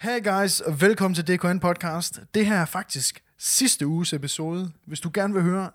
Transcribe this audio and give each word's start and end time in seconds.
Hey 0.00 0.24
guys, 0.24 0.60
og 0.60 0.80
velkommen 0.80 1.14
til 1.14 1.26
DKN 1.36 1.58
Podcast. 1.58 2.20
Det 2.34 2.46
her 2.46 2.56
er 2.56 2.64
faktisk 2.64 3.22
sidste 3.38 3.86
uges 3.86 4.12
episode. 4.12 4.70
Hvis 4.84 5.00
du 5.00 5.10
gerne 5.14 5.34
vil 5.34 5.42
høre 5.42 5.70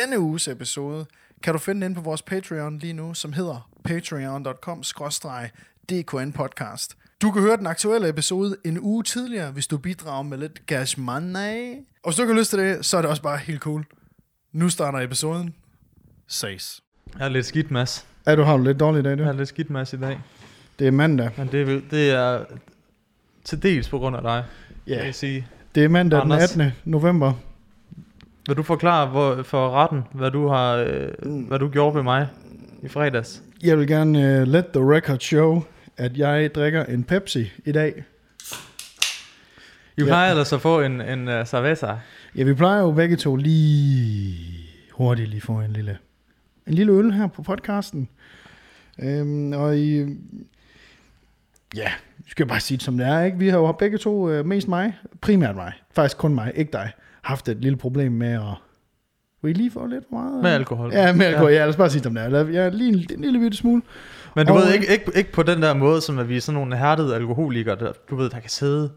denne 0.00 0.18
uges 0.20 0.48
episode, 0.48 1.06
kan 1.42 1.52
du 1.52 1.58
finde 1.58 1.80
den 1.80 1.90
inde 1.90 1.94
på 1.94 2.00
vores 2.02 2.22
Patreon 2.22 2.78
lige 2.78 2.92
nu, 2.92 3.14
som 3.14 3.32
hedder 3.32 3.70
patreon.com 3.84 4.82
DKN 5.90 6.32
Podcast. 6.32 6.96
Du 7.22 7.30
kan 7.30 7.42
høre 7.42 7.56
den 7.56 7.66
aktuelle 7.66 8.08
episode 8.08 8.56
en 8.64 8.78
uge 8.80 9.02
tidligere, 9.02 9.50
hvis 9.50 9.66
du 9.66 9.78
bidrager 9.78 10.22
med 10.22 10.38
lidt 10.38 10.62
cash 10.66 11.00
money. 11.00 11.74
Og 12.02 12.10
hvis 12.10 12.16
du 12.16 12.22
ikke 12.22 12.34
har 12.34 12.40
lyst 12.40 12.50
til 12.50 12.58
det, 12.58 12.84
så 12.86 12.96
er 12.96 13.02
det 13.02 13.10
også 13.10 13.22
bare 13.22 13.38
helt 13.38 13.60
cool. 13.60 13.84
Nu 14.52 14.68
starter 14.68 14.98
episoden. 15.00 15.54
Ses. 16.28 16.80
Jeg 17.18 17.24
er 17.24 17.28
lidt 17.28 17.46
skidt, 17.46 17.70
Mads. 17.70 18.06
Ja, 18.26 18.36
du 18.36 18.42
har 18.42 18.58
lidt 18.58 18.80
dårlig 18.80 19.04
dag, 19.04 19.18
Jeg 19.18 19.26
er 19.28 19.32
lidt 19.32 19.48
skidt, 19.48 19.70
Mads, 19.70 19.92
i 19.92 19.96
dag. 19.96 20.20
Det 20.78 20.86
er 20.86 20.90
mandag. 20.90 21.30
Men 21.36 21.48
det, 21.52 21.60
er- 21.68 21.80
det 21.90 22.10
er 22.10 22.44
til 23.46 23.62
dels 23.62 23.88
på 23.88 23.98
grund 23.98 24.16
af 24.16 24.22
dig, 24.22 24.44
Ja, 24.86 24.96
vil 24.96 25.04
jeg 25.04 25.14
sige. 25.14 25.46
det 25.74 25.84
er 25.84 25.88
mandag 25.88 26.22
den 26.22 26.32
Anders. 26.32 26.56
18. 26.56 26.72
november. 26.84 27.32
Vil 28.46 28.56
du 28.56 28.62
forklare 28.62 29.06
hvor, 29.06 29.42
for 29.42 29.70
retten, 29.70 30.02
hvad 30.12 30.30
du 30.30 30.48
har, 30.48 30.74
øh, 30.76 31.08
hvad 31.48 31.58
du 31.58 31.68
gjorde 31.68 31.94
ved 31.96 32.02
mig 32.02 32.28
i 32.82 32.88
fredags? 32.88 33.42
Jeg 33.62 33.78
vil 33.78 33.86
gerne 33.86 34.18
uh, 34.42 34.48
let 34.48 34.66
the 34.66 34.94
record 34.94 35.18
show, 35.20 35.62
at 35.96 36.16
jeg 36.18 36.54
drikker 36.54 36.84
en 36.84 37.04
Pepsi 37.04 37.52
i 37.64 37.72
dag. 37.72 38.04
I 39.96 40.00
Ja. 40.00 40.04
plejer 40.04 40.30
ellers 40.30 40.52
at 40.52 40.60
få 40.60 40.80
en, 40.80 41.00
en 41.00 41.28
uh, 41.28 41.44
cerveza. 41.46 41.94
Ja, 42.36 42.42
vi 42.42 42.54
plejer 42.54 42.80
jo 42.80 42.92
begge 42.92 43.16
to 43.16 43.36
lige 43.36 44.36
hurtigt 44.92 45.28
lige 45.28 45.40
få 45.40 45.52
en 45.52 45.72
lille, 45.72 45.98
en 46.66 46.74
lille 46.74 46.92
øl 46.92 47.12
her 47.12 47.26
på 47.26 47.42
podcasten. 47.42 48.08
Øhm, 48.98 49.52
og 49.52 49.78
i, 49.78 50.16
ja, 51.76 51.92
skal 52.26 52.46
bare 52.46 52.60
sige 52.60 52.76
det 52.76 52.84
som 52.84 52.98
det 52.98 53.06
er, 53.06 53.22
ikke? 53.22 53.38
Vi 53.38 53.48
har 53.48 53.58
jo 53.58 53.72
begge 53.72 53.98
to, 53.98 54.30
øh, 54.30 54.46
mest 54.46 54.68
mig, 54.68 54.98
primært 55.20 55.54
mig, 55.56 55.72
faktisk 55.94 56.16
kun 56.18 56.34
mig, 56.34 56.52
ikke 56.54 56.72
dig, 56.72 56.90
haft 57.22 57.48
et 57.48 57.56
lille 57.56 57.78
problem 57.78 58.12
med 58.12 58.32
at, 58.32 58.40
vil 59.42 59.50
I 59.50 59.52
lige 59.52 59.70
få 59.70 59.86
lidt 59.86 60.04
for 60.10 60.16
meget? 60.16 60.42
Med 60.42 60.50
alkohol. 60.50 60.92
Ja, 60.92 61.12
med 61.12 61.26
alkohol, 61.26 61.50
ja, 61.52 61.58
lad 61.58 61.68
os 61.68 61.76
bare 61.76 61.90
sige 61.90 61.98
det 61.98 62.04
som 62.04 62.14
det 62.14 62.24
er. 62.24 62.62
Ja, 62.62 62.68
lige 62.68 62.88
en, 62.88 63.06
en 63.14 63.20
lille 63.20 63.38
bitte 63.38 63.56
smule. 63.56 63.82
Men 64.36 64.46
du 64.46 64.52
Og- 64.52 64.58
ved 64.58 64.72
ikke, 64.74 64.86
ikke, 64.92 65.12
ikke 65.14 65.32
på 65.32 65.42
den 65.42 65.62
der 65.62 65.74
måde, 65.74 66.00
som 66.00 66.18
at 66.18 66.28
vi 66.28 66.36
er 66.36 66.40
sådan 66.40 66.54
nogle 66.60 66.76
hærdede 66.76 67.14
alkoholikere, 67.14 67.76
der, 67.78 67.92
du 68.10 68.16
ved, 68.16 68.30
der 68.30 68.40
kan 68.40 68.50
sidde, 68.50 68.90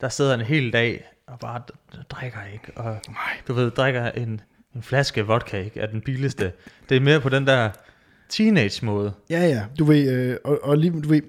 der 0.00 0.08
sidder 0.08 0.34
en 0.34 0.40
hel 0.40 0.72
dag 0.72 1.04
og 1.26 1.38
bare 1.38 1.60
drikker 2.10 2.38
ikke, 2.52 2.72
og 2.76 2.84
Nej. 3.08 3.16
du 3.48 3.52
ved, 3.52 3.70
drikker 3.70 4.10
en, 4.10 4.40
en 4.76 4.82
flaske 4.82 5.26
vodka 5.26 5.58
ikke, 5.62 5.80
er 5.80 5.86
den 5.86 6.00
billigste. 6.00 6.52
Det 6.88 6.96
er 6.96 7.00
mere 7.00 7.20
på 7.20 7.28
den 7.28 7.46
der 7.46 7.70
teenage-måde. 8.32 9.12
Ja, 9.30 9.40
ja, 9.48 9.62
du 9.78 9.84
ved, 9.84 10.12
øh, 10.12 10.36
og, 10.44 10.58
og 10.62 10.78
lige, 10.78 11.02
du 11.02 11.08
ved, 11.08 11.20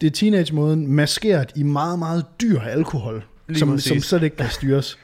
det 0.00 0.06
er 0.06 0.10
teenage-måden 0.10 0.86
maskeret 0.92 1.52
i 1.56 1.62
meget, 1.62 1.98
meget 1.98 2.24
dyr 2.40 2.60
alkohol, 2.60 3.24
Lige 3.48 3.58
som, 3.58 3.68
præcis. 3.70 3.88
som 3.88 4.00
slet 4.00 4.22
ikke 4.22 4.36
kan 4.36 4.50
styres. 4.50 4.98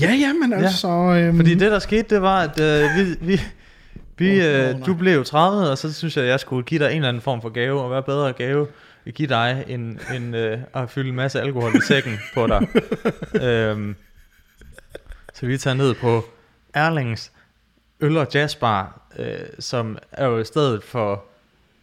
Ja, 0.00 0.12
ja, 0.14 0.32
men 0.32 0.50
Ja. 0.52 0.58
altså... 0.58 0.88
Øhm, 0.88 1.36
Fordi 1.36 1.54
det, 1.54 1.72
der 1.72 1.78
skete, 1.78 2.14
det 2.14 2.22
var, 2.22 2.40
at 2.42 2.60
øh, 2.60 2.88
vi, 2.96 3.26
vi, 3.26 3.40
vi, 4.18 4.40
åh, 4.40 4.46
øh, 4.46 4.86
du 4.86 4.94
blev 4.94 5.24
30, 5.24 5.70
og 5.70 5.78
så 5.78 5.92
synes 5.92 6.16
jeg, 6.16 6.24
at 6.24 6.30
jeg 6.30 6.40
skulle 6.40 6.62
give 6.64 6.84
dig 6.84 6.90
en 6.90 6.96
eller 6.96 7.08
anden 7.08 7.22
form 7.22 7.42
for 7.42 7.48
gave, 7.48 7.80
og 7.80 7.88
hvad 7.88 8.02
bedre 8.02 8.32
gave 8.32 8.66
at 9.06 9.14
give 9.14 9.28
dig, 9.28 9.64
end, 9.68 9.98
end 10.16 10.36
øh, 10.36 10.58
at 10.74 10.90
fylde 10.90 11.08
en 11.08 11.14
masse 11.14 11.40
alkohol 11.40 11.76
i 11.76 11.80
sækken 11.86 12.18
på 12.34 12.46
dig. 12.46 12.68
øhm, 13.48 13.94
så 15.34 15.46
vi 15.46 15.58
tager 15.58 15.74
ned 15.74 15.94
på 15.94 16.24
Erlings 16.74 17.32
Øl 18.00 18.16
og 18.16 18.26
Jazzbar, 18.34 19.05
øh, 19.18 19.38
som 19.58 19.98
er 20.12 20.26
jo 20.26 20.44
stedet 20.44 20.82
for, 20.82 21.24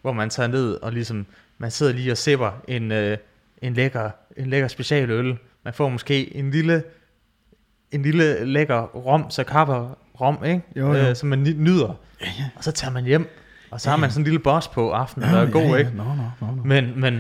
hvor 0.02 0.12
man 0.14 0.30
tager 0.30 0.48
ned 0.48 0.74
og 0.82 0.92
ligesom, 0.92 1.26
man 1.58 1.72
sidder 1.72 1.94
lige 1.94 2.12
og 2.12 2.18
sipper 2.18 2.52
en, 2.68 2.92
øh, 2.92 3.18
en, 3.62 3.74
lækker, 3.74 4.10
en 4.38 4.46
lækker 4.50 4.68
specialøl. 4.68 5.38
Man 5.64 5.74
får 5.74 5.90
måske 5.90 6.36
en 6.38 6.52
lille, 6.52 6.84
en 7.92 8.02
lille 8.02 8.46
lækker 8.46 8.82
rom, 8.82 9.26
så 9.30 9.44
kapper 9.44 9.98
rom, 10.22 10.38
ikke? 10.46 10.62
Jo, 10.76 10.88
jo. 10.94 11.10
Øh, 11.10 11.16
som 11.16 11.30
man 11.30 11.40
nyder. 11.58 12.00
Ja, 12.22 12.26
ja. 12.40 12.46
Og 12.56 12.64
så 12.64 12.72
tager 12.72 12.92
man 12.92 13.04
hjem, 13.04 13.30
og 13.72 13.82
så 13.82 13.90
har 13.90 13.98
man 13.98 14.10
sådan 14.12 14.22
en 14.22 14.26
lille 14.26 14.40
boss 14.40 14.68
på 14.68 14.92
aftenen, 14.92 15.30
der 15.30 15.40
Ja, 15.40 15.46
er 15.46 15.52
god, 15.52 15.62
ja, 15.62 15.70
ja. 15.70 15.76
ikke? 15.78 15.92
Nå, 15.96 16.04
nå, 16.04 16.14
nå, 16.42 16.56
nå. 16.56 16.64
Men, 16.66 17.00
men, 17.00 17.20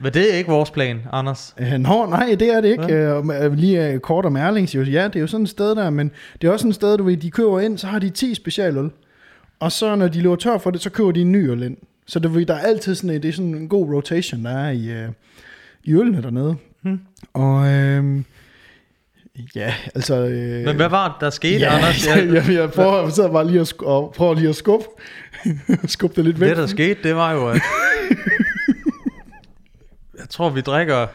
men 0.00 0.14
det 0.14 0.32
er 0.34 0.36
ikke 0.38 0.50
vores 0.50 0.70
plan, 0.70 1.00
Anders. 1.12 1.54
Øh, 1.58 1.72
Nå, 1.72 2.06
nej, 2.06 2.36
det 2.40 2.54
er 2.54 2.60
det 2.60 2.68
ikke. 2.68 2.84
Ja. 2.94 3.44
Øh, 3.44 3.52
lige 3.52 3.88
øh, 3.88 4.00
kort 4.00 4.24
om 4.26 4.36
Erlings, 4.36 4.74
jo. 4.74 4.82
ja, 4.82 5.04
det 5.04 5.16
er 5.16 5.20
jo 5.20 5.26
sådan 5.26 5.44
et 5.44 5.50
sted 5.50 5.74
der, 5.74 5.90
men 5.90 6.10
det 6.42 6.48
er 6.48 6.52
også 6.52 6.62
sådan 6.62 6.68
et 6.70 6.74
sted, 6.74 6.98
du 6.98 7.04
ved, 7.04 7.16
de 7.16 7.30
køber 7.30 7.60
ind, 7.60 7.78
så 7.78 7.86
har 7.86 7.98
de 7.98 8.10
10 8.10 8.34
specialøl. 8.34 8.90
Og 9.62 9.72
så 9.72 9.96
når 9.96 10.08
de 10.08 10.20
løber 10.20 10.36
tør 10.36 10.58
for 10.58 10.70
det, 10.70 10.80
så 10.80 10.90
køber 10.90 11.12
de 11.12 11.20
en 11.20 11.32
ny 11.32 11.50
øl 11.50 11.62
ind. 11.62 11.76
Så 12.06 12.18
ved, 12.18 12.46
der 12.46 12.54
er 12.54 12.58
altid 12.58 12.94
sådan, 12.94 13.10
en- 13.10 13.22
det 13.22 13.28
er 13.28 13.32
sådan 13.32 13.54
en 13.54 13.68
god 13.68 13.94
rotation, 13.94 14.44
der 14.44 14.50
er 14.58 14.70
i, 14.70 14.90
øh, 14.90 15.08
i 15.84 15.92
ølene 15.94 16.22
dernede. 16.22 16.56
Hmm. 16.82 17.00
Og 17.32 17.66
øh, 17.72 18.22
ja, 19.54 19.74
altså... 19.94 20.14
Øh, 20.26 20.64
Men 20.64 20.76
hvad 20.76 20.88
var 20.88 21.08
det, 21.08 21.16
der 21.20 21.30
skete, 21.30 21.58
ja, 21.58 21.74
Anders? 21.76 22.06
Jeg, 22.08 22.28
jeg, 22.34 22.54
jeg, 22.54 22.70
prøver, 22.70 23.02
jeg 23.02 23.12
sidder 23.12 23.32
bare 23.32 23.46
lige 23.46 23.60
og, 23.60 23.66
sk- 23.70 23.86
og 23.86 24.12
prøver 24.16 24.34
lige 24.34 24.48
at 24.48 24.56
skubbe, 24.56 24.86
skubbe 25.86 26.16
det 26.16 26.24
lidt 26.24 26.40
væk. 26.40 26.48
Det, 26.48 26.56
der 26.56 26.66
skete, 26.66 27.02
det 27.02 27.14
var 27.16 27.32
jo, 27.32 27.48
at... 27.48 27.60
jeg 30.18 30.28
tror, 30.30 30.50
vi 30.50 30.60
drikker... 30.60 31.06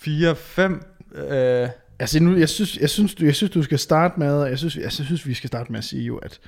Fire, 0.00 0.36
fem... 0.36 0.82
Øh, 1.14 1.68
Altså 1.98 2.22
nu, 2.22 2.36
jeg 2.36 2.48
synes, 2.48 2.76
jeg 2.76 2.90
synes, 2.90 3.14
du, 3.14 3.24
jeg 3.24 3.34
synes, 3.34 3.50
du 3.52 3.62
skal 3.62 3.78
starte 3.78 4.20
med, 4.20 4.44
jeg 4.44 4.58
synes, 4.58 4.76
jeg 4.76 4.92
synes, 4.92 5.26
vi 5.26 5.34
skal 5.34 5.48
starte 5.48 5.72
med 5.72 5.78
at 5.78 5.84
sige 5.84 6.02
jo, 6.02 6.16
at 6.16 6.38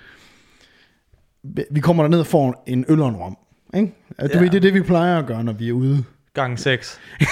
vi 1.70 1.81
kommer 1.81 2.03
derned 2.03 2.20
og 2.20 2.26
får 2.26 2.64
en 2.66 2.84
øl 2.88 3.00
og 3.00 3.09
en 3.09 3.16
rom. 3.16 3.36
Ikke? 3.75 3.86
Du 4.20 4.26
Ja. 4.34 4.38
ved, 4.41 4.50
det 4.50 4.56
er 4.56 4.60
det, 4.60 4.75
vi 4.75 4.82
plejer 4.82 5.19
at 5.19 5.26
gøre, 5.26 5.44
når 5.44 5.53
vi 5.53 5.69
er 5.69 5.72
ude. 5.72 6.04
gange 6.34 6.59
seks. 6.59 7.00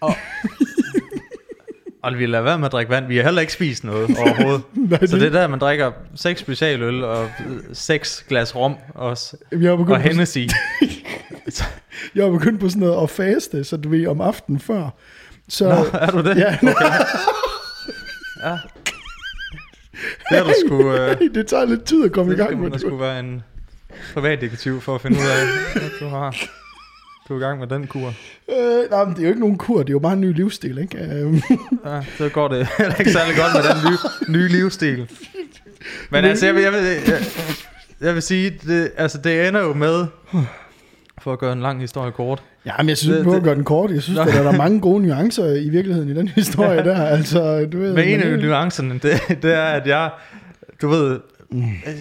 og, 0.00 0.14
og 2.02 2.18
vi 2.18 2.26
lader 2.26 2.42
være 2.44 2.58
med 2.58 2.66
at 2.66 2.72
drikke 2.72 2.90
vand. 2.90 3.06
Vi 3.06 3.16
har 3.16 3.24
heller 3.24 3.40
ikke 3.40 3.52
spist 3.52 3.84
noget 3.84 4.10
overhovedet. 4.18 4.62
Nej, 4.74 5.06
Så 5.06 5.16
det 5.16 5.26
er 5.26 5.30
der, 5.30 5.46
man 5.48 5.58
drikker 5.58 5.92
seks 6.14 6.40
specialøl 6.40 7.04
og 7.04 7.30
seks 7.72 8.24
glas 8.28 8.56
rom 8.56 8.74
også. 8.94 9.36
jeg, 9.52 9.70
Og 9.70 9.78
begyndt 9.78 10.04
jeg 12.14 12.26
er 12.26 12.30
begyndt 12.30 12.60
på 12.60 12.68
sådan 12.68 12.80
noget 12.80 13.02
at 13.02 13.10
faste, 13.10 13.64
så 13.64 13.76
du 13.76 13.88
ved, 13.88 14.06
om 14.06 14.20
aftenen 14.20 14.60
før. 14.60 14.90
Så, 15.48 15.64
Nå, 15.68 15.98
er 15.98 16.10
du 16.10 16.18
det? 16.18 16.36
ja, 16.36 16.58
Ja. 18.44 18.58
Det 20.30 20.38
har 20.38 20.44
du 20.44 20.52
sgu... 20.66 20.92
Øh, 20.92 21.20
det 21.34 21.46
tager 21.46 21.64
lidt 21.64 21.84
tid 21.84 22.04
at 22.04 22.12
komme 22.12 22.32
i 22.32 22.36
gang 22.36 22.60
med 22.60 22.70
det. 22.70 22.80
skulle 22.80 23.00
være 23.00 23.20
en 23.20 23.42
privatdetektiv 24.14 24.80
for 24.80 24.94
at 24.94 25.00
finde 25.00 25.18
ud 25.18 25.24
af, 25.24 25.42
at 25.84 25.92
du 26.00 26.08
har... 26.08 26.36
Du 27.28 27.34
er 27.34 27.38
i 27.38 27.40
gang 27.40 27.58
med 27.60 27.66
den 27.66 27.86
kur. 27.86 28.06
Øh, 28.50 28.90
nej, 28.90 29.04
men 29.04 29.14
det 29.14 29.18
er 29.18 29.22
jo 29.22 29.28
ikke 29.28 29.40
nogen 29.40 29.58
kur, 29.58 29.78
det 29.78 29.88
er 29.88 29.92
jo 29.92 29.98
bare 29.98 30.12
en 30.12 30.20
ny 30.20 30.32
livsstil, 30.36 30.78
ikke? 30.78 30.98
Øhm, 30.98 31.42
Ja, 31.84 32.00
så 32.18 32.28
går 32.28 32.48
det 32.48 32.68
ikke 32.98 33.12
særlig 33.12 33.36
godt 33.36 33.52
med 33.54 33.62
den 33.62 33.90
nye, 33.90 33.98
nye 34.38 34.48
livsstil. 34.48 35.10
Men 36.10 36.24
altså, 36.24 36.46
jeg 36.46 36.54
vil, 36.54 36.62
jeg 36.62 36.72
vil, 36.72 36.80
jeg, 36.82 37.24
jeg 38.00 38.14
vil 38.14 38.22
sige, 38.22 38.50
det, 38.66 38.92
altså, 38.96 39.18
det 39.18 39.48
ender 39.48 39.60
jo 39.60 39.72
med, 39.72 40.06
for 41.22 41.32
at 41.32 41.38
gøre 41.38 41.52
en 41.52 41.60
lang 41.60 41.80
historie 41.80 42.12
kort. 42.12 42.42
Ja, 42.66 42.72
men 42.78 42.88
jeg 42.88 42.98
synes, 42.98 43.18
vi 43.18 43.24
må 43.24 43.34
det- 43.34 43.42
gøre 43.42 43.54
den 43.54 43.64
kort. 43.64 43.90
Jeg 43.90 44.02
synes, 44.02 44.18
at 44.18 44.26
der 44.26 44.52
er 44.52 44.56
mange 44.56 44.80
gode 44.80 45.02
nuancer 45.06 45.46
i 45.54 45.68
virkeligheden 45.68 46.08
i 46.08 46.14
den 46.14 46.28
historie 46.40 46.84
der. 46.84 47.04
Altså, 47.06 47.68
du 47.72 47.78
ved, 47.78 47.94
Men 47.94 48.08
en 48.08 48.20
af 48.20 48.38
nuancerne, 48.38 48.94
det, 48.94 49.20
det 49.42 49.54
er, 49.54 49.62
at 49.64 49.86
jeg, 49.86 50.10
du 50.82 50.88
ved, 50.88 51.20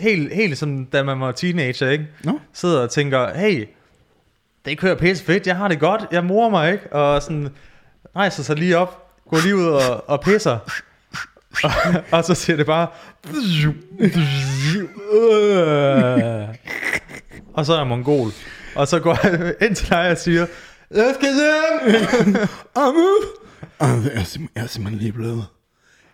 helt, 0.02 0.34
helt 0.34 0.58
som 0.58 0.86
da 0.86 1.04
man 1.04 1.20
var 1.20 1.32
teenager, 1.32 1.90
ikke? 1.90 2.08
Nå. 2.24 2.40
sidder 2.54 2.80
og 2.82 2.90
tænker, 2.90 3.34
hey, 3.36 3.66
det 4.66 4.78
kører 4.78 4.96
pisse 4.96 5.24
fedt, 5.24 5.48
jeg 5.48 5.56
har 5.56 5.68
det 5.68 5.80
godt, 5.80 6.02
jeg 6.12 6.24
morer 6.24 6.50
mig, 6.50 6.72
ikke? 6.72 6.94
Og 6.94 7.22
sådan 7.22 7.48
rejser 8.16 8.44
sig 8.44 8.56
lige 8.56 8.78
op, 8.78 9.04
går 9.30 9.38
lige 9.44 9.56
ud 9.56 9.66
og, 9.66 10.10
og 10.10 10.22
pisser. 10.22 10.58
og, 11.64 11.72
og 12.12 12.24
så 12.24 12.36
siger 12.36 12.58
det 12.58 12.66
bare... 12.66 12.88
og 17.54 17.66
så 17.66 17.74
er 17.74 17.78
jeg 17.78 17.88
mongol. 17.88 18.32
Og 18.76 18.88
så 18.88 19.00
går 19.00 19.20
jeg 19.28 19.56
ind 19.68 19.76
til 19.76 19.90
dig 19.90 20.12
og 20.12 20.18
siger, 20.18 20.48
jeg 20.92 21.16
skal 21.20 21.30
hjem! 21.34 22.36
Amu! 22.76 23.08
Jeg 23.82 23.90
er, 23.90 24.24
simpelthen, 24.24 24.50
jeg 24.56 24.64
er 24.64 24.68
simpelthen 24.68 25.00
lige 25.02 25.14
blevet... 25.14 25.46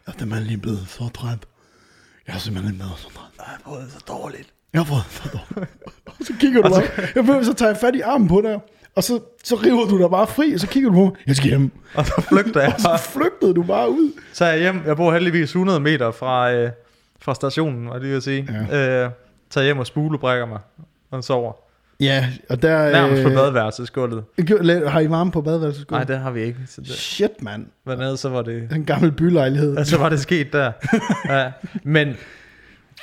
Jeg 0.07 0.13
er 0.13 0.17
simpelthen 0.19 0.47
lige 0.47 0.57
blevet 0.57 0.85
så 0.87 1.09
træt. 1.13 1.37
Jeg 2.27 2.35
er 2.35 2.39
simpelthen 2.39 2.71
lige 2.75 2.79
blevet 2.83 2.97
så 2.99 3.09
træt. 3.13 3.31
Jeg 3.37 3.45
har 3.45 3.59
fået 3.65 3.83
det 3.83 3.91
så 3.91 4.03
dårligt. 4.07 4.49
Jeg 4.73 4.81
har 4.81 4.85
fået 4.85 5.03
så 5.09 5.29
dårligt. 5.33 5.71
Og 6.19 6.25
så 6.25 6.33
kigger 6.39 6.61
du 6.61 6.69
bare... 6.69 6.83
Jeg 7.15 7.27
ved, 7.27 7.43
så 7.43 7.53
tager 7.53 7.69
jeg 7.71 7.77
fat 7.77 7.95
i 7.95 8.01
armen 8.01 8.27
på 8.27 8.41
dig. 8.41 8.59
Og 8.95 9.03
så, 9.03 9.19
så 9.43 9.55
river 9.55 9.85
du 9.85 9.97
dig 10.01 10.09
bare 10.09 10.27
fri, 10.27 10.53
og 10.53 10.59
så 10.59 10.67
kigger 10.67 10.89
du 10.89 10.95
på 10.95 11.01
mig. 11.03 11.11
Jeg 11.27 11.35
skal 11.35 11.49
hjem. 11.49 11.71
Og 11.95 12.05
så 12.05 12.21
flygter 12.29 12.61
jeg 12.61 12.73
Og 12.73 12.81
så 12.81 12.87
bare. 12.87 12.99
flygtede 12.99 13.53
du 13.53 13.63
bare 13.63 13.89
ud. 13.89 14.11
Så 14.33 14.45
er 14.45 14.49
jeg 14.49 14.59
hjem. 14.59 14.81
Jeg 14.85 14.97
bor 14.97 15.13
heldigvis 15.13 15.49
100 15.49 15.79
meter 15.79 16.11
fra, 16.11 16.51
øh, 16.51 16.71
fra 17.19 17.35
stationen, 17.35 17.87
var 17.87 17.93
det 17.93 18.01
lige 18.01 18.15
at 18.15 18.23
sige. 18.23 18.67
Ja. 18.71 19.03
Øh, 19.05 19.11
tager 19.49 19.65
hjem 19.65 19.79
og 19.79 19.87
spulebrækker 19.87 20.45
mig 20.45 20.59
og 21.11 21.23
sover. 21.23 21.53
Ja, 21.99 22.27
og 22.49 22.61
der... 22.61 22.91
Nærmest 22.91 23.23
på 23.23 23.29
badeværelsesgulvet. 23.29 24.23
Har 24.87 24.99
I 24.99 25.09
varme 25.09 25.31
på 25.31 25.41
badeværelsesgulvet? 25.41 26.07
Nej, 26.07 26.15
det 26.15 26.23
har 26.23 26.31
vi 26.31 26.41
ikke. 26.41 26.59
Så 26.67 26.81
det, 26.81 26.89
Shit, 26.89 27.41
mand. 27.41 27.65
men 27.85 27.93
ellers 28.01 28.19
så 28.19 28.29
var 28.29 28.41
det, 28.41 28.67
Den 28.71 28.85
gamle 28.85 29.11
bylejlighed. 29.11 29.85
så 29.85 29.97
var 29.97 30.09
det 30.09 30.19
sket 30.19 30.53
der. 30.53 30.71
ja. 31.37 31.51
Men 31.83 32.07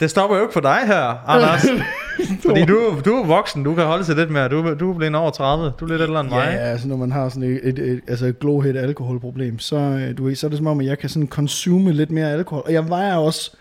det 0.00 0.11
stopper 0.11 0.37
jo 0.37 0.43
ikke 0.43 0.52
for 0.52 0.61
dig 0.61 0.79
her, 0.87 1.29
Anders. 1.29 1.67
Fordi 2.46 2.64
du, 2.64 3.00
du 3.05 3.14
er 3.14 3.26
voksen, 3.26 3.64
du 3.64 3.75
kan 3.75 3.85
holde 3.85 4.05
til 4.05 4.17
lidt 4.17 4.31
mere. 4.31 4.49
Du, 4.49 4.75
du 4.81 4.91
er 4.91 4.94
blevet 4.97 5.14
over 5.14 5.31
30. 5.31 5.73
Du 5.81 5.85
er 5.85 5.88
lidt 5.88 6.02
ældre 6.02 6.20
end 6.20 6.29
mig. 6.29 6.44
ja, 6.52 6.58
altså 6.58 6.88
når 6.88 6.97
man 6.97 7.12
har 7.12 7.29
sådan 7.29 7.43
et, 7.43 7.61
et, 7.62 7.79
et, 7.79 8.00
altså 8.08 8.26
et 8.26 8.38
glohed 8.38 8.76
alkoholproblem, 8.76 9.58
så, 9.58 9.76
øh, 9.76 10.19
du 10.19 10.35
så 10.35 10.47
er 10.47 10.49
det 10.49 10.58
som 10.58 10.67
om, 10.67 10.81
at 10.81 10.87
jeg 10.87 10.99
kan 10.99 11.08
sådan 11.08 11.29
consume 11.29 11.93
lidt 11.93 12.11
mere 12.11 12.32
alkohol. 12.32 12.62
Og 12.67 12.73
jeg 12.73 12.88
vejer 12.88 13.17
også, 13.17 13.56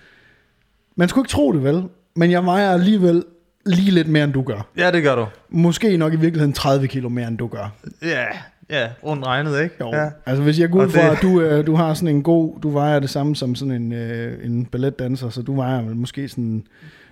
man 0.95 1.09
skulle 1.09 1.24
ikke 1.25 1.31
tro 1.31 1.53
det 1.53 1.63
vel, 1.63 1.83
men 2.15 2.31
jeg 2.31 2.45
vejer 2.45 2.71
alligevel 2.74 3.24
lige 3.65 3.92
lidt 3.92 4.07
mere, 4.07 4.24
end 4.24 4.33
du 4.33 4.42
gør. 4.42 4.68
Ja, 4.77 4.92
det 4.92 5.04
gør 5.04 5.15
du. 5.15 5.25
Måske 5.50 5.98
nok 5.98 6.13
i 6.13 6.15
virkeligheden 6.15 6.54
30 6.54 6.88
kilo 6.88 7.10
mere, 7.10 7.27
end 7.27 7.38
du 7.38 7.48
gør. 7.48 7.74
Ja, 8.01 8.25
ja, 8.69 8.88
rundt 9.04 9.25
regnet, 9.25 9.62
ikke? 9.63 9.75
Jo. 9.81 9.89
Ja. 9.94 10.10
Altså 10.25 10.44
hvis 10.44 10.60
jeg 10.60 10.69
går 10.69 10.83
ud 10.86 10.89
fra, 10.89 11.12
at 11.12 11.18
du, 11.21 11.42
øh, 11.42 11.65
du 11.68 11.75
har 11.75 11.94
sådan 11.94 12.15
en 12.15 12.24
god, 12.24 12.60
du 12.62 12.69
vejer 12.69 13.00
det 13.00 13.10
samme 13.10 13.36
som 13.36 13.56
sådan 13.56 13.71
en, 13.74 13.94
øh, 13.94 14.45
en 14.45 14.65
balletdanser, 14.65 15.30
så 15.30 15.42
du 15.42 15.56
vejer 15.56 15.81
vel 15.81 15.95
måske 15.95 16.30
sådan 16.30 16.63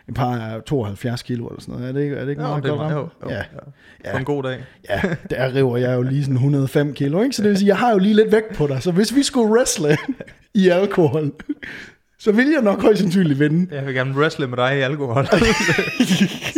et 0.07 0.13
par 0.15 0.59
72 0.65 1.21
kilo 1.21 1.47
eller 1.47 1.61
sådan 1.61 1.73
noget. 1.75 1.89
Er 1.89 1.93
det 1.93 2.01
ikke, 2.03 2.15
er 2.15 2.21
det 2.21 2.29
ikke 2.29 2.41
Jo, 2.41 2.47
meget 2.47 2.63
det 2.63 2.71
er 2.71 2.75
godt 2.75 2.93
jo, 2.93 3.09
jo, 3.23 3.29
Ja. 3.29 3.43
ja. 4.05 4.11
På 4.11 4.17
en 4.17 4.25
god 4.25 4.43
dag. 4.43 4.63
Ja, 4.89 5.01
der 5.29 5.55
river 5.55 5.77
jeg 5.77 5.95
jo 5.95 6.01
lige 6.01 6.23
sådan 6.23 6.35
105 6.35 6.93
kilo, 6.93 7.21
ikke? 7.23 7.35
Så 7.35 7.41
det 7.41 7.49
vil 7.49 7.57
sige, 7.57 7.67
jeg 7.67 7.77
har 7.77 7.91
jo 7.91 7.97
lige 7.97 8.13
lidt 8.15 8.31
vægt 8.31 8.55
på 8.55 8.67
dig. 8.67 8.83
Så 8.83 8.91
hvis 8.91 9.15
vi 9.15 9.23
skulle 9.23 9.53
wrestle 9.53 9.97
i 10.53 10.69
alkohol, 10.69 11.31
så 12.21 12.31
vil 12.31 12.49
jeg 12.49 12.61
nok 12.61 12.81
højst 12.81 12.99
sandsynligt 12.99 13.39
vinde. 13.39 13.75
Jeg 13.75 13.85
vil 13.85 13.93
gerne 13.93 14.15
wrestle 14.15 14.47
med 14.47 14.57
dig 14.57 14.77
i 14.77 14.81
alkohol. 14.81 15.23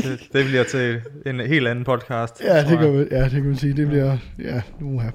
det, 0.04 0.20
det 0.34 0.46
bliver 0.46 0.64
til 0.64 1.02
en 1.26 1.40
helt 1.40 1.68
anden 1.68 1.86
podcast. 1.86 2.42
Ja, 2.42 2.70
det 2.70 2.80
kan 2.80 2.94
man, 2.94 3.08
ja, 3.12 3.24
det 3.24 3.32
kan 3.32 3.46
man 3.46 3.56
sige. 3.56 3.74
Det 3.74 3.88
bliver, 3.88 4.18
ja, 4.40 4.62
nu 4.80 5.00
her. 5.00 5.12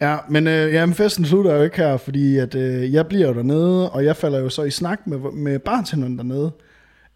Ja, 0.00 0.16
men 0.28 0.46
øh, 0.46 0.72
jamen, 0.72 0.94
festen 0.94 1.24
slutter 1.24 1.54
jo 1.54 1.62
ikke 1.62 1.76
her, 1.76 1.96
fordi 1.96 2.38
at, 2.38 2.54
øh, 2.54 2.92
jeg 2.92 3.06
bliver 3.06 3.28
jo 3.28 3.34
dernede, 3.34 3.90
og 3.90 4.04
jeg 4.04 4.16
falder 4.16 4.38
jo 4.38 4.48
så 4.48 4.62
i 4.62 4.70
snak 4.70 5.06
med, 5.06 5.18
med 5.32 5.58
bartenderen 5.58 6.18
dernede. 6.18 6.52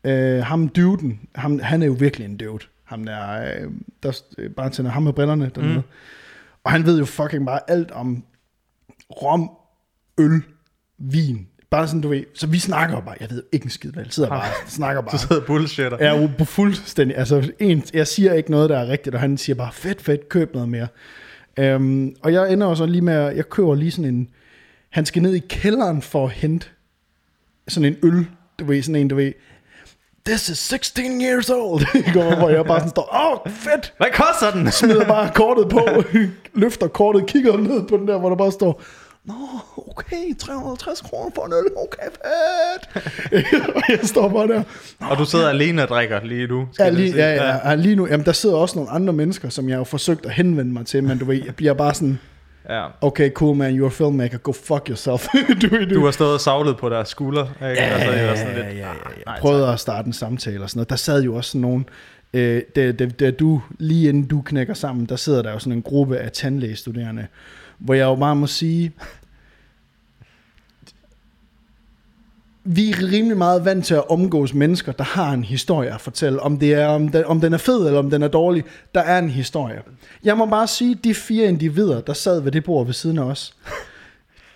Øh, 0.04 0.44
ham 0.44 0.68
duden, 0.68 1.20
ham, 1.34 1.58
han 1.58 1.82
er 1.82 1.86
jo 1.86 1.96
virkelig 1.98 2.24
en 2.24 2.36
dude. 2.36 2.64
Ham 2.84 3.04
der, 3.04 3.42
øh, 3.42 3.70
der 4.02 4.20
øh, 4.38 4.50
bartender, 4.50 4.90
ham 4.90 5.02
med 5.02 5.12
brillerne 5.12 5.50
dernede. 5.54 5.72
Mm. 5.72 5.78
Mm. 5.78 5.84
Og 6.64 6.70
han 6.70 6.86
ved 6.86 6.98
jo 6.98 7.04
fucking 7.04 7.46
bare 7.46 7.60
alt 7.68 7.90
om 7.90 8.24
rom, 9.10 9.50
øl, 10.20 10.42
vin. 10.98 11.46
Bare 11.70 11.86
sådan, 11.86 12.00
du 12.00 12.08
ved. 12.08 12.24
Så 12.34 12.46
vi 12.46 12.58
snakker 12.58 12.96
jo 12.96 13.00
bare. 13.00 13.14
Jeg 13.20 13.30
ved 13.30 13.42
ikke 13.52 13.64
en 13.64 13.70
skid, 13.70 13.92
jeg 13.96 14.06
sidder 14.08 14.28
bare 14.28 14.44
snakker 14.68 15.02
bare. 15.02 15.12
Du 15.12 15.18
sidder 15.18 15.42
bullshitter. 15.46 15.98
Er 15.98 16.20
jo 16.20 16.30
på 16.38 16.44
fuldstændig, 16.44 17.16
altså 17.16 17.50
en, 17.58 17.84
jeg 17.94 18.06
siger 18.06 18.32
ikke 18.32 18.50
noget, 18.50 18.70
der 18.70 18.78
er 18.78 18.88
rigtigt, 18.88 19.14
og 19.14 19.20
han 19.20 19.38
siger 19.38 19.56
bare, 19.56 19.72
fedt, 19.72 20.02
fedt, 20.02 20.28
køb 20.28 20.54
noget 20.54 20.68
mere. 20.68 20.88
Øhm, 21.58 22.14
og 22.22 22.32
jeg 22.32 22.52
ender 22.52 22.66
jo 22.68 22.74
så 22.74 22.86
lige 22.86 23.02
med, 23.02 23.14
at 23.14 23.36
jeg 23.36 23.48
køber 23.48 23.74
lige 23.74 23.90
sådan 23.90 24.14
en, 24.14 24.28
han 24.90 25.06
skal 25.06 25.22
ned 25.22 25.34
i 25.34 25.38
kælderen 25.48 26.02
for 26.02 26.24
at 26.26 26.32
hente 26.32 26.66
sådan 27.68 27.84
en 27.92 27.96
øl, 28.02 28.26
du 28.58 28.64
ved, 28.64 28.82
sådan 28.82 29.00
en, 29.00 29.08
du 29.08 29.16
ved, 29.16 29.32
this 30.26 30.48
is 30.48 30.58
16 30.58 31.20
years 31.22 31.50
old? 31.50 31.82
Og 32.30 32.36
hvor 32.38 32.48
jeg 32.48 32.64
bare 32.64 32.78
sådan 32.78 32.90
står, 32.90 33.08
åh, 33.14 33.32
oh, 33.32 33.52
fedt, 33.52 33.94
Hvad 33.96 34.06
koster 34.12 34.50
den? 34.50 34.70
smider 34.72 35.04
bare 35.04 35.30
kortet 35.40 35.68
på, 35.68 35.80
løfter 36.54 36.88
kortet, 36.88 37.26
kigger 37.26 37.56
ned 37.56 37.86
på 37.88 37.96
den 37.96 38.08
der, 38.08 38.18
hvor 38.18 38.28
der 38.28 38.36
bare 38.36 38.52
står, 38.52 38.82
Nå, 39.30 39.60
okay, 39.90 40.34
350 40.38 41.00
kroner 41.00 41.30
for 41.34 41.46
en 41.46 41.52
øl, 41.52 41.66
okay, 41.76 42.02
fedt. 42.02 43.74
og 43.76 43.82
jeg 43.88 43.98
står 44.02 44.28
bare 44.28 44.48
der, 44.48 44.62
Og 45.10 45.18
du 45.18 45.24
sidder 45.24 45.48
alene 45.48 45.82
og 45.82 45.88
drikker 45.88 46.24
lige 46.24 46.46
nu. 46.46 46.68
skal 46.72 46.82
Ja, 46.82 46.86
jeg 46.86 46.94
lige, 46.94 47.12
sige. 47.12 47.24
ja, 47.24 47.34
ja, 47.56 47.68
ja, 47.68 47.74
lige 47.74 47.96
nu, 47.96 48.06
jamen 48.06 48.26
der 48.26 48.32
sidder 48.32 48.56
også 48.56 48.76
nogle 48.78 48.90
andre 48.90 49.12
mennesker, 49.12 49.48
som 49.48 49.68
jeg 49.68 49.76
har 49.76 49.84
forsøgt 49.84 50.26
at 50.26 50.32
henvende 50.32 50.72
mig 50.72 50.86
til, 50.86 51.04
men 51.04 51.18
du 51.18 51.24
ved, 51.24 51.42
jeg 51.44 51.54
bliver 51.54 51.74
bare 51.74 51.94
sådan, 51.94 52.18
ja. 52.68 52.86
okay, 53.00 53.30
cool 53.32 53.56
man, 53.56 53.80
you're 53.80 53.86
a 53.86 53.88
filmmaker, 53.88 54.38
go 54.38 54.52
fuck 54.52 54.88
yourself. 54.88 55.26
du, 55.62 55.66
du, 55.68 55.94
Du 55.94 56.04
har 56.04 56.10
stået 56.10 56.34
og 56.34 56.40
savlet 56.40 56.76
på 56.76 56.88
deres 56.88 57.08
skulder. 57.08 57.46
Ikke? 57.70 57.82
altså, 57.82 58.12
det 58.12 58.28
var 58.28 58.34
sådan 58.36 58.54
lidt, 58.54 58.66
ja, 58.66 58.72
ja, 58.72 58.88
ah, 58.90 58.96
ja. 59.16 59.22
nej, 59.26 59.40
prøvede 59.40 59.68
at 59.68 59.80
starte 59.80 60.06
en 60.06 60.12
samtale 60.12 60.62
og 60.62 60.70
sådan 60.70 60.78
noget. 60.78 60.90
Der 60.90 60.96
sad 60.96 61.22
jo 61.22 61.34
også 61.34 61.50
sådan 61.50 61.60
nogen, 61.60 61.88
øh, 62.34 62.62
da, 62.76 62.92
da, 62.92 63.06
da 63.06 63.30
du, 63.30 63.62
lige 63.78 64.08
inden 64.08 64.26
du 64.26 64.42
knækker 64.42 64.74
sammen, 64.74 65.06
der 65.06 65.16
sidder 65.16 65.42
der 65.42 65.52
jo 65.52 65.58
sådan 65.58 65.72
en 65.72 65.82
gruppe 65.82 66.18
af 66.18 66.32
tandlægestuderende, 66.32 67.26
hvor 67.78 67.94
jeg 67.94 68.04
jo 68.04 68.14
bare 68.14 68.36
må 68.36 68.46
sige, 68.46 68.92
vi 72.64 72.90
er 72.90 73.12
rimelig 73.12 73.36
meget 73.36 73.64
vant 73.64 73.86
til 73.86 73.94
at 73.94 74.10
omgås 74.10 74.54
mennesker, 74.54 74.92
der 74.92 75.04
har 75.04 75.32
en 75.32 75.44
historie 75.44 75.94
at 75.94 76.00
fortælle. 76.00 76.40
Om, 76.40 76.58
det 76.58 76.74
er, 76.74 76.86
om, 76.86 77.08
den, 77.08 77.24
om 77.24 77.40
den 77.40 77.52
er 77.52 77.58
fed 77.58 77.86
eller 77.86 77.98
om 77.98 78.10
den 78.10 78.22
er 78.22 78.28
dårlig, 78.28 78.64
der 78.94 79.00
er 79.00 79.18
en 79.18 79.30
historie. 79.30 79.82
Jeg 80.24 80.38
må 80.38 80.46
bare 80.46 80.66
sige, 80.66 80.94
de 80.94 81.14
fire 81.14 81.48
individer, 81.48 82.00
der 82.00 82.12
sad 82.12 82.40
ved 82.40 82.52
det 82.52 82.64
bord 82.64 82.86
ved 82.86 82.94
siden 82.94 83.18
af 83.18 83.22
os, 83.22 83.54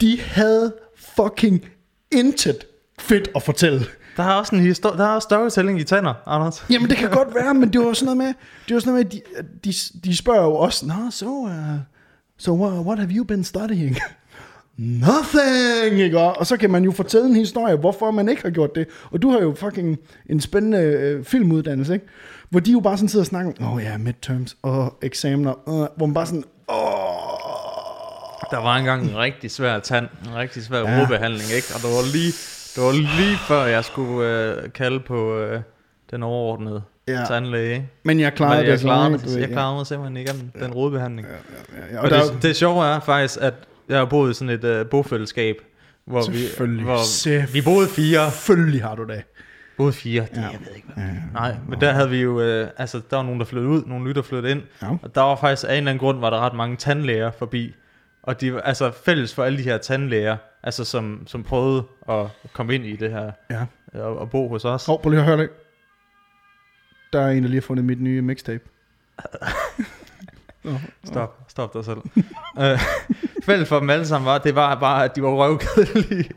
de 0.00 0.20
havde 0.20 0.74
fucking 0.96 1.64
intet 2.12 2.66
fedt 2.98 3.28
at 3.36 3.42
fortælle. 3.42 3.84
Der 4.16 4.22
er 4.22 4.32
også 4.32 4.56
en 4.56 4.62
historie, 4.62 4.98
der 4.98 5.04
er 5.04 5.14
også 5.14 5.26
storytelling 5.26 5.80
i 5.80 5.84
tænder, 5.84 6.14
Anders. 6.26 6.64
Jamen 6.70 6.90
det 6.90 6.96
kan 6.96 7.10
godt 7.10 7.34
være, 7.34 7.54
men 7.54 7.72
det 7.72 7.80
var 7.80 7.92
sådan 7.92 8.04
noget 8.04 8.16
med, 8.16 8.34
det 8.68 8.74
var 8.74 8.80
sådan 8.80 8.92
noget 8.92 9.12
med, 9.12 9.20
de, 9.64 9.72
de, 9.72 10.00
de 10.04 10.16
spørger 10.16 10.42
jo 10.42 10.54
også, 10.54 10.86
Nå, 10.86 10.94
so, 11.10 11.26
uh, 11.26 11.50
so 12.38 12.52
what, 12.52 12.86
what 12.86 12.98
have 12.98 13.10
you 13.10 13.24
been 13.24 13.44
studying? 13.44 13.98
Nothing, 14.76 16.00
ikke? 16.00 16.18
Og 16.20 16.46
så 16.46 16.56
kan 16.56 16.70
man 16.70 16.84
jo 16.84 16.90
fortælle 16.92 17.26
en 17.26 17.36
historie, 17.36 17.76
hvorfor 17.76 18.10
man 18.10 18.28
ikke 18.28 18.42
har 18.42 18.50
gjort 18.50 18.74
det. 18.74 18.86
Og 19.10 19.22
du 19.22 19.30
har 19.30 19.40
jo 19.40 19.54
fucking 19.56 19.98
en 20.30 20.40
spændende 20.40 20.78
øh, 20.78 21.24
filmuddannelse, 21.24 21.94
ikke? 21.94 22.06
Hvor 22.50 22.60
de 22.60 22.72
jo 22.72 22.80
bare 22.80 22.96
sådan 22.96 23.08
sidder 23.08 23.22
og 23.22 23.26
snakker, 23.26 23.52
åh 23.60 23.74
oh, 23.74 23.82
ja, 23.82 23.98
midterms 23.98 24.56
og 24.62 24.98
eksamener, 25.02 25.52
uh, 25.68 25.86
hvor 25.96 26.06
man 26.06 26.14
bare 26.14 26.26
sådan, 26.26 26.44
åh, 26.68 26.74
Der 28.50 28.58
var 28.62 28.76
engang 28.76 29.02
en 29.10 29.16
rigtig 29.18 29.50
svær 29.50 29.78
tand, 29.78 30.06
en 30.28 30.34
rigtig 30.36 30.62
svær 30.62 30.78
Ja. 30.78 30.90
ja. 30.94 31.00
rodbehandling, 31.00 31.50
ikke? 31.56 31.66
Og 31.74 31.80
det 31.80 31.90
var 31.90 32.12
lige, 32.12 32.32
det 32.76 32.82
var 32.82 32.92
lige 32.92 33.36
før 33.48 33.64
jeg 33.64 33.84
skulle 33.84 34.28
øh, 34.30 34.72
kalde 34.72 35.00
på 35.00 35.38
øh, 35.38 35.60
den 36.10 36.22
overordnede 36.22 36.82
Ja. 37.08 37.12
ja. 37.20 37.24
tandlæge. 37.26 37.88
men 38.04 38.20
jeg 38.20 38.32
klarede 38.34 38.56
Men 38.56 38.64
jeg 38.66 38.72
det. 38.72 38.80
så, 38.80 38.86
klarede, 38.86 39.18
det, 39.18 39.32
jeg 39.40 39.48
ja. 39.48 39.52
klarede 39.54 39.76
mig 39.76 39.86
simpelthen 39.86 40.16
igennem 40.16 40.50
den 40.60 40.72
rodbehandling. 40.74 41.28
Ja, 41.28 41.34
ja, 41.92 41.98
Og 41.98 42.04
og 42.04 42.10
der, 42.10 42.22
det, 42.32 42.42
det 42.42 42.56
sjove 42.56 42.86
er 42.86 43.00
faktisk, 43.00 43.38
at 43.40 43.54
jeg 43.88 43.98
har 43.98 44.04
boet 44.04 44.30
i 44.30 44.34
sådan 44.34 44.54
et 44.64 44.80
uh, 44.80 44.86
bofællesskab, 44.90 45.56
hvor 46.04 46.30
vi, 46.30 46.38
hvor 46.84 47.52
vi 47.52 47.62
boede 47.62 47.88
fire. 47.88 48.30
Selvfølgelig 48.30 48.82
har 48.82 48.94
du 48.94 49.04
det. 49.04 49.22
Boede 49.76 49.92
fire, 49.92 50.22
det, 50.22 50.36
Ja. 50.36 50.40
jeg 50.42 50.58
ved 50.66 50.74
ikke, 50.76 50.88
hvad 50.94 51.04
Nej, 51.32 51.56
men 51.68 51.80
der 51.80 51.92
havde 51.92 52.10
vi 52.10 52.16
jo, 52.22 52.40
øh, 52.40 52.68
altså 52.76 53.00
der 53.10 53.16
var 53.16 53.22
nogen, 53.24 53.40
der 53.40 53.46
flyttede 53.46 53.70
ud, 53.72 53.82
nogle 53.86 54.08
lytter 54.08 54.22
flyttede 54.22 54.52
ind, 54.52 54.62
Ja. 54.82 54.88
og 55.02 55.14
der 55.14 55.20
var 55.20 55.36
faktisk 55.36 55.64
af 55.68 55.72
en 55.72 55.76
eller 55.78 55.90
anden 55.90 55.98
grund, 56.00 56.18
var 56.20 56.30
der 56.30 56.38
ret 56.38 56.54
mange 56.54 56.76
tandlæger 56.76 57.30
forbi, 57.30 57.74
og 58.22 58.40
de 58.40 58.54
var 58.54 58.60
altså 58.60 58.92
fælles 59.04 59.34
for 59.34 59.44
alle 59.44 59.58
de 59.58 59.62
her 59.62 59.78
tandlæger, 59.78 60.36
altså 60.62 60.84
som, 60.84 61.22
som 61.26 61.42
prøvede 61.42 61.82
at 62.08 62.26
komme 62.52 62.74
ind 62.74 62.84
i 62.86 62.96
det 62.96 63.10
her, 63.10 63.32
Ja. 63.50 63.64
og, 64.00 64.18
og 64.18 64.30
bo 64.30 64.48
hos 64.48 64.64
os. 64.64 64.86
Hov, 64.86 65.02
prøv 65.02 65.10
lige 65.10 65.20
at 65.20 65.26
høre 65.26 65.36
det. 65.38 65.50
Der 67.12 67.20
er 67.20 67.30
en, 67.30 67.42
der 67.42 67.48
lige 67.48 67.60
har 67.60 67.66
fundet 67.66 67.84
mit 67.84 68.00
nye 68.00 68.22
mixtape. 68.22 68.64
Stop, 71.04 71.38
stop 71.48 71.74
dig 71.74 71.84
selv. 71.84 71.98
øh, 72.60 72.80
fælles 73.44 73.68
for 73.68 73.78
dem 73.80 73.90
alle 73.90 74.06
sammen 74.06 74.26
var, 74.26 74.38
det 74.38 74.54
var 74.54 74.80
bare, 74.80 75.04
at 75.04 75.16
de 75.16 75.22
var 75.22 75.28
røvkedelige. 75.28 76.30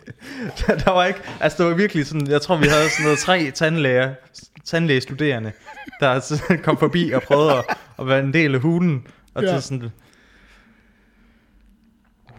der 0.85 0.91
var 0.91 1.05
ikke, 1.05 1.19
altså 1.39 1.63
det 1.63 1.65
var 1.71 1.75
virkelig 1.77 2.05
sådan, 2.05 2.27
jeg 2.27 2.41
tror 2.41 2.57
vi 2.57 2.67
havde 2.67 2.89
sådan 2.89 3.03
noget 3.03 3.19
tre 3.19 3.51
tandlæger, 3.51 4.13
tandlægestuderende, 4.65 5.51
der 5.99 6.37
kom 6.63 6.77
forbi 6.77 7.11
og 7.11 7.21
prøvede 7.21 7.51
at, 7.57 7.65
at 7.99 8.07
være 8.07 8.19
en 8.19 8.33
del 8.33 8.55
af 8.55 8.61
hulen. 8.61 9.07
Og 9.33 9.43
Ja. 9.43 9.53
ja. 9.53 9.59
sådan, 9.59 9.83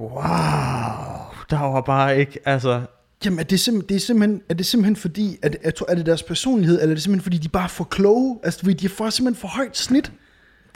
wow, 0.00 0.10
der 1.50 1.72
var 1.72 1.80
bare 1.80 2.18
ikke, 2.18 2.38
altså, 2.44 2.82
Jamen, 3.25 3.38
er 3.38 3.42
det, 3.44 3.68
simp- 3.68 3.87
det 3.88 3.94
er, 3.94 3.98
simpelthen, 4.00 4.42
er 4.48 4.54
det 4.54 4.66
simpelthen 4.66 4.96
fordi, 4.96 5.37
at, 5.42 5.56
jeg 5.64 5.75
tror, 5.75 5.87
er 5.90 5.94
det 5.94 6.06
deres 6.06 6.22
personlighed, 6.22 6.80
eller 6.80 6.90
er 6.90 6.94
det 6.94 7.02
simpelthen 7.02 7.22
fordi, 7.22 7.38
de 7.38 7.44
er 7.46 7.50
bare 7.52 7.68
for 7.68 7.84
kloge? 7.84 8.38
Altså, 8.42 8.72
de 8.72 8.88
får 8.88 9.10
simpelthen 9.10 9.40
for 9.40 9.48
højt 9.48 9.76
snit. 9.76 10.12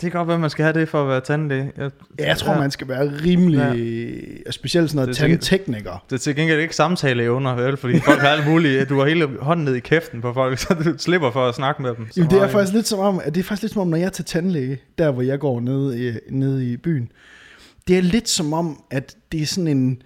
Det 0.03 0.13
kan 0.13 0.19
godt 0.19 0.29
være, 0.29 0.39
man 0.39 0.51
skal 0.51 0.63
have 0.63 0.81
det 0.81 0.89
for 0.89 1.03
at 1.03 1.09
være 1.09 1.21
tandlæge. 1.21 1.73
Jeg, 1.77 1.91
Ja, 2.19 2.29
jeg 2.29 2.39
tror, 2.39 2.53
ja. 2.53 2.59
man 2.61 2.71
skal 2.71 2.89
være 2.89 3.13
rimelig, 3.25 3.59
ja. 4.47 4.51
specielt 4.51 4.91
sådan 4.91 5.07
noget 5.07 5.23
er 5.23 5.29
tandtekniker. 5.29 6.05
Det 6.11 6.17
er 6.17 6.21
til 6.21 6.37
gengæld 6.37 6.61
ikke 6.61 6.77
samtaleevner, 6.77 7.55
vel? 7.55 7.77
Fordi 7.77 8.01
folk 8.01 8.21
har 8.21 8.29
alt 8.29 8.47
muligt. 8.49 8.89
Du 8.89 8.99
har 8.99 9.07
hele 9.07 9.29
hånden 9.41 9.65
ned 9.65 9.75
i 9.75 9.81
kæften 9.81 10.21
på 10.21 10.33
folk, 10.33 10.59
så 10.63 10.75
du 10.75 10.95
slipper 10.99 11.31
for 11.31 11.49
at 11.49 11.55
snakke 11.55 11.83
med 11.83 11.95
dem. 11.95 12.07
Jamen, 12.17 12.31
det 12.31 12.43
er 12.43 12.49
faktisk 12.49 12.73
lidt 12.73 12.89
som 12.89 12.99
om, 12.99 13.21
at 13.25 13.35
det 13.35 13.41
er 13.41 13.45
faktisk 13.45 13.63
lidt 13.63 13.73
som 13.73 13.83
om, 13.83 13.89
når 13.89 13.97
jeg 13.97 14.07
er 14.07 14.11
til 14.11 14.25
tandlæge, 14.25 14.79
der 14.99 15.11
hvor 15.11 15.23
jeg 15.23 15.39
går 15.39 15.61
ned 15.61 15.95
i, 15.95 16.13
ned 16.31 16.61
i 16.61 16.77
byen, 16.77 17.13
det 17.89 17.99
er 17.99 18.03
lidt 18.03 18.29
som 18.29 18.53
om, 18.53 18.83
at 18.91 19.17
det 19.33 19.43
er 19.43 19.47
sådan 19.47 19.69
en, 19.69 20.03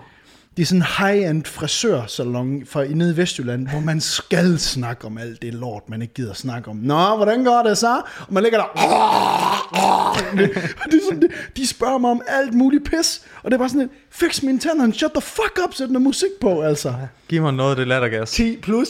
det 0.56 0.62
er 0.62 0.66
sådan 0.66 0.78
en 0.82 0.86
high-end 0.98 1.44
frisørsalon 1.44 2.66
fra 2.66 2.84
nede 2.84 3.12
i 3.14 3.16
Vestjylland, 3.16 3.68
hvor 3.68 3.80
man 3.80 4.00
skal 4.00 4.58
snakke 4.58 5.04
om 5.06 5.18
alt 5.18 5.42
det 5.42 5.54
lort, 5.54 5.82
man 5.88 6.02
ikke 6.02 6.14
gider 6.14 6.32
snakke 6.34 6.70
om. 6.70 6.76
Nå, 6.76 7.16
hvordan 7.16 7.44
går 7.44 7.62
det 7.62 7.78
så? 7.78 7.96
Og 8.28 8.34
man 8.34 8.42
ligger 8.42 8.58
der... 8.58 8.64
Og 8.64 10.16
det 10.90 10.94
er 10.94 11.04
sådan, 11.10 11.20
det- 11.22 11.30
de 11.56 11.66
spørger 11.66 11.98
mig 11.98 12.10
om 12.10 12.22
alt 12.26 12.54
muligt 12.54 12.84
pis, 12.84 13.22
og 13.42 13.50
det 13.50 13.54
er 13.54 13.58
bare 13.58 13.68
sådan, 13.68 13.82
et, 13.82 13.90
fix 14.10 14.42
mine 14.42 14.58
tænder, 14.58 14.92
shut 14.92 15.10
the 15.12 15.20
fuck 15.22 15.58
up, 15.64 15.74
sæt 15.74 15.90
noget 15.90 16.02
musik 16.02 16.30
på, 16.40 16.60
altså. 16.62 16.94
Giv 17.28 17.42
mig 17.42 17.52
noget 17.52 17.70
af 17.70 17.76
det 17.76 17.86
lattergas. 17.88 18.30
10 18.30 18.56
plus 18.62 18.88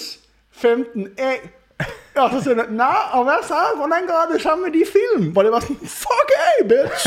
15 0.53 1.07
A. 1.19 1.33
Og 2.17 2.31
så 2.31 2.43
siger 2.43 2.55
han, 2.55 2.75
nå, 2.75 2.93
og 3.13 3.25
hvad 3.25 3.47
så? 3.49 3.55
Hvordan 3.77 4.07
går 4.07 4.33
det 4.33 4.43
sammen 4.43 4.73
med 4.73 4.81
de 4.81 4.85
film? 4.93 5.33
Hvor 5.33 5.43
det 5.43 5.53
var 5.53 5.61
sådan, 5.61 5.77
fuck 5.77 6.31
af, 6.37 6.69
bitch. 6.69 7.07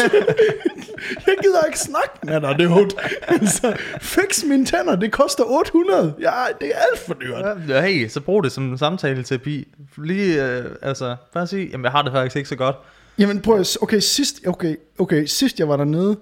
jeg 1.27 1.35
gider 1.41 1.63
ikke 1.65 1.79
snakke 1.79 2.09
med 2.23 2.41
dig, 2.41 2.55
det 2.59 2.69
hud. 2.69 3.01
altså, 3.27 3.77
fix 4.01 4.43
mine 4.43 4.65
tænder, 4.65 4.95
det 4.95 5.11
koster 5.11 5.43
800. 5.43 6.13
Ja, 6.19 6.31
det 6.61 6.67
er 6.67 6.79
alt 6.91 6.99
for 7.07 7.13
dyrt. 7.13 7.69
Ja, 7.69 7.81
hey, 7.81 8.07
så 8.07 8.21
brug 8.21 8.43
det 8.43 8.51
som 8.51 8.77
samtale-terapi. 8.77 9.67
lige, 9.97 10.45
øh, 10.45 10.65
altså, 10.81 11.15
bare 11.33 11.47
sige, 11.47 11.69
jamen 11.71 11.83
jeg 11.83 11.91
har 11.91 12.01
det 12.01 12.11
faktisk 12.11 12.35
ikke 12.35 12.49
så 12.49 12.55
godt. 12.55 12.75
Jamen 13.17 13.41
prøv 13.41 13.59
at, 13.59 13.77
okay, 13.81 13.99
sidst, 13.99 14.47
okay, 14.47 14.75
okay, 14.99 15.25
sidst 15.25 15.59
jeg 15.59 15.69
var 15.69 15.77
dernede, 15.77 16.17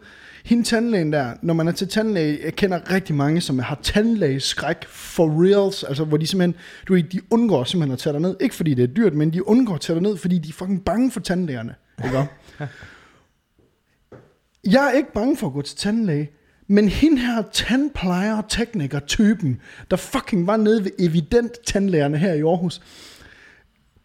hende 0.48 0.64
tandlægen 0.64 1.14
der, 1.14 1.34
når 1.42 1.54
man 1.54 1.68
er 1.68 1.72
til 1.72 1.88
tandlæge, 1.88 2.40
jeg 2.44 2.56
kender 2.56 2.92
rigtig 2.92 3.16
mange, 3.16 3.42
som 3.42 3.60
har 3.60 3.80
tandlægeskræk 3.84 4.86
for 4.88 5.44
reals, 5.44 5.84
altså 5.84 6.04
hvor 6.04 6.18
de 6.18 6.28
simpelthen, 6.28 6.62
du 6.88 6.94
ved, 6.94 7.04
de 7.04 7.22
undgår 7.30 7.64
simpelthen 7.64 7.94
at 7.94 8.00
tage 8.00 8.14
dig 8.14 8.22
ned, 8.22 8.36
ikke 8.40 8.56
fordi 8.56 8.74
det 8.74 8.84
er 8.84 8.88
dyrt, 8.88 9.14
men 9.14 9.34
de 9.34 9.48
undgår 9.48 9.76
at 9.76 9.82
tage 9.82 9.96
dig 9.96 10.04
ned, 10.04 10.18
fordi 10.18 10.38
de 10.38 10.50
er 10.50 10.54
fucking 10.54 10.86
bange 10.86 11.12
for 11.12 11.20
tandlægerne, 11.20 11.76
ikke? 12.06 12.28
Jeg 14.74 14.88
er 14.88 14.92
ikke 14.92 15.14
bange 15.14 15.38
for 15.38 15.48
at 15.48 15.54
gå 15.54 15.62
til 15.62 15.78
tandlæge, 15.78 16.30
men 16.68 16.90
hende 16.90 17.18
her 17.18 17.44
tandplejer 17.52 18.42
tekniker 18.50 19.00
typen, 19.00 19.62
der 19.92 19.98
fucking 19.98 20.48
var 20.48 20.58
nede 20.58 20.84
ved 20.84 20.92
evident 21.00 21.52
tandlægerne 21.66 22.18
her 22.18 22.34
i 22.34 22.42
Aarhus, 22.42 22.82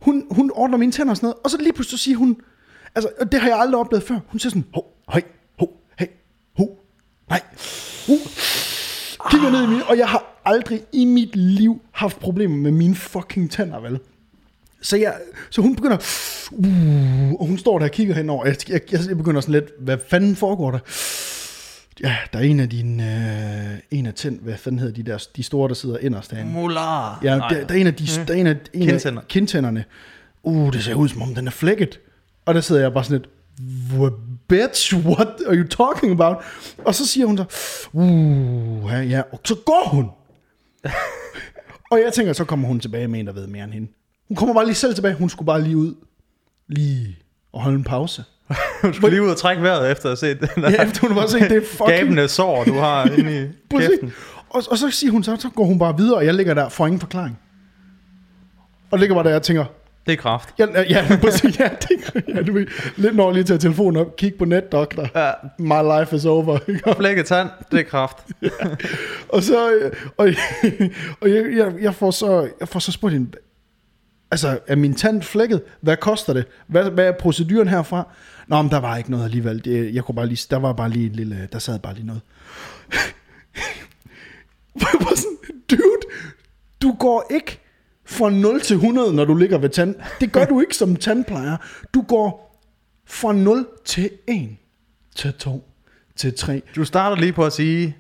hun, 0.01 0.27
hun 0.31 0.51
ordner 0.55 0.79
mine 0.79 0.93
tænder 0.93 1.11
og 1.11 1.17
sådan 1.17 1.27
noget, 1.27 1.39
og 1.45 1.51
så 1.51 1.59
lige 1.59 1.73
pludselig 1.73 2.01
siger 2.01 2.17
hun, 2.17 2.37
altså 2.95 3.11
og 3.21 3.33
det 3.33 3.41
har 3.41 3.49
jeg 3.49 3.59
aldrig 3.59 3.81
oplevet 3.81 4.05
før, 4.05 4.19
hun 4.27 4.39
siger 4.39 4.51
sådan, 4.51 4.65
hov, 4.75 4.97
hej, 5.13 5.23
nej, 7.33 7.41
uh, 8.09 8.19
kigger 9.31 9.51
ned 9.51 9.65
i 9.65 9.67
mine, 9.67 9.85
og 9.87 9.99
jeg 9.99 10.09
har 10.09 10.41
aldrig 10.45 10.81
i 10.93 11.05
mit 11.05 11.37
liv 11.37 11.83
haft 11.93 12.19
problemer 12.21 12.57
med 12.57 12.71
mine 12.71 12.95
fucking 12.95 13.51
tænder, 13.51 13.81
vel? 13.81 13.99
Så, 14.83 14.97
jeg, 14.97 15.15
så 15.51 15.63
hun 15.63 15.77
begynder, 15.77 15.97
uh, 16.53 17.33
og 17.41 17.47
hun 17.47 17.59
står 17.59 17.79
der 17.79 17.87
og 17.87 17.93
kigger 17.93 18.15
henover, 18.15 18.47
jeg, 18.47 18.57
jeg, 18.69 18.81
jeg, 18.93 19.01
jeg 19.09 19.17
begynder 19.17 19.41
sådan 19.41 19.53
lidt, 19.53 19.71
hvad 19.81 19.99
fanden 20.11 20.37
foregår 20.37 20.71
der? 20.71 20.79
Ja, 22.01 22.17
der 22.33 22.39
er 22.39 22.43
en 22.43 22.61
af 22.61 22.69
dine, 22.69 23.03
øh, 23.73 23.99
en 23.99 24.07
af 24.07 24.15
tænd, 24.15 24.41
hvad 24.41 24.57
fanden 24.57 24.79
hedder 24.79 24.95
de 24.95 25.03
der, 25.03 25.27
de 25.37 25.43
store, 25.43 25.69
der 25.69 25.75
sidder 25.75 25.99
inderst 25.99 26.31
herinde. 26.33 26.53
Molar. 26.53 27.21
Ja, 27.23 27.35
der, 27.35 27.49
der, 27.49 27.75
er 27.75 27.79
en 27.79 27.87
af 27.87 27.95
de, 27.95 28.07
der 28.29 28.35
er 28.35 28.39
en 28.39 28.47
af, 28.47 28.57
en 28.73 28.87
Kindtænder. 28.89 29.21
af 29.21 29.29
kindtænderne. 29.29 29.85
Uh, 30.43 30.73
det 30.73 30.85
ser 30.85 30.95
ud 30.95 31.09
som 31.09 31.23
om 31.23 31.35
den 31.35 31.47
er 31.47 31.51
flækket. 31.51 32.01
Og 32.47 32.55
der 32.55 32.61
sidder 32.61 32.83
jeg 32.83 32.93
bare 32.93 33.05
sådan 33.05 33.19
lidt, 33.19 33.31
"What, 34.01 34.13
bitch, 34.53 34.95
what 34.95 35.29
are 35.47 35.57
you 35.57 35.67
talking 35.69 36.13
about? 36.13 36.37
Og 36.79 36.95
så 36.95 37.07
siger 37.07 37.27
hun 37.27 37.39
så, 37.39 37.45
uh, 37.93 38.91
ja, 38.91 39.01
ja, 39.01 39.23
og 39.33 39.41
så 39.45 39.55
går 39.55 39.89
hun. 39.89 40.11
og 41.91 41.99
jeg 42.05 42.13
tænker, 42.13 42.33
så 42.33 42.45
kommer 42.45 42.69
hun 42.69 42.81
tilbage 42.81 43.09
med 43.09 43.21
en, 43.21 43.27
der 43.27 43.33
ved 43.33 43.47
mere 43.47 43.65
end 43.65 43.73
hende. 43.73 43.89
Hun 44.29 44.37
kommer 44.37 44.55
bare 44.55 44.65
lige 44.65 44.75
selv 44.75 44.95
tilbage, 44.95 45.15
hun 45.15 45.29
skulle 45.29 45.47
bare 45.47 45.63
lige 45.63 45.77
ud, 45.77 45.95
lige 46.69 47.19
og 47.53 47.63
holde 47.63 47.79
en 47.79 47.85
pause. 47.85 48.25
Du 48.83 48.93
skal 48.93 49.09
lige 49.11 49.23
ud 49.23 49.29
og 49.29 49.37
trække 49.37 49.63
vejret 49.63 49.91
efter 49.91 50.13
at 50.13 50.19
set 50.19 50.41
den 50.41 50.63
der 50.63 50.71
Ja, 50.71 50.85
efter 50.85 51.01
hun 51.09 51.17
har 51.17 51.27
set, 51.27 51.41
det 51.41 51.57
er 51.57 51.67
fucking 51.67 51.89
gabende 51.89 52.29
sår, 52.29 52.65
du 52.65 52.75
har 52.75 53.05
inde 53.19 53.43
i 53.43 53.77
kæften. 53.77 54.13
Og, 54.51 54.63
og 54.71 54.79
så 54.79 54.91
siger 54.91 55.11
hun 55.11 55.23
så, 55.23 55.37
så 55.37 55.49
går 55.49 55.65
hun 55.65 55.79
bare 55.79 55.97
videre, 55.97 56.17
og 56.17 56.27
jeg 56.27 56.35
ligger 56.35 56.55
der 56.55 56.69
for 56.69 56.87
ingen 56.87 57.01
forklaring. 57.01 57.39
Og 58.91 58.99
ligger 58.99 59.15
bare 59.15 59.25
der 59.25 59.37
og 59.37 59.43
tænker, 59.43 59.65
Det 60.07 60.13
er 60.13 60.17
kraft. 60.17 60.55
ja, 60.59 60.67
ja, 60.75 60.83
ja 60.83 61.17
præcis, 61.23 61.59
ja, 61.61 61.69
det, 61.69 62.25
ja, 62.29 62.43
du 62.43 62.53
ved, 62.53 62.67
lidt 62.97 63.17
når 63.17 63.33
lige 63.33 63.45
tage 63.45 63.59
telefonen 63.59 63.97
op, 64.01 64.17
kig 64.17 64.35
på 64.35 64.45
netdoktor, 64.45 65.09
Ja, 65.15 65.33
my 65.59 66.01
life 66.01 66.17
is 66.17 66.25
over, 66.25 66.59
flækket 67.01 67.27
tand, 67.27 67.49
det 67.71 67.81
er 67.81 67.85
kraft. 67.85 68.17
Og 69.35 69.43
så, 69.43 69.73
øh, 69.75 69.93
og, 70.17 70.29
og 71.21 71.31
jeg, 71.31 71.45
jeg, 71.57 71.73
jeg, 71.81 71.95
får 71.95 72.11
så, 72.11 72.51
jeg 72.61 72.69
får 72.69 72.81
så 72.81 72.93
spurgt 72.93 73.15
hende, 73.15 73.31
altså, 74.31 74.59
er 74.67 74.77
min 74.77 74.95
tand 74.95 75.23
flækket? 75.23 75.63
Hvad 75.81 75.97
koster 75.97 76.33
det? 76.33 76.45
Hvad, 76.67 76.91
hvad 76.91 77.07
er 77.07 77.13
proceduren 77.13 77.69
herfra? 77.69 78.09
Nå, 78.47 78.63
men 78.63 78.71
der 78.71 78.81
var 78.81 78.97
ikke 78.97 79.11
noget 79.11 79.25
alligevel. 79.25 79.65
Det, 79.65 79.95
jeg 79.95 80.05
kunne 80.05 80.15
bare 80.15 80.27
lige, 80.27 80.47
der 80.51 80.57
var 80.57 80.73
bare 80.73 80.91
lige 80.91 81.07
et 81.07 81.17
lille, 81.17 81.49
der 81.53 81.59
sad 81.59 81.79
bare 81.79 81.95
lige 81.95 82.07
noget. 82.07 82.23
Jeg 84.81 84.89
dude, 85.71 86.01
du 86.83 86.97
går 86.99 87.27
ikke 87.31 87.62
fra 88.13 88.31
0 88.31 88.61
til 88.61 88.75
100, 88.75 89.13
når 89.15 89.25
du 89.25 89.35
ligger 89.35 89.59
ved 89.59 89.69
tand. 89.69 89.95
Det 90.21 90.33
gør 90.33 90.45
du 90.53 90.61
ikke 90.61 90.77
som 90.77 90.97
tandplejer. 90.97 91.57
Du 91.95 92.03
går 92.03 92.59
fra 93.07 93.33
0 93.33 93.67
til 93.85 94.11
1, 94.29 94.49
til 95.17 95.33
2, 95.35 95.65
til 96.17 96.35
3. 96.35 96.63
Du 96.77 96.85
starter 96.85 97.17
lige 97.17 97.33
på 97.33 97.45
at 97.47 97.53
sige, 97.53 97.97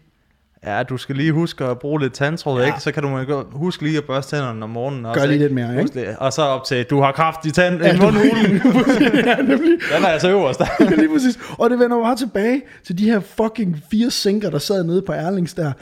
ja, 0.64 0.82
du 0.82 0.96
skal 0.96 1.16
lige 1.16 1.32
huske 1.32 1.64
at 1.64 1.78
bruge 1.78 2.00
lidt 2.00 2.12
tandtråd, 2.14 2.60
Ja. 2.60 2.66
ikke? 2.66 2.80
Så 2.80 2.92
kan 2.92 3.02
du 3.02 3.42
huske 3.52 3.82
lige 3.82 3.98
at 3.98 4.04
børste 4.04 4.36
tænderne 4.36 4.64
om 4.64 4.70
morgenen. 4.70 5.06
Også, 5.06 5.20
Gør 5.20 5.26
lige 5.26 5.34
ikke? 5.34 5.44
lidt 5.44 5.54
mere, 5.54 5.80
ikke? 5.82 6.18
Og 6.20 6.32
så 6.32 6.42
op 6.42 6.64
til, 6.64 6.84
du 6.84 7.00
har 7.00 7.12
kraft 7.12 7.46
i 7.46 7.50
tand, 7.50 7.82
Ja, 7.82 7.94
i 7.94 7.98
mundhulen. 7.98 8.52
ja, 9.26 9.36
nemlig. 9.36 9.78
Den 9.96 10.02
er 10.04 10.08
altså 10.08 10.28
øverst. 10.30 10.60
Ja, 10.80 10.84
lige 10.94 11.08
præcis. 11.08 11.38
Og 11.58 11.70
det 11.70 11.78
vender 11.78 12.02
bare 12.02 12.16
tilbage 12.16 12.62
til 12.86 12.98
de 12.98 13.04
her 13.04 13.20
fucking 13.20 13.82
fire 13.90 14.10
sinker, 14.10 14.50
der 14.50 14.58
sad 14.58 14.84
nede 14.84 15.02
på 15.02 15.12
Erlings 15.12 15.54
der. 15.54 15.72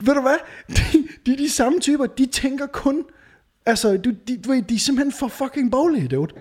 Ved 0.00 0.14
du 0.14 0.20
hvad? 0.20 0.38
De, 0.76 1.04
de 1.26 1.36
de 1.38 1.50
samme 1.50 1.80
typer. 1.80 2.06
De 2.06 2.26
tænker 2.26 2.66
kun... 2.66 3.04
Altså, 3.66 3.96
du, 3.96 4.10
de, 4.28 4.36
du 4.44 4.50
ved, 4.50 4.62
de 4.62 4.74
er 4.74 4.78
simpelthen 4.78 5.12
for 5.12 5.28
fucking 5.28 5.70
boglige, 5.70 6.08
dude. 6.08 6.32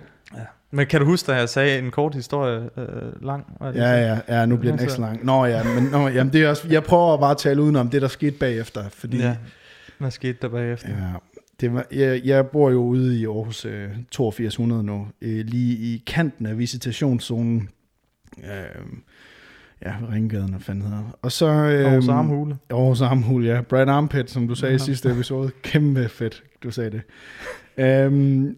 Men 0.72 0.88
kan 0.88 1.00
du 1.00 1.06
huske, 1.06 1.32
da 1.32 1.38
jeg 1.38 1.50
sagde 1.50 1.80
en 1.80 1.92
kort 1.92 2.16
historie 2.16 2.70
øh, 2.78 3.26
lang? 3.26 3.46
Det 3.62 3.76
Ja, 3.76 3.92
ja, 4.14 4.20
ja, 4.40 4.46
nu 4.46 4.58
bliver 4.58 4.76
den 4.76 4.84
ekstra 4.86 5.02
lang. 5.02 5.26
Nå 5.26 5.46
ja, 5.46 5.64
men 5.64 5.84
nå, 5.84 6.08
jamen, 6.08 6.34
det 6.34 6.44
er 6.44 6.50
også, 6.50 6.68
jeg 6.70 6.84
prøver 6.84 7.18
bare 7.18 7.32
at 7.32 7.38
tale 7.38 7.62
udenom 7.62 7.90
det, 7.90 8.02
der 8.02 8.08
skete 8.08 8.38
bagefter. 8.38 8.90
Fordi, 8.90 9.18
ja. 9.18 9.36
Hvad 9.98 10.12
skete 10.12 10.38
der 10.42 10.48
bagefter? 10.50 10.90
Ja, 10.90 11.14
det 11.62 11.74
var, 11.74 11.86
jeg, 11.92 12.22
jeg 12.26 12.48
bor 12.48 12.70
jo 12.70 12.84
ude 12.84 13.20
i 13.20 13.26
Aarhus 13.26 13.66
øh, 13.66 13.90
8200 14.20 14.84
nu, 14.84 15.08
øh, 15.22 15.46
lige 15.46 15.78
i 15.78 16.04
kanten 16.08 16.46
af 16.46 16.58
visitationszonen. 16.58 17.70
Øh, 18.44 18.86
ja, 19.86 19.94
Ringgaden, 20.14 20.50
hvad 20.50 20.60
fanden 20.60 20.84
hedder. 20.84 21.18
Og 21.22 21.32
så... 21.32 21.46
Øh, 21.48 21.86
Aarhus 21.92 22.08
Armhule. 22.08 22.58
Aarhus 22.70 23.02
Armhul, 23.02 23.46
ja. 23.46 23.62
Brad 23.62 23.88
Armpit, 23.88 24.32
som 24.32 24.48
du 24.48 24.56
sagde 24.56 24.72
i 24.74 24.78
Ja. 24.78 24.84
sidste 24.84 25.12
episode. 25.12 25.52
Kæmpe 25.64 26.10
fedt, 26.10 26.44
du 26.66 26.72
sagde 26.72 26.92
det. 26.92 27.02
Øhm, 27.78 28.58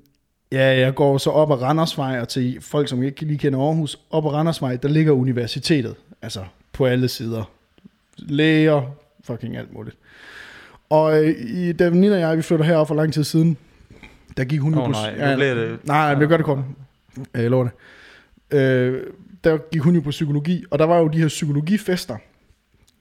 ja, 0.52 0.80
jeg 0.80 0.96
går 0.96 1.18
så 1.18 1.30
op 1.30 1.52
ad 1.52 1.62
Randersvej, 1.62 2.20
og 2.20 2.28
til 2.28 2.58
folk, 2.62 2.88
som 2.90 3.04
ikke 3.04 3.26
lige 3.26 3.38
kender 3.38 3.60
Aarhus, 3.60 4.00
op 4.10 4.26
ad 4.26 4.32
Randersvej, 4.32 4.76
der 4.76 4.90
ligger 4.90 5.12
universitetet. 5.12 5.96
Altså, 6.22 6.44
på 6.74 6.86
alle 6.86 7.08
sider. 7.08 7.52
Læger, 8.18 8.82
fucking 9.24 9.58
alt 9.58 9.74
muligt. 9.74 9.98
Og 10.90 11.26
øh, 11.26 11.36
i, 11.40 11.72
da 11.72 11.90
Nina 11.90 12.16
og 12.16 12.22
jeg, 12.22 12.38
vi 12.38 12.42
flytter 12.42 12.66
herop 12.66 12.88
for 12.88 12.96
lang 12.96 13.14
tid 13.14 13.24
siden, 13.24 13.58
der 14.38 14.44
gik 14.44 14.60
hun 14.60 14.74
jo 14.74 14.80
Åh 14.80 14.86
på... 14.86 14.92
nej, 14.92 15.36
bliver 15.36 15.54
det... 15.54 15.80
Nej, 15.84 16.14
nej, 16.14 16.20
jeg 16.20 16.28
gør 16.28 16.38
det 16.38 16.46
kort. 16.46 16.60
Ja, 17.36 17.42
Jeg 17.42 17.50
lover 17.50 17.68
det. 18.52 18.58
Øh, 18.58 19.04
der 19.44 19.58
gik 19.72 19.82
hun 19.82 19.96
jo 19.96 20.02
på 20.02 20.10
psykologi, 20.10 20.64
og 20.72 20.80
der 20.80 20.86
var 20.86 20.98
jo 20.98 21.08
de 21.08 21.18
her 21.18 21.28
psykologifester. 21.28 22.18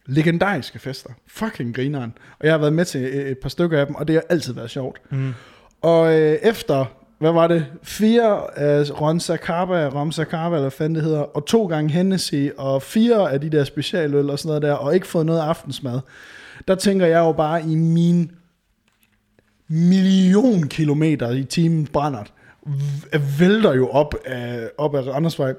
Legendariske 0.06 0.78
fester. 0.78 1.10
Fucking 1.26 1.74
grineren. 1.74 2.14
Og 2.38 2.46
jeg 2.46 2.52
har 2.52 2.58
været 2.58 2.72
med 2.72 2.84
til 2.84 3.02
et 3.02 3.30
et 3.30 3.38
par 3.38 3.48
stykker 3.48 3.80
af 3.80 3.86
dem, 3.86 3.94
og 3.94 4.08
det 4.08 4.14
har 4.14 4.22
altid 4.28 4.52
været 4.52 4.70
sjovt. 4.70 5.00
Mm. 5.10 5.34
Og 5.82 6.20
øh, 6.20 6.38
efter, 6.42 6.84
hvad 7.18 7.32
var 7.32 7.46
det, 7.46 7.66
fire 7.82 8.58
af 8.58 9.00
Ron 9.00 9.20
Zacaba, 9.20 9.88
Rom 9.88 10.12
Zacaba, 10.12 10.56
eller 10.56 10.76
hvad 10.76 10.88
det 10.88 11.02
hedder, 11.02 11.20
og 11.20 11.46
to 11.46 11.66
gange 11.66 11.90
Hennessy, 11.90 12.48
og 12.58 12.82
fire 12.82 13.32
af 13.32 13.40
de 13.40 13.50
der 13.50 13.64
specialøl 13.64 14.30
og 14.30 14.38
sådan 14.38 14.48
noget 14.48 14.62
der, 14.62 14.72
og 14.72 14.94
ikke 14.94 15.06
fået 15.06 15.26
noget 15.26 15.40
aftensmad, 15.40 16.00
der 16.68 16.74
tænker 16.74 17.06
jeg 17.06 17.18
jo 17.18 17.32
bare 17.32 17.62
i 17.62 17.74
min 17.74 18.30
million 19.68 20.68
kilometer 20.68 21.30
i 21.30 21.44
timen 21.44 21.86
brændert, 21.86 22.32
vælter 23.38 23.74
jo 23.74 23.88
op 23.88 24.14
af, 24.24 24.70
op 24.78 24.94
af 24.94 25.06
Randersvej. 25.06 25.54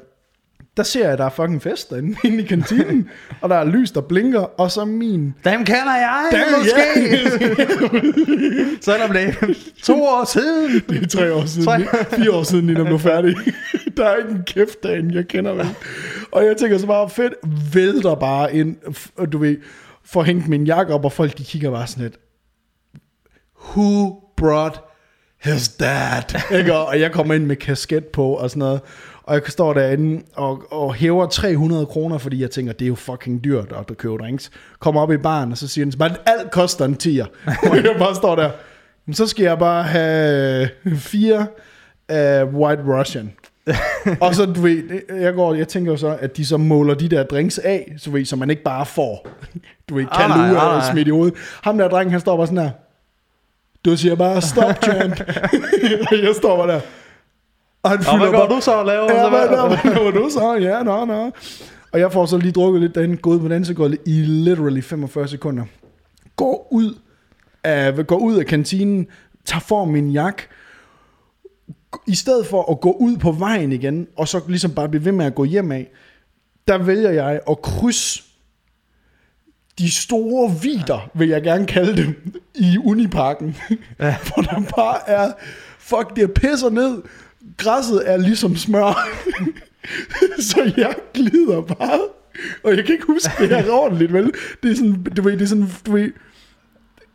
Der 0.77 0.83
ser 0.83 1.03
jeg, 1.03 1.11
at 1.11 1.17
der 1.17 1.25
er 1.25 1.29
fucking 1.29 1.61
fest 1.61 1.89
derinde 1.89 2.17
inde 2.27 2.43
i 2.43 2.45
kantinen, 2.45 3.09
og 3.41 3.49
der 3.49 3.55
er 3.55 3.65
lys, 3.65 3.91
der 3.91 4.01
blinker, 4.01 4.39
og 4.39 4.71
så 4.71 4.85
min... 4.85 5.33
Dem 5.45 5.65
kender 5.65 5.95
jeg, 5.95 6.29
Dem, 6.31 6.59
måske! 6.59 7.19
Selvom 8.91 9.09
det 9.11 9.21
er 9.23 9.53
to 9.83 10.03
år 10.03 10.25
siden. 10.25 10.83
Det 10.89 11.03
er 11.03 11.07
tre 11.07 11.33
år 11.33 11.45
siden, 11.45 11.67
Tre. 11.67 12.05
fire 12.15 12.31
år 12.31 12.43
siden, 12.43 12.65
Nina 12.65 12.83
blev 12.83 12.99
færdig. 12.99 13.35
Der 13.97 14.05
er 14.05 14.15
ikke 14.15 14.29
en 14.29 14.43
kæft 14.47 14.83
derinde, 14.83 15.15
jeg 15.15 15.27
kender 15.27 15.53
vel. 15.53 15.67
Og 16.31 16.45
jeg 16.45 16.57
tænker 16.57 16.77
så 16.77 16.87
bare, 16.87 17.09
fedt, 17.09 17.33
vælter 17.73 18.15
bare 18.15 18.55
ind, 18.55 18.75
du 19.31 19.37
ved, 19.37 19.57
får 20.05 20.23
hængt 20.23 20.47
min 20.47 20.65
jakke 20.65 20.93
op, 20.93 21.05
og 21.05 21.11
folk 21.11 21.37
de 21.37 21.43
kigger 21.43 21.71
bare 21.71 21.87
sådan 21.87 22.03
lidt, 22.03 22.19
who 23.69 24.15
brought 24.37 24.81
his 25.43 25.67
dad? 25.67 26.57
Ikke? 26.57 26.73
Og 26.73 26.85
og 26.85 26.99
jeg 26.99 27.11
kommer 27.11 27.33
ind 27.33 27.45
med 27.45 27.55
kasket 27.55 28.05
på 28.05 28.33
og 28.33 28.49
sådan 28.49 28.59
noget, 28.59 28.81
og 29.27 29.33
jeg 29.35 29.41
står 29.47 29.73
derinde 29.73 30.23
og, 30.35 30.63
og 30.71 30.93
hæver 30.93 31.25
300 31.25 31.85
kroner, 31.85 32.17
fordi 32.17 32.41
jeg 32.41 32.51
tænker, 32.51 32.73
det 32.73 32.85
er 32.85 32.89
jo 32.89 32.95
fucking 32.95 33.43
dyrt 33.43 33.73
at 33.89 33.97
købe 33.97 34.17
drinks. 34.17 34.51
Kommer 34.79 35.01
op 35.01 35.11
i 35.11 35.17
baren, 35.17 35.51
og 35.51 35.57
så 35.57 35.67
siger 35.67 35.85
den, 35.85 35.93
bare, 35.99 36.09
alt 36.25 36.51
koster 36.51 36.85
en 36.85 36.95
tier. 36.95 37.25
og 37.71 37.75
jeg 37.75 37.95
bare 37.99 38.15
står 38.15 38.35
der, 38.35 38.51
"Men 39.05 39.13
så 39.13 39.27
skal 39.27 39.43
jeg 39.43 39.59
bare 39.59 39.83
have 39.83 40.69
fire 40.95 41.47
uh, 42.11 42.55
White 42.55 42.81
Russian. 42.99 43.33
og 44.21 44.35
så, 44.35 44.45
du 44.45 44.61
ved, 44.61 44.83
jeg, 45.21 45.33
går, 45.33 45.53
jeg 45.53 45.67
tænker 45.67 45.91
jo 45.91 45.97
så, 45.97 46.17
at 46.19 46.37
de 46.37 46.45
så 46.45 46.57
måler 46.57 46.93
de 46.93 47.09
der 47.09 47.23
drinks 47.23 47.57
af, 47.59 47.93
så, 47.97 48.11
ved, 48.11 48.25
så 48.25 48.35
man 48.35 48.49
ikke 48.49 48.63
bare 48.63 48.85
får, 48.85 49.27
du 49.89 49.95
ved, 49.95 50.05
Ah, 50.11 50.29
nej, 50.29 50.37
kalue 50.37 50.57
ah, 50.59 50.67
og 50.67 50.77
nej. 50.77 50.91
smidt 50.91 51.07
i 51.07 51.11
hovedet. 51.11 51.33
Ham 51.63 51.77
der 51.77 51.87
dreng, 51.87 52.11
han 52.11 52.19
står 52.19 52.37
bare 52.37 52.47
sådan 52.47 52.63
her, 52.63 52.69
du 53.85 53.97
siger 53.97 54.15
bare, 54.15 54.41
stop, 54.41 54.83
champ. 54.83 55.19
jeg 56.25 56.35
står 56.35 56.57
bare 56.57 56.67
der. 56.75 56.79
Og 57.87 57.91
han 57.91 58.07
Og 58.07 58.17
hvad 58.17 58.39
går 58.39 58.55
du 58.55 58.61
så 58.61 58.71
og 58.71 58.85
laver? 58.85 59.03
Ja, 59.03 59.23
så 59.23 59.29
hvad, 59.29 59.47
hvad? 59.47 59.67
hvad, 59.67 59.93
hvad, 59.93 60.11
hvad 60.11 60.21
du 60.21 60.29
så? 60.29 60.57
Ja, 60.61 60.83
nå, 60.83 61.05
nå. 61.05 61.31
Og 61.91 61.99
jeg 61.99 62.11
får 62.11 62.25
så 62.25 62.37
lige 62.37 62.51
drukket 62.51 62.81
lidt 62.81 62.95
derinde, 62.95 63.17
gået 63.17 63.41
på 63.41 63.47
dansegulvet 63.47 63.99
i 64.05 64.11
literally 64.21 64.81
45 64.81 65.27
sekunder. 65.27 65.63
Går 66.35 66.67
ud 66.71 66.97
af, 67.63 68.07
går 68.07 68.17
ud 68.17 68.35
af 68.35 68.45
kantinen, 68.45 69.07
tager 69.45 69.59
for 69.59 69.85
min 69.85 70.09
jakke, 70.09 70.43
i 72.07 72.15
stedet 72.15 72.45
for 72.45 72.71
at 72.71 72.79
gå 72.79 72.91
ud 72.91 73.17
på 73.17 73.31
vejen 73.31 73.71
igen, 73.71 74.07
og 74.17 74.27
så 74.27 74.41
ligesom 74.47 74.71
bare 74.71 74.89
blive 74.89 75.05
ved 75.05 75.11
med 75.11 75.25
at 75.25 75.35
gå 75.35 75.43
hjem 75.43 75.71
af, 75.71 75.91
der 76.67 76.77
vælger 76.77 77.09
jeg 77.09 77.39
at 77.49 77.61
krydse 77.61 78.23
de 79.79 79.91
store 79.91 80.51
vider, 80.61 81.09
vil 81.13 81.29
jeg 81.29 81.43
gerne 81.43 81.65
kalde 81.65 82.03
dem, 82.03 82.33
i 82.55 82.77
Uniparken. 82.77 83.57
Ja. 83.99 84.15
Hvor 84.27 84.41
der 84.41 84.61
bare 84.75 85.09
er, 85.09 85.31
fuck, 85.79 86.15
det 86.15 86.33
pisser 86.33 86.69
ned. 86.69 87.01
Græsset 87.57 88.01
er 88.05 88.17
ligesom 88.17 88.55
smør. 88.55 89.07
så 90.49 90.73
jeg 90.77 90.95
glider 91.13 91.61
bare. 91.61 91.99
Og 92.63 92.75
jeg 92.75 92.85
kan 92.85 92.93
ikke 92.93 93.05
huske 93.05 93.31
det 93.39 93.49
her 93.49 93.71
ordentligt, 93.71 94.13
vel? 94.13 94.31
Det 94.63 94.71
er 94.71 94.75
sådan, 94.75 95.03
du 95.17 95.21
ved, 95.21 95.31
det 95.31 95.41
er 95.41 95.45
sådan, 95.45 95.67
du 95.85 95.91
ved, 95.91 96.11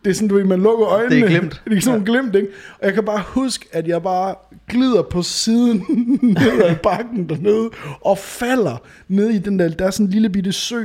det 0.04 0.10
er 0.10 0.14
sådan, 0.14 0.28
du 0.28 0.34
ved, 0.34 0.44
man 0.44 0.62
lukker 0.62 0.86
øjnene. 0.86 1.16
Det 1.16 1.24
er 1.24 1.28
glemt. 1.28 1.62
Det 1.64 1.76
er 1.76 1.80
sådan 1.80 2.00
ja. 2.00 2.12
glemt, 2.12 2.34
ikke? 2.34 2.48
Og 2.80 2.86
jeg 2.86 2.94
kan 2.94 3.04
bare 3.04 3.22
huske, 3.26 3.68
at 3.72 3.88
jeg 3.88 4.02
bare 4.02 4.34
glider 4.68 5.02
på 5.02 5.22
siden 5.22 5.84
ned 6.22 6.62
ad 6.62 6.76
bakken 6.76 7.28
dernede, 7.28 7.70
og 8.00 8.18
falder 8.18 8.76
ned 9.08 9.30
i 9.30 9.38
den 9.38 9.58
der, 9.58 9.68
der 9.68 9.86
er 9.86 9.90
sådan 9.90 10.06
en 10.06 10.12
lille 10.12 10.30
bitte 10.30 10.52
sø, 10.52 10.84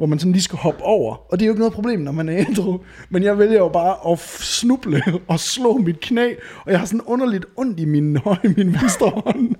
hvor 0.00 0.06
man 0.06 0.18
sådan 0.18 0.32
lige 0.32 0.42
skal 0.42 0.58
hoppe 0.58 0.82
over. 0.82 1.32
Og 1.32 1.38
det 1.38 1.42
er 1.42 1.46
jo 1.46 1.52
ikke 1.52 1.58
noget 1.58 1.72
problem, 1.72 2.00
når 2.00 2.12
man 2.12 2.28
er 2.28 2.44
ædru. 2.48 2.78
Men 3.10 3.22
jeg 3.22 3.38
vælger 3.38 3.58
jo 3.58 3.68
bare 3.68 4.12
at 4.12 4.18
snuble 4.18 5.02
og 5.28 5.40
slå 5.40 5.78
mit 5.78 6.00
knæ, 6.00 6.34
og 6.64 6.72
jeg 6.72 6.78
har 6.78 6.86
sådan 6.86 7.00
underligt 7.00 7.44
ondt 7.56 7.80
i 7.80 7.84
min, 7.84 8.16
højre, 8.24 8.38
min 8.56 8.72
venstre 8.72 9.10
hånd. 9.10 9.54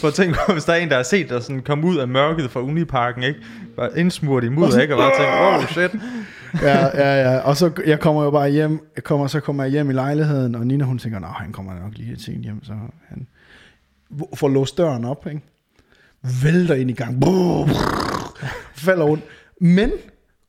For 0.00 0.08
at 0.08 0.14
tænke 0.14 0.38
på, 0.46 0.52
hvis 0.52 0.64
der 0.64 0.72
er 0.72 0.76
en, 0.76 0.88
der 0.88 0.96
har 0.96 1.02
set 1.02 1.28
dig 1.28 1.42
sådan 1.42 1.62
komme 1.62 1.86
ud 1.86 1.96
af 1.96 2.08
mørket 2.08 2.50
fra 2.50 2.60
Uniparken, 2.60 3.22
ikke? 3.22 3.40
Bare 3.76 3.98
indsmurt 3.98 4.44
i 4.44 4.48
mudder, 4.48 4.80
ikke? 4.80 4.94
Og 4.94 4.98
bare 4.98 5.12
tænke, 5.18 5.32
oh 5.32 5.70
shit. 5.70 6.02
ja, 6.62 6.86
ja, 6.86 7.30
ja. 7.30 7.38
Og 7.38 7.56
så 7.56 7.70
jeg 7.86 8.00
kommer 8.00 8.24
jo 8.24 8.30
bare 8.30 8.50
hjem, 8.50 8.80
jeg 8.96 9.04
kommer, 9.04 9.26
så 9.26 9.40
kommer 9.40 9.62
jeg 9.62 9.72
hjem 9.72 9.90
i 9.90 9.92
lejligheden, 9.92 10.54
og 10.54 10.66
Nina 10.66 10.84
hun 10.84 10.98
tænker, 10.98 11.18
nej, 11.18 11.30
han 11.30 11.52
kommer 11.52 11.72
nok 11.82 11.92
lige 11.96 12.18
sent 12.18 12.42
hjem, 12.42 12.64
så 12.64 12.72
han 13.08 13.26
får 14.34 14.48
låst 14.48 14.78
døren 14.78 15.04
op, 15.04 15.26
ikke? 15.26 15.40
Vælter 16.42 16.74
ind 16.74 16.90
i 16.90 16.94
gang, 16.94 17.20
brrr, 17.20 17.66
brrr, 17.66 18.15
falder 18.86 19.04
rundt. 19.04 19.24
Men 19.60 19.92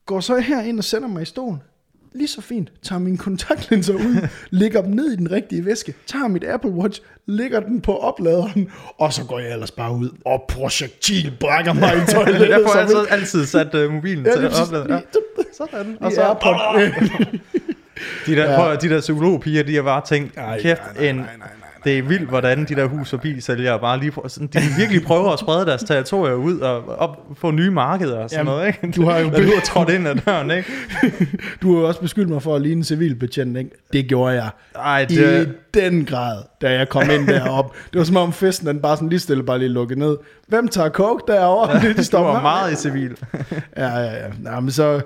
går 0.06 0.20
så 0.20 0.36
her 0.38 0.62
ind 0.62 0.78
og 0.78 0.84
sætter 0.84 1.08
mig 1.08 1.22
i 1.22 1.24
stolen, 1.24 1.62
lige 2.12 2.28
så 2.28 2.40
fint, 2.40 2.72
tager 2.82 2.98
mine 2.98 3.18
kontaktlinser 3.18 3.94
ud, 3.94 4.28
lægger 4.50 4.82
dem 4.82 4.90
ned 4.90 5.10
i 5.12 5.16
den 5.16 5.30
rigtige 5.30 5.64
væske, 5.64 5.94
tager 6.06 6.28
mit 6.28 6.44
Apple 6.44 6.70
Watch, 6.70 7.02
lægger 7.26 7.60
den 7.60 7.80
på 7.80 7.96
opladeren, 7.96 8.70
og 8.98 9.12
så 9.12 9.24
går 9.24 9.38
jeg 9.38 9.52
ellers 9.52 9.70
bare 9.70 9.92
ud 9.92 10.10
og 10.24 10.44
projektil 10.48 11.32
brækker 11.40 11.72
mig 11.72 11.92
i 11.96 12.12
toilettet. 12.12 12.48
jeg 12.58 12.60
får 12.66 12.74
altid, 12.80 12.96
altid 13.10 13.46
sat 13.46 13.74
uh, 13.74 13.92
mobilen 13.92 14.26
Ja, 14.26 14.32
til 14.32 14.40
lige 14.40 14.46
at 14.50 14.52
præcis. 14.56 14.66
oplade. 14.74 14.94
Ja. 14.94 15.00
Sådan. 15.56 15.96
Og 16.00 16.12
så- 16.12 16.16
så... 16.16 17.28
De 18.26 18.36
der, 18.36 18.50
Ja. 18.50 18.56
prøv, 18.56 18.76
de 18.80 18.88
der 18.88 19.00
psykologpiger, 19.00 19.62
de 19.62 19.74
har 19.74 19.82
bare 19.82 20.02
tænkt, 20.08 20.32
kæft, 20.34 20.80
nej, 20.82 20.92
nej, 20.96 21.08
en, 21.08 21.16
nej, 21.16 21.24
nej, 21.24 21.36
nej, 21.38 21.67
det 21.84 21.98
er 21.98 22.02
vildt, 22.02 22.28
hvordan 22.28 22.64
de 22.64 22.74
der 22.74 22.86
hus 22.86 23.10
forbi 23.10 23.40
sælgere 23.40 23.80
bare 23.80 24.00
lige 24.00 24.12
sådan, 24.28 24.46
de 24.46 24.58
virkelig 24.78 25.02
prøver 25.02 25.32
at 25.32 25.38
sprede 25.38 25.66
deres 25.66 25.82
territorier 25.82 26.34
ud 26.34 26.58
og 26.58 26.98
op, 26.98 27.18
få 27.36 27.50
nye 27.50 27.70
markeder 27.70 28.18
og 28.18 28.30
sådan 28.30 28.46
Jamen, 28.46 28.58
noget, 28.58 28.66
ikke? 28.66 28.96
du 28.96 29.04
har 29.04 29.18
jo 29.18 29.30
du 29.30 29.32
er 29.36 29.60
trådt 29.64 29.88
ind 29.88 30.08
ad 30.08 30.14
døren, 30.14 30.50
ikke? 30.50 30.70
Du 31.62 31.74
har 31.74 31.80
jo 31.80 31.88
også 31.88 32.00
beskyldt 32.00 32.28
mig 32.28 32.42
for 32.42 32.56
at 32.56 32.62
ligne 32.62 32.78
en 32.78 32.84
civilbetjent, 32.84 33.56
ikke? 33.58 33.70
Det 33.92 34.08
gjorde 34.08 34.34
jeg. 34.34 34.50
Ej, 34.74 35.00
I 35.10 35.14
det, 35.14 35.54
den 35.74 36.04
grad, 36.04 36.42
da 36.60 36.72
jeg 36.72 36.88
kom 36.88 37.10
ind 37.10 37.26
derop. 37.26 37.76
Det 37.92 37.98
var 37.98 38.04
som 38.04 38.16
om 38.16 38.32
festen, 38.32 38.68
den 38.68 38.80
bare 38.80 38.96
sådan 38.96 39.08
lige 39.08 39.20
stille, 39.20 39.42
bare 39.42 39.58
lige 39.58 39.68
lukket 39.68 39.98
ned. 39.98 40.16
Hvem 40.48 40.68
tager 40.68 40.90
coke 40.90 41.32
derovre? 41.32 41.76
Ja, 41.76 41.78
de 41.88 41.94
du 41.94 42.02
står 42.02 42.22
var 42.22 42.42
meget 42.42 42.72
i 42.72 42.76
civil. 42.76 43.16
Ja, 43.76 43.88
ja, 43.88 44.02
ja. 44.02 44.26
Nå, 44.38 44.60
men 44.60 44.70
så... 44.70 45.00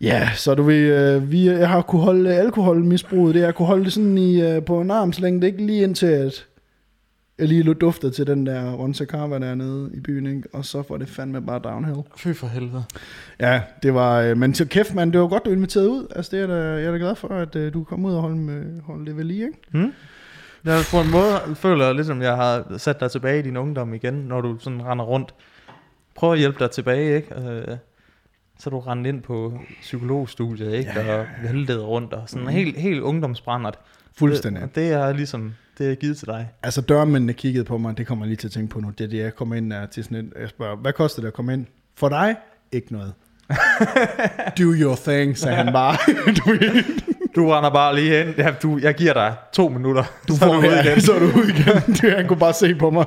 Ja, 0.00 0.30
så 0.34 0.54
du 0.54 0.62
ved, 0.62 1.14
øh, 1.14 1.32
vi, 1.32 1.48
jeg 1.48 1.68
har 1.68 1.82
kunne 1.82 2.02
holde 2.02 2.34
alkoholmisbruget, 2.34 3.34
det 3.34 3.40
jeg 3.40 3.54
kunne 3.54 3.66
holde 3.66 3.84
det 3.84 3.92
sådan 3.92 4.18
i, 4.18 4.42
øh, 4.42 4.64
på 4.64 4.80
en 4.80 4.90
armslængde, 4.90 5.46
ikke 5.46 5.66
lige 5.66 5.82
indtil 5.82 6.06
at 6.06 6.46
jeg 7.38 7.48
lige 7.48 7.62
lå 7.62 7.72
duftet 7.72 8.14
til 8.14 8.26
den 8.26 8.46
der 8.46 8.80
Once 8.80 9.04
Carver 9.04 9.38
dernede 9.38 9.90
i 9.94 10.00
byen, 10.00 10.26
ikke? 10.26 10.48
og 10.52 10.64
så 10.64 10.82
var 10.88 10.96
det 10.96 11.08
fandme 11.08 11.42
bare 11.42 11.60
downhill. 11.64 12.02
Fy 12.16 12.28
for 12.28 12.46
helvede. 12.46 12.84
Ja, 13.40 13.62
det 13.82 13.94
var, 13.94 14.20
øh, 14.20 14.36
men 14.36 14.52
til 14.52 14.68
kæft, 14.68 14.94
man, 14.94 15.12
det 15.12 15.20
var 15.20 15.26
godt, 15.26 15.44
du 15.44 15.50
inviterede 15.50 15.90
ud. 15.90 16.06
Altså, 16.16 16.36
det 16.36 16.42
er 16.42 16.46
da, 16.46 16.54
jeg 16.54 16.84
er 16.84 16.90
da 16.90 16.96
glad 16.96 17.14
for, 17.14 17.28
at 17.28 17.56
øh, 17.56 17.72
du 17.74 17.84
kom 17.84 18.04
ud 18.04 18.14
og 18.14 18.20
holde, 18.20 18.36
med, 18.36 18.80
holde 18.82 19.06
det 19.06 19.16
ved 19.16 19.24
lige, 19.24 19.46
ikke? 19.46 19.58
Hmm? 19.70 19.92
Jeg 20.64 20.80
på 20.90 21.00
en 21.00 21.10
måde 21.10 21.54
føler 21.54 21.84
jeg 21.84 21.94
ligesom, 21.94 22.22
jeg 22.22 22.36
har 22.36 22.78
sat 22.78 23.00
dig 23.00 23.10
tilbage 23.10 23.38
i 23.38 23.42
din 23.42 23.56
ungdom 23.56 23.94
igen, 23.94 24.14
når 24.14 24.40
du 24.40 24.56
sådan 24.60 24.84
render 24.84 25.04
rundt. 25.04 25.34
Prøv 26.14 26.32
at 26.32 26.38
hjælpe 26.38 26.58
dig 26.58 26.70
tilbage, 26.70 27.16
ikke? 27.16 27.34
Øh, 27.34 27.76
så 28.58 28.70
du 28.70 28.78
rendt 28.78 29.06
ind 29.06 29.22
på 29.22 29.60
psykologstudiet, 29.80 30.74
ikke? 30.74 30.92
Ja, 30.96 31.06
ja, 31.06 31.14
ja. 31.14 31.20
Og 31.20 31.26
væltet 31.42 31.82
rundt, 31.82 32.12
og 32.12 32.22
sådan 32.26 32.48
helt, 32.48 32.76
helt 32.76 33.00
ungdomsbrændert. 33.00 33.78
Fuldstændig. 34.18 34.62
Det, 34.62 34.74
det 34.74 34.92
er 34.92 35.12
ligesom, 35.12 35.54
det 35.78 35.90
er 35.90 35.94
givet 35.94 36.16
til 36.16 36.26
dig. 36.26 36.48
Altså 36.62 36.80
dørmændene 36.80 37.32
kiggede 37.32 37.64
på 37.64 37.78
mig, 37.78 37.98
det 37.98 38.06
kommer 38.06 38.26
lige 38.26 38.36
til 38.36 38.48
at 38.48 38.52
tænke 38.52 38.70
på 38.70 38.80
nu. 38.80 38.90
Det 38.90 39.04
er 39.04 39.08
det, 39.08 39.18
jeg 39.18 39.34
kommer 39.34 39.54
ind 39.54 39.72
til 39.90 40.04
sådan 40.04 40.18
et, 40.18 40.32
jeg 40.40 40.48
spørger, 40.48 40.76
hvad 40.76 40.92
koster 40.92 41.20
det 41.20 41.28
at 41.28 41.34
komme 41.34 41.52
ind? 41.52 41.66
For 41.96 42.08
dig? 42.08 42.36
Ikke 42.72 42.92
noget. 42.92 43.12
Do 44.58 44.64
your 44.64 44.96
thing, 44.96 45.38
sagde 45.38 45.56
han 45.56 45.72
bare. 45.72 45.96
du, 46.38 46.58
Du 47.36 47.50
render 47.50 47.70
bare 47.70 47.94
lige 47.94 48.20
ind. 48.20 48.34
Ja, 48.38 48.54
du, 48.62 48.78
jeg 48.82 48.94
giver 48.94 49.12
dig 49.12 49.34
to 49.52 49.68
minutter. 49.68 50.04
du 50.28 50.32
så 50.32 50.38
får 50.38 50.54
du 50.54 50.60
ja, 50.62 50.82
igen. 50.82 51.00
så 51.00 51.12
er 51.12 51.18
du 51.18 51.24
ude 51.24 51.48
igen. 51.50 51.82
Det, 52.00 52.16
han 52.16 52.26
kunne 52.28 52.38
bare 52.38 52.52
se 52.52 52.74
på 52.74 52.90
mig. 52.90 53.06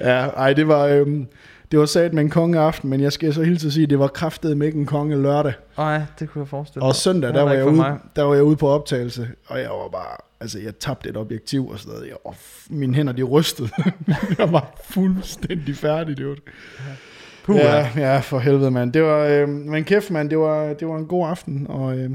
ja, 0.00 0.26
ej, 0.26 0.52
det 0.52 0.68
var, 0.68 0.86
øhm, 0.86 1.26
det 1.70 1.78
var 1.78 1.86
sat 1.86 2.14
med 2.14 2.22
en 2.22 2.30
kongeaften, 2.30 2.90
men 2.90 3.00
jeg 3.00 3.12
skal 3.12 3.34
så 3.34 3.42
hilse 3.42 3.66
at 3.66 3.72
sige, 3.72 3.86
det 3.86 3.98
var 3.98 4.08
kraftet 4.08 4.56
med 4.56 4.66
ikke 4.66 4.78
en 4.78 4.86
konge 4.86 5.22
lørdag. 5.22 5.52
Nej, 5.78 6.02
det 6.18 6.30
kunne 6.30 6.40
jeg 6.42 6.48
forestille 6.48 6.84
Og 6.84 6.94
søndag, 6.94 7.34
der 7.34 7.42
var, 7.42 7.52
jeg 7.52 7.64
ude, 7.66 7.74
mig. 7.76 7.98
der 8.16 8.22
var 8.22 8.34
jeg 8.34 8.44
ude 8.44 8.56
på 8.56 8.68
optagelse, 8.68 9.28
og 9.46 9.58
jeg 9.58 9.68
var 9.70 9.88
bare, 9.88 10.16
altså 10.40 10.58
jeg 10.58 10.78
tabte 10.78 11.08
et 11.08 11.16
objektiv 11.16 11.68
og 11.68 11.78
sådan 11.78 11.92
noget. 11.94 12.08
Jeg, 12.08 12.16
og 12.24 12.34
mine 12.70 12.94
hænder, 12.94 13.12
de 13.12 13.22
rystede. 13.22 13.68
jeg 14.38 14.52
var 14.52 14.72
fuldstændig 14.84 15.76
færdig, 15.76 16.16
det 16.16 16.26
var 16.26 16.34
det. 16.34 16.42
Puh, 17.44 17.56
ja, 17.56 17.88
ja, 17.96 18.18
for 18.20 18.38
helvede, 18.38 18.70
mand. 18.70 18.92
Det 18.92 19.02
var, 19.02 19.18
øh, 19.24 19.48
men 19.48 19.84
kæft, 19.84 20.10
mand, 20.10 20.30
det 20.30 20.38
var, 20.38 20.72
det 20.74 20.88
var 20.88 20.96
en 20.96 21.06
god 21.06 21.28
aften, 21.28 21.66
og 21.68 21.98
øh, 21.98 22.10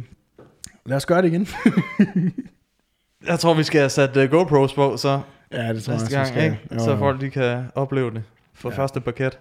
lad 0.85 0.97
os 0.97 1.05
gøre 1.05 1.21
det 1.21 1.27
igen. 1.27 1.47
Jeg 3.27 3.39
tror, 3.39 3.53
vi 3.53 3.63
skal 3.63 3.79
have 3.79 3.89
sat 3.89 4.17
uh, 4.17 4.23
GoPros 4.23 4.73
på, 4.73 4.97
så 4.97 5.19
ja, 5.53 5.73
det 5.73 5.83
tror 5.83 5.93
jeg, 5.93 5.99
næste 5.99 6.11
så 6.11 6.15
gang, 6.17 6.27
skal. 6.27 6.43
ikke? 6.43 6.59
Jo, 6.73 6.79
Så 6.79 6.91
jo. 6.91 6.97
folk 6.97 7.21
de 7.21 7.29
kan 7.29 7.63
opleve 7.75 8.11
det 8.11 8.23
for 8.63 8.71
Ja. 8.71 8.77
første 8.77 9.01
parket. 9.01 9.39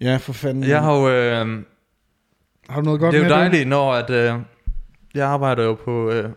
Ja, 0.00 0.16
for 0.16 0.32
fanden. 0.32 0.64
Jeg 0.64 0.82
har 0.82 0.96
jo, 0.96 1.08
øh, 1.10 1.64
har 2.68 2.76
du 2.80 2.82
noget 2.84 3.00
godt 3.00 3.12
det 3.12 3.18
er 3.20 3.22
jo 3.24 3.28
med 3.28 3.36
dejligt, 3.36 3.68
når 3.68 3.92
at, 3.94 4.10
øh, 4.10 4.34
jeg 5.14 5.26
arbejder 5.28 5.64
jo 5.64 5.74
på, 5.74 6.10
øh, 6.10 6.30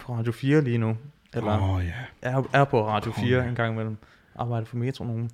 på 0.00 0.12
Radio 0.14 0.32
4 0.32 0.60
lige 0.60 0.78
nu. 0.78 0.96
Eller 1.34 1.56
Åh, 1.56 1.70
oh, 1.74 1.84
ja. 1.84 1.92
er, 2.30 2.42
er 2.52 2.64
på 2.64 2.88
Radio 2.88 3.12
4 3.12 3.36
Konge. 3.36 3.48
en 3.48 3.54
gang 3.54 3.72
imellem. 3.72 3.96
Arbejder 4.36 4.66
for 4.66 4.76
Metronomen. 4.76 5.30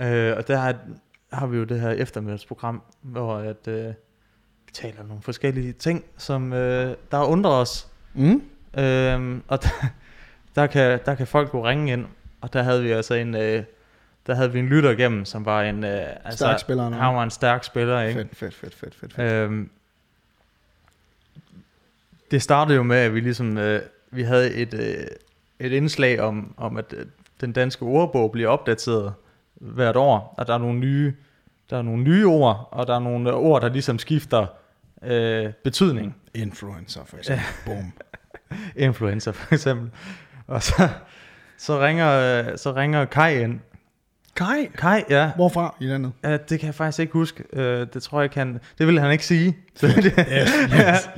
Øh, 0.00 0.36
og 0.36 0.48
der 0.48 0.58
er, 0.58 0.74
har 1.32 1.46
vi 1.46 1.56
jo 1.56 1.64
det 1.64 1.80
her 1.80 1.90
eftermiddagsprogram, 1.90 2.82
hvor 3.02 3.36
at, 3.36 3.68
øh, 3.68 3.86
vi 4.66 4.72
taler 4.72 5.00
om 5.00 5.06
nogle 5.06 5.22
forskellige 5.22 5.72
ting, 5.72 6.04
som 6.16 6.52
øh, 6.52 6.96
der 7.10 7.24
undrer 7.24 7.50
os. 7.52 7.88
Mm? 8.14 8.42
Øhm, 8.78 9.42
og 9.48 9.58
der, 9.62 9.68
der, 10.54 10.66
kan, 10.66 11.00
der 11.06 11.14
kan 11.14 11.26
folk 11.26 11.54
jo 11.54 11.66
ringe 11.68 11.92
ind, 11.92 12.06
og 12.40 12.52
der 12.52 12.62
havde 12.62 12.82
vi 12.82 12.90
altså 12.90 13.14
en, 13.14 13.34
øh, 13.34 13.64
der 14.26 14.34
havde 14.34 14.52
vi 14.52 14.58
en 14.58 14.66
lytter 14.66 14.90
igennem, 14.90 15.24
som 15.24 15.46
var 15.46 15.62
en, 15.62 15.84
øh, 15.84 16.06
altså, 16.24 16.36
Stærk 16.36 16.58
spiller, 16.58 16.86
eller 16.86 16.98
han 16.98 17.14
var 17.14 17.22
en 17.22 17.30
stærk 17.30 17.64
spiller, 17.64 18.00
ikke? 18.00 18.20
Fedt, 18.20 18.36
fedt, 18.36 18.54
fedt, 18.54 18.74
fedt, 18.74 18.94
fedt. 18.94 19.14
fedt. 19.14 19.32
Øhm, 19.32 19.70
det 22.30 22.42
startede 22.42 22.76
jo 22.76 22.82
med, 22.82 22.96
at 22.96 23.14
vi 23.14 23.20
ligesom, 23.20 23.58
øh, 23.58 23.82
vi 24.10 24.22
havde 24.22 24.54
et, 24.54 24.74
øh, 24.74 25.06
et 25.58 25.72
indslag 25.72 26.20
om, 26.20 26.54
om, 26.56 26.76
at 26.76 26.94
øh, 26.96 27.06
den 27.40 27.52
danske 27.52 27.82
ordbog 27.82 28.32
bliver 28.32 28.48
opdateret 28.48 29.14
hvert 29.54 29.96
år, 29.96 30.34
og 30.38 30.46
der 30.46 30.54
er 30.54 30.58
nogle 30.58 30.78
nye, 30.78 31.14
der 31.70 31.78
er 31.78 31.82
nogle 31.82 32.02
nye 32.02 32.26
ord, 32.26 32.68
og 32.70 32.86
der 32.86 32.94
er 32.94 32.98
nogle 32.98 33.30
øh, 33.30 33.36
ord, 33.36 33.62
der 33.62 33.68
ligesom 33.68 33.98
skifter 33.98 34.46
øh, 35.02 35.52
betydning. 35.64 36.16
Influencer, 36.34 37.04
for 37.04 37.16
eksempel. 37.16 37.46
Boom. 37.66 37.92
Influencer 38.76 39.32
for 39.32 39.54
eksempel. 39.54 39.90
Og 40.46 40.62
så, 40.62 40.88
så 41.56 41.80
ringer, 41.80 42.10
øh, 42.10 42.58
så 42.58 42.72
ringer 42.72 43.04
Kai 43.04 43.42
ind. 43.42 43.60
Kai, 44.36 44.66
Kai, 44.78 45.02
ja. 45.10 45.30
hvorfra 45.36 45.74
i 45.80 45.86
landet? 45.86 46.12
ja. 46.24 46.36
Det 46.36 46.60
kan 46.60 46.66
jeg 46.66 46.74
faktisk 46.74 46.98
ikke 46.98 47.12
huske. 47.12 47.44
Øh, 47.52 47.86
det 47.94 48.02
tror 48.02 48.20
jeg 48.20 48.30
han... 48.34 48.60
Det 48.78 48.86
ville 48.86 49.00
han 49.00 49.12
ikke 49.12 49.26
sige. 49.26 49.56
Så 49.76 49.86
det, 50.02 50.14
Yes, 50.32 50.50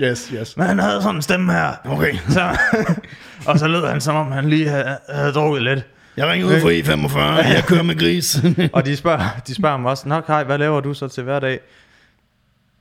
yes, 0.00 0.28
yes, 0.28 0.28
yes. 0.40 0.56
Men 0.56 0.66
han 0.66 0.78
havde 0.78 1.02
sådan 1.02 1.16
en 1.16 1.22
stemme 1.22 1.52
her. 1.52 1.72
Okay. 1.84 2.14
Så, 2.28 2.56
og 3.48 3.58
så 3.58 3.66
lød 3.68 3.86
han, 3.86 4.00
som 4.00 4.16
om 4.16 4.32
han 4.32 4.48
lige 4.48 4.68
havde, 4.68 4.98
havde 5.08 5.32
drukket 5.32 5.62
lidt. 5.62 5.86
Jeg 6.16 6.26
ringer 6.26 6.46
ud 6.46 6.60
fra 6.60 6.68
E45, 6.70 7.18
jeg 7.54 7.64
kører 7.66 7.82
med 7.82 7.98
gris. 7.98 8.36
Og 8.72 8.86
de 8.86 8.96
spørger, 8.96 9.40
de 9.46 9.54
spørger 9.54 9.76
mig 9.76 9.90
også, 9.90 10.08
Nå 10.08 10.20
Kai, 10.20 10.44
hvad 10.44 10.58
laver 10.58 10.80
du 10.80 10.94
så 10.94 11.08
til 11.08 11.22
hverdag? 11.22 11.60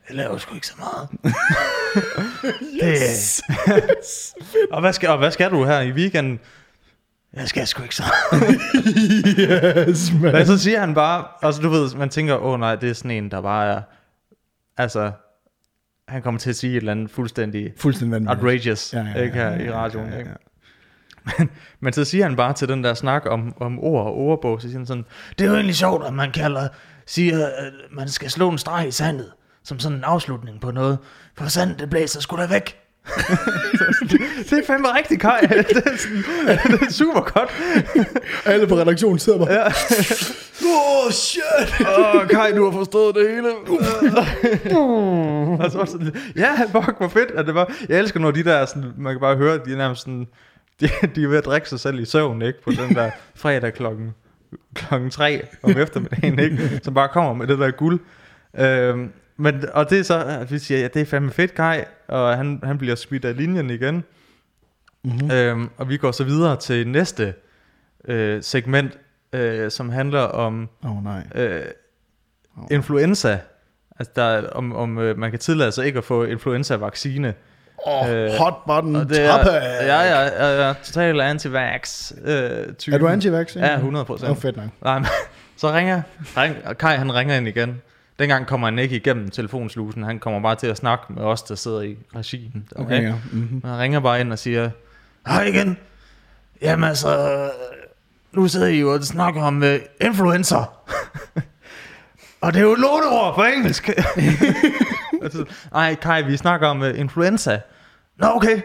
Jeg 0.10 0.15
laver 0.17 0.38
sgu 0.38 0.56
ikke 0.56 0.67
så 0.67 0.74
meget. 0.80 1.10
yes. 2.84 3.41
det, 3.65 3.82
og, 4.72 4.82
hvad 4.82 4.93
skal, 4.93 5.10
og 5.10 5.17
hvad 5.17 5.32
skal 5.32 5.52
du 5.52 5.65
her 5.65 5.80
i 5.82 5.91
weekenden? 5.91 6.39
Jeg 7.34 7.48
skal 7.48 7.67
sgu 7.67 7.84
ikke 7.84 7.96
så 7.96 8.04
yes, 9.39 10.13
man. 10.22 10.32
Men 10.34 10.46
så 10.46 10.58
siger 10.58 10.80
han 10.80 10.93
bare, 10.93 11.26
altså 11.41 11.62
du 11.62 11.69
ved, 11.69 11.96
man 11.96 12.10
tænker, 12.10 12.36
åh 12.36 12.54
oh, 12.54 12.60
nej, 12.60 12.76
det 12.76 12.89
er 12.89 12.93
sådan 12.93 13.12
en, 13.12 13.32
der 13.32 13.41
bare 13.41 13.67
er, 13.67 13.82
altså, 14.78 15.12
han 16.08 16.22
kommer 16.22 16.39
til 16.39 16.50
at 16.50 16.56
sige 16.56 16.72
et 16.72 16.78
eller 16.78 16.91
andet 16.91 17.12
fuldstændig 17.12 17.74
Fuldstændig 17.78 18.30
outrageous, 18.30 18.93
Ja, 18.93 19.00
ja, 19.00 19.10
ja, 19.15 19.22
ikke 19.22 19.36
her 19.36 19.52
ja, 19.52 19.60
i 19.60 19.63
ja, 19.63 19.74
radioen, 19.74 20.08
ja, 20.08 20.13
ja. 20.13 20.19
ikke? 20.19 20.32
Men, 21.38 21.50
men 21.80 21.93
så 21.93 22.06
siger 22.06 22.24
han 22.24 22.36
bare 22.36 22.54
til 22.54 22.67
den 22.67 22.84
der 22.84 22.93
snak 22.93 23.26
om, 23.26 23.54
om 23.62 23.80
ord 23.80 24.06
og 24.06 24.17
ordbog, 24.17 24.62
så 24.62 24.67
siger 24.67 24.80
han 24.80 24.86
sådan, 24.86 25.06
det 25.39 25.46
er 25.46 25.50
jo 25.50 25.56
egentlig 25.56 25.76
sjovt, 25.76 26.06
at 26.06 26.13
man 26.13 26.32
kalder, 26.32 26.67
siger, 27.06 27.48
at 27.48 27.74
man 27.91 28.10
skal 28.10 28.30
slå 28.32 28.50
en 28.50 28.58
streg 28.58 28.88
i 28.88 28.91
sandet, 28.91 29.32
som 29.63 29.80
sådan 29.80 29.98
en 29.98 30.04
afslutning 30.04 30.62
på 30.62 30.72
noget. 30.72 30.98
For 31.38 31.46
sandet, 31.46 31.80
det 31.80 31.89
blæser 31.89 32.22
sgu 32.22 32.38
da 32.38 32.48
væk. 32.48 32.83
det 34.50 34.54
er 34.60 34.63
fandme 34.68 34.88
rigtig, 34.98 35.20
Kai. 35.20 35.42
det, 35.50 35.78
er 35.86 35.98
sådan, 35.98 36.72
det 36.72 36.88
er 36.88 36.92
super 36.92 37.22
godt. 37.22 37.52
Alle 38.46 38.68
på 38.68 38.76
redaktionen 38.76 39.20
sidder 39.20 39.39
bare, 39.39 39.54
Ja. 39.54 39.66
oh 41.06 41.12
shit. 41.12 41.88
Åh, 41.98 42.16
oh, 42.16 42.28
Kai, 42.28 42.56
du 42.56 42.63
har 42.63 42.72
forstået 42.72 43.16
det 43.16 43.30
hele. 43.30 43.50
og 45.63 45.72
så 45.72 45.78
var 45.78 45.86
sådan, 45.86 46.16
ja, 46.36 46.52
fuck, 46.63 46.98
hvor 46.98 47.08
fedt. 47.08 47.32
At 47.32 47.46
det 47.46 47.56
var. 47.56 47.74
Jeg 47.89 48.00
elsker, 48.00 48.20
når 48.20 48.32
de 48.32 48.44
der, 48.44 48.66
sådan, 48.66 48.92
man 48.98 49.13
kan 49.13 49.20
bare 49.20 49.36
høre, 49.36 49.60
de 49.66 49.74
er 49.74 49.78
nærmest 49.78 50.02
sådan, 50.02 50.28
de, 50.82 50.89
de 51.16 51.24
er 51.24 51.28
ved 51.28 51.38
at 51.38 51.46
drikke 51.46 51.70
sig 51.70 51.80
selv 51.80 52.00
i 52.00 52.06
søvn, 52.06 52.42
ikke? 52.42 52.63
På 52.63 52.72
den 52.72 52.96
der 52.96 53.12
fredag 53.36 53.74
klokken, 53.74 54.13
klokken 54.74 55.10
tre 55.10 55.42
om 55.63 55.78
eftermiddagen, 55.78 56.39
ikke? 56.39 56.80
Som 56.84 56.94
bare 56.94 57.08
kommer 57.08 57.34
med 57.34 57.48
det 57.48 57.60
der 57.60 57.72
guld. 57.72 58.00
Øhm, 58.60 59.12
men, 59.38 59.63
og 59.74 59.89
det 59.89 60.00
er 60.00 60.04
så, 60.04 60.24
at 60.24 60.52
vi 60.52 60.60
siger, 60.60 60.80
ja, 60.80 60.88
det 60.88 61.02
er 61.02 61.06
fandme 61.06 61.32
fedt, 61.32 61.56
Kai, 61.56 61.80
og 62.13 62.38
han, 62.38 62.60
han 62.63 62.78
bliver 62.78 62.95
smidt 62.95 63.26
af 63.26 63.38
linjen 63.38 63.69
igen. 63.69 64.04
Mm-hmm. 65.04 65.32
Øhm, 65.32 65.69
og 65.78 65.89
vi 65.89 65.97
går 65.97 66.12
så 66.12 66.23
videre 66.23 66.56
til 66.58 66.88
næste 66.88 67.34
øh, 68.08 68.43
segment, 68.43 68.97
øh, 69.34 69.71
som 69.71 69.89
handler 69.89 70.21
om 70.21 70.69
oh, 70.84 71.04
nej. 71.04 71.23
øh, 71.36 71.65
influenza. 72.71 73.39
Altså 73.99 74.12
der, 74.15 74.23
er- 74.23 74.47
om, 74.49 74.76
om 74.76 74.97
øh, 74.97 75.17
man 75.17 75.32
kan 75.32 75.39
tillade 75.39 75.71
sig 75.71 75.86
ikke 75.86 75.97
at 75.97 76.04
få 76.04 76.23
influenza-vaccine. 76.23 77.34
Oh, 77.86 78.10
Øh, 78.10 78.30
hot 78.39 78.54
button 78.67 78.95
Og 78.95 79.10
det 79.10 79.21
er, 79.21 79.38
ja, 79.86 80.02
ja, 80.02 80.21
ja, 80.45 80.67
ja, 80.67 80.73
total 80.84 81.21
anti-vax 81.21 82.12
øh, 82.26 82.73
typen. 82.73 82.93
Er 82.93 82.97
du 82.97 83.08
anti-vax? 83.08 83.56
Ja, 83.56 83.76
100 83.76 84.06
procent. 84.06 84.32
Åh, 84.32 84.38
fedt 84.38 84.58
nok. 84.58 84.65
Nej, 84.82 84.99
men, 84.99 85.08
så 85.58 85.71
ringer, 85.71 86.02
ring, 86.38 86.56
og 86.65 86.78
Kai 86.78 86.95
han 86.95 87.13
ringer 87.15 87.36
ind 87.38 87.47
igen. 87.47 87.82
Dengang 88.19 88.47
kommer 88.47 88.67
han 88.67 88.80
ikke 88.80 88.95
igennem 88.95 89.30
telefonslusen, 89.30 90.04
han 90.04 90.19
kommer 90.19 90.41
bare 90.41 90.56
til 90.56 90.67
at 90.67 90.78
snakke 90.78 91.04
med 91.10 91.23
os, 91.23 91.43
der 91.43 91.56
sidder 91.56 91.82
i 91.82 91.97
regien. 92.15 92.69
Okay, 92.76 93.04
ja. 93.04 93.13
Mm-hmm. 93.32 93.62
Han 93.65 93.80
ringer 93.80 93.99
bare 93.99 94.19
ind 94.19 94.32
og 94.32 94.39
siger, 94.39 94.69
hej 95.28 95.43
igen. 95.43 95.78
Jamen 96.62 96.89
altså, 96.89 97.49
nu 98.32 98.47
sidder 98.47 98.67
I 98.67 98.80
jo 98.80 98.93
og 98.93 99.04
snakker 99.04 99.43
om 99.43 99.62
uh, 99.62 99.76
influencer. 100.02 100.73
og 102.41 102.54
det 102.54 102.60
er 102.60 102.63
jo 102.63 102.73
et 102.73 102.80
låneord 102.80 103.36
på 103.36 103.43
engelsk. 103.43 103.89
altså, 105.23 105.45
Ej, 105.76 105.95
Kai, 105.95 106.23
vi 106.23 106.38
snakker 106.38 106.67
om 106.67 106.82
uh, 106.82 106.99
influenza. 106.99 107.60
Nå, 108.17 108.28
okay. 108.36 108.62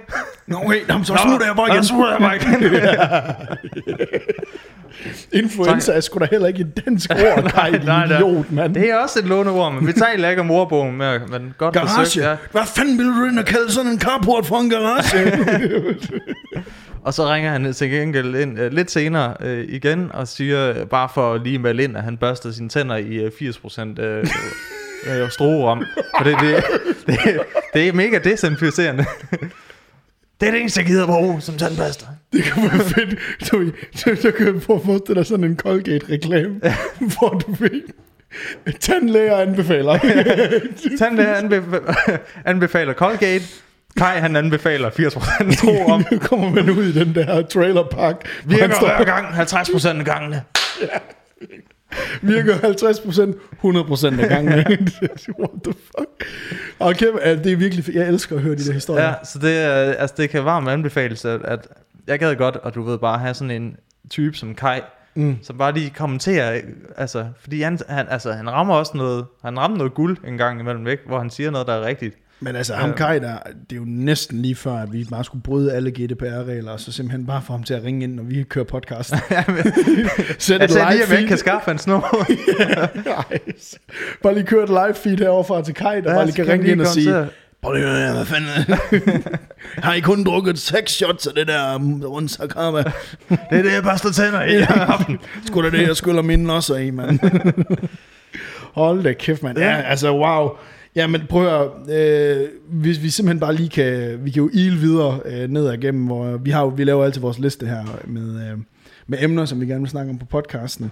Nå, 0.47 0.57
okay, 0.57 0.89
jamen, 0.89 1.05
så 1.05 1.17
smutter 1.23 1.47
jeg 1.47 1.57
bare 1.57 1.69
igen. 1.69 1.85
så 1.85 1.89
smutter 1.89 2.13
jeg 2.13 2.21
bare 2.21 2.37
igen. 2.37 2.63
Influenza 5.33 5.93
er 5.93 6.01
sgu 6.01 6.19
da 6.19 6.27
heller 6.31 6.49
ikke 6.49 6.61
et 6.61 6.85
dansk 6.87 7.11
ord, 7.11 7.43
din 7.43 7.45
nej, 7.55 7.79
nej. 7.85 8.05
idiot, 8.05 8.53
mand. 8.53 8.75
det 8.75 8.91
er 8.91 8.97
også 8.97 9.19
et 9.19 9.25
låneord, 9.25 9.73
men 9.75 9.87
vi 9.87 9.93
taler 9.93 10.31
ikke 10.31 10.43
om 10.43 10.51
ordbogen 10.51 10.97
mere, 10.97 11.21
men 11.29 11.55
godt 11.59 11.75
Garage. 11.75 11.91
forsøgt, 11.99 12.27
ja. 12.27 12.37
Hvad 12.53 12.63
fanden 12.77 12.99
vil 12.99 13.07
du 13.07 13.25
ind 13.25 13.39
og 13.39 13.45
kalde 13.45 13.73
sådan 13.73 13.91
en 13.91 14.01
carport 14.01 14.47
for 14.47 14.57
en 14.57 14.71
garage? 14.71 15.33
Og 17.03 17.15
så 17.15 17.33
ringer 17.35 17.51
han 17.51 17.73
til 17.73 17.91
gengæld 17.91 18.35
ind 18.37 18.61
uh, 18.61 18.67
lidt 18.67 18.91
senere 18.91 19.35
uh, 19.41 19.49
igen 19.75 20.11
og 20.15 20.29
siger, 20.29 20.71
uh, 20.83 20.89
bare 20.89 21.09
for 21.15 21.35
at 21.35 21.41
lige 21.43 21.59
melde 21.59 21.85
ind, 21.85 21.97
at 21.97 22.03
han 22.03 22.17
børster 22.17 22.51
sine 22.53 22.69
tænder 22.69 22.97
i 22.97 23.27
uh, 23.27 23.33
80% 23.33 23.81
uh, 23.83 25.23
uh, 25.23 25.31
strorum. 25.31 25.85
For 26.19 26.25
det, 26.25 26.37
det, 26.41 26.65
det, 27.07 27.41
det 27.75 27.89
er 27.89 27.93
mega 27.93 28.19
desinficerende. 28.19 29.05
Det 30.41 30.47
er 30.47 30.51
det 30.51 30.61
eneste, 30.61 30.81
jeg 30.81 30.87
gider 30.87 31.07
bruge 31.07 31.41
som 31.41 31.59
tandpasta. 31.59 32.07
det 32.33 32.45
kan 32.45 32.63
være 32.63 32.81
fedt. 32.81 33.19
Så, 33.41 33.71
så, 33.95 34.17
så 34.23 34.31
kan 34.31 34.47
jeg 34.47 34.63
prøve 34.63 34.79
at 34.79 34.85
forestille 34.85 35.19
dig 35.19 35.27
sådan 35.27 35.45
en 35.45 35.57
Colgate-reklame, 35.57 36.61
hvor 36.99 37.29
du 37.29 37.53
ved, 37.53 37.83
tandlæger 38.81 39.37
anbefaler. 39.37 39.99
Tandlæger 40.99 41.35
anbefaler, 41.35 41.95
anbefaler 42.45 42.95
Colgate. 42.95 43.45
Kai 43.97 44.19
han 44.19 44.37
anbefaler 44.37 44.91
80% 44.91 45.53
strorum. 45.53 46.05
nu 46.13 46.19
kommer 46.19 46.51
man 46.51 46.71
ud 46.71 46.85
i 46.85 46.93
den 46.93 47.15
der 47.15 47.43
trailerpark. 47.43 48.29
Virker 48.45 48.81
hver 48.81 49.05
gang 49.05 49.27
50% 49.27 49.99
af 49.99 50.05
gangene. 50.05 50.43
Virker 52.23 52.55
50%, 52.55 54.17
100% 54.17 54.23
af 54.23 54.29
gangen. 54.29 54.53
What 55.41 55.51
the 55.65 55.73
fuck? 55.73 56.99
Kæft, 56.99 57.45
det 57.45 57.53
er 57.53 57.57
virkelig, 57.57 57.95
jeg 57.95 58.09
elsker 58.09 58.37
at 58.37 58.43
høre 58.43 58.55
de 58.55 58.67
der 58.67 58.73
historier. 58.73 59.05
Ja, 59.05 59.15
så 59.25 59.39
det, 59.39 59.59
er, 59.59 59.71
altså, 59.93 60.15
det 60.19 60.31
kan 60.31 60.45
varmt 60.45 60.69
anbefales, 60.69 61.25
at, 61.25 61.43
at 61.45 61.69
jeg 62.07 62.19
gad 62.19 62.37
godt, 62.37 62.57
og 62.57 62.75
du 62.75 62.83
ved, 62.83 62.99
bare 62.99 63.19
have 63.19 63.35
sådan 63.35 63.51
en 63.63 63.77
type 64.11 64.37
som 64.37 64.55
Kai, 64.55 64.81
Mm. 65.15 65.37
som 65.43 65.59
bare 65.59 65.73
lige 65.73 65.91
kommenterer, 65.91 66.61
altså, 66.97 67.27
fordi 67.41 67.63
han, 67.63 67.79
han, 67.89 68.07
altså, 68.11 68.33
han 68.33 68.51
rammer 68.51 68.75
også 68.75 68.97
noget, 68.97 69.25
han 69.45 69.59
rammer 69.59 69.79
noget 69.79 69.95
guld 69.95 70.17
en 70.27 70.39
gang 70.39 70.61
imellem, 70.61 70.87
ikke? 70.87 71.03
hvor 71.07 71.19
han 71.19 71.31
siger 71.31 71.51
noget, 71.51 71.67
der 71.67 71.73
er 71.73 71.87
rigtigt. 71.87 72.17
Men 72.41 72.57
altså, 72.57 72.75
ham 72.75 72.93
Kai 72.93 73.19
der, 73.19 73.37
det 73.71 73.77
er 73.77 73.81
jo 73.81 73.85
næsten 73.87 74.43
lige 74.43 74.55
før, 74.55 74.73
at 74.73 74.93
vi 74.93 75.07
bare 75.11 75.25
skulle 75.25 75.43
bryde 75.43 75.73
alle 75.73 75.91
GDPR-regler, 75.91 76.73
og 76.73 76.81
så 76.81 76.93
simpelthen 76.93 77.27
bare 77.27 77.43
få 77.43 77.53
ham 77.53 77.63
til 77.63 77.75
at 77.75 77.85
ringe 77.85 78.05
ind, 78.05 78.15
når 78.15 78.23
vi 78.23 78.43
kører 78.43 78.65
podcast. 78.65 79.11
Sæt 80.39 80.61
Jeg 80.61 80.65
et 80.65 80.71
lige, 80.71 80.93
live 80.93 81.07
man 81.09 81.19
ikke 81.19 81.29
kan 81.29 81.29
feed. 81.29 81.37
skaffe 81.37 81.71
en 81.71 81.79
snor. 81.79 82.27
Nice. 83.57 83.79
Bare 84.23 84.35
lige 84.35 84.47
køre 84.47 84.63
et 84.63 84.69
live 84.69 84.95
feed 84.95 85.17
heroverfra 85.19 85.63
til 85.63 85.75
Kai, 85.75 86.01
der 86.01 86.11
ja, 86.11 86.17
bare 86.17 86.25
lige 86.25 86.37
kan 86.37 86.49
ringe 86.49 86.69
ind 86.69 86.81
og 86.81 86.87
sige, 86.87 87.27
Prøv 87.63 87.73
lige 87.75 87.87
at 87.87 88.15
hvad 88.15 88.25
fanden 88.25 88.75
Har 89.79 89.95
I 89.95 90.01
kun 90.01 90.25
drukket 90.25 90.59
seks 90.59 90.93
shots 90.93 91.27
af 91.27 91.35
det 91.35 91.47
der 91.47 91.75
um, 91.75 92.03
One 92.07 92.29
Sakama? 92.29 92.79
Det 93.29 93.39
er 93.51 93.63
det, 93.63 93.73
jeg 93.73 93.83
børster 93.83 94.13
tænder 94.13 94.45
i. 94.45 94.65
Sgu 95.47 95.63
da 95.63 95.71
det, 95.71 95.89
jeg 95.89 95.97
skylder 95.97 96.23
mine 96.23 96.53
også 96.53 96.75
i, 96.75 96.91
mand. 96.91 97.19
Hold 98.75 99.03
da 99.03 99.13
kæft, 99.13 99.43
mand. 99.43 99.59
Ja, 99.59 99.81
altså, 99.81 100.13
wow. 100.13 100.51
Ja, 100.95 101.07
men 101.07 101.21
prøv 101.29 101.47
at 101.63 101.91
øh, 102.43 102.49
hvis 102.69 103.03
vi 103.03 103.11
simpelthen 103.11 103.41
bare 103.41 103.55
lige 103.55 103.69
kan, 103.69 104.25
vi 104.25 104.31
kan 104.31 104.43
jo 104.43 104.51
ile 104.53 104.77
videre 104.77 105.21
øh, 105.25 105.49
ned 105.51 105.73
igennem, 105.73 106.07
hvor 106.07 106.37
vi, 106.37 106.51
har, 106.51 106.61
jo- 106.63 106.69
vi 106.69 106.85
laver 106.85 107.05
altid 107.05 107.21
vores 107.21 107.39
liste 107.39 107.67
her 107.67 108.07
med, 108.07 108.51
øh, 108.53 108.59
med 109.07 109.19
emner, 109.23 109.45
som 109.45 109.61
vi 109.61 109.67
gerne 109.67 109.81
vil 109.81 109.91
snakke 109.91 110.11
om 110.11 110.19
på 110.19 110.27
podcasten. 110.27 110.91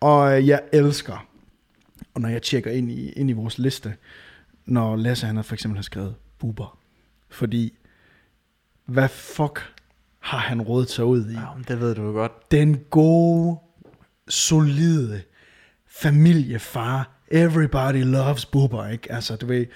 Og 0.00 0.38
øh, 0.38 0.48
jeg 0.48 0.60
elsker, 0.72 1.26
og 2.14 2.20
når 2.20 2.28
jeg 2.28 2.42
tjekker 2.42 2.70
ind 2.70 2.90
i, 2.90 3.08
ind 3.12 3.30
i 3.30 3.32
vores 3.32 3.58
liste, 3.58 3.94
når 4.66 4.96
Lasse 4.96 5.26
han 5.26 5.44
for 5.44 5.54
eksempel 5.54 5.76
har 5.78 5.82
skrevet 5.82 6.14
buber. 6.38 6.78
Fordi, 7.30 7.72
hvad 8.86 9.08
fuck 9.08 9.72
har 10.20 10.38
han 10.38 10.62
rådet 10.62 10.90
sig 10.90 11.04
ud 11.04 11.30
i? 11.30 11.32
Ja, 11.32 11.54
men 11.56 11.64
det 11.68 11.80
ved 11.80 11.94
du 11.94 12.02
jo 12.02 12.10
godt. 12.12 12.50
den 12.50 12.78
gode, 12.90 13.56
solide 14.28 15.20
familiefar. 15.88 17.10
Everybody 17.34 18.02
loves 18.04 18.46
Bubber, 18.46 18.88
ikke? 18.88 19.12
Altså, 19.12 19.36
du 19.36 19.46
ved, 19.46 19.66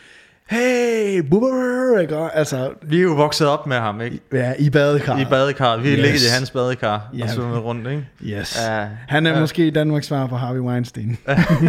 hey, 0.50 1.18
Bubber, 1.30 1.98
ikke? 2.00 2.16
Altså, 2.16 2.70
Vi 2.82 2.98
er 2.98 3.02
jo 3.02 3.14
vokset 3.14 3.48
op 3.48 3.66
med 3.66 3.76
ham, 3.76 4.00
ikke? 4.00 4.20
ja, 4.32 4.52
i 4.58 4.70
badekar. 4.70 5.18
I 5.18 5.24
badekar. 5.24 5.76
Vi 5.76 5.88
Yes. 5.88 5.96
ligget 5.98 6.20
i 6.20 6.28
hans 6.38 6.50
badekar 6.50 7.10
Ja. 7.18 7.24
og 7.24 7.30
svømmet 7.30 7.64
rundt, 7.64 7.86
ikke? 7.88 8.08
Yes. 8.22 8.58
Ja. 8.68 8.86
Han 9.08 9.26
er 9.26 9.30
Ja. 9.34 9.40
måske 9.40 9.70
Danmarks 9.70 10.06
svar 10.06 10.26
på 10.26 10.36
Harvey 10.36 10.60
Weinstein. 10.60 11.18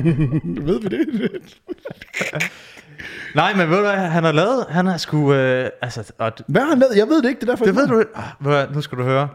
Ved 0.68 0.82
vi 0.82 0.88
det? 0.88 1.08
Nej, 3.36 3.54
men 3.56 3.70
ved 3.70 3.76
du 3.76 3.82
hvad, 3.82 3.96
han 3.96 4.24
har 4.24 4.32
lavet, 4.32 4.66
han 4.70 4.86
har 4.86 4.98
sgu, 4.98 5.34
øh, 5.34 5.70
altså, 5.82 6.12
og 6.18 6.32
Hvad 6.48 6.62
har 6.62 6.70
han 6.70 6.80
lavet? 6.80 6.98
Jeg 6.98 7.08
ved 7.08 7.22
det 7.22 7.30
ikke, 7.30 7.42
det 7.42 7.48
er 7.48 7.52
derfor, 7.52 7.66
det 7.66 7.76
ved 7.76 7.84
jeg 7.84 7.90
du 7.94 8.00
ikke. 8.00 8.12
Ah, 8.16 8.24
ved 8.40 8.52
du 8.52 8.58
hvad, 8.58 8.68
nu 8.76 8.82
skal 8.82 8.98
du 8.98 9.04
høre. 9.04 9.28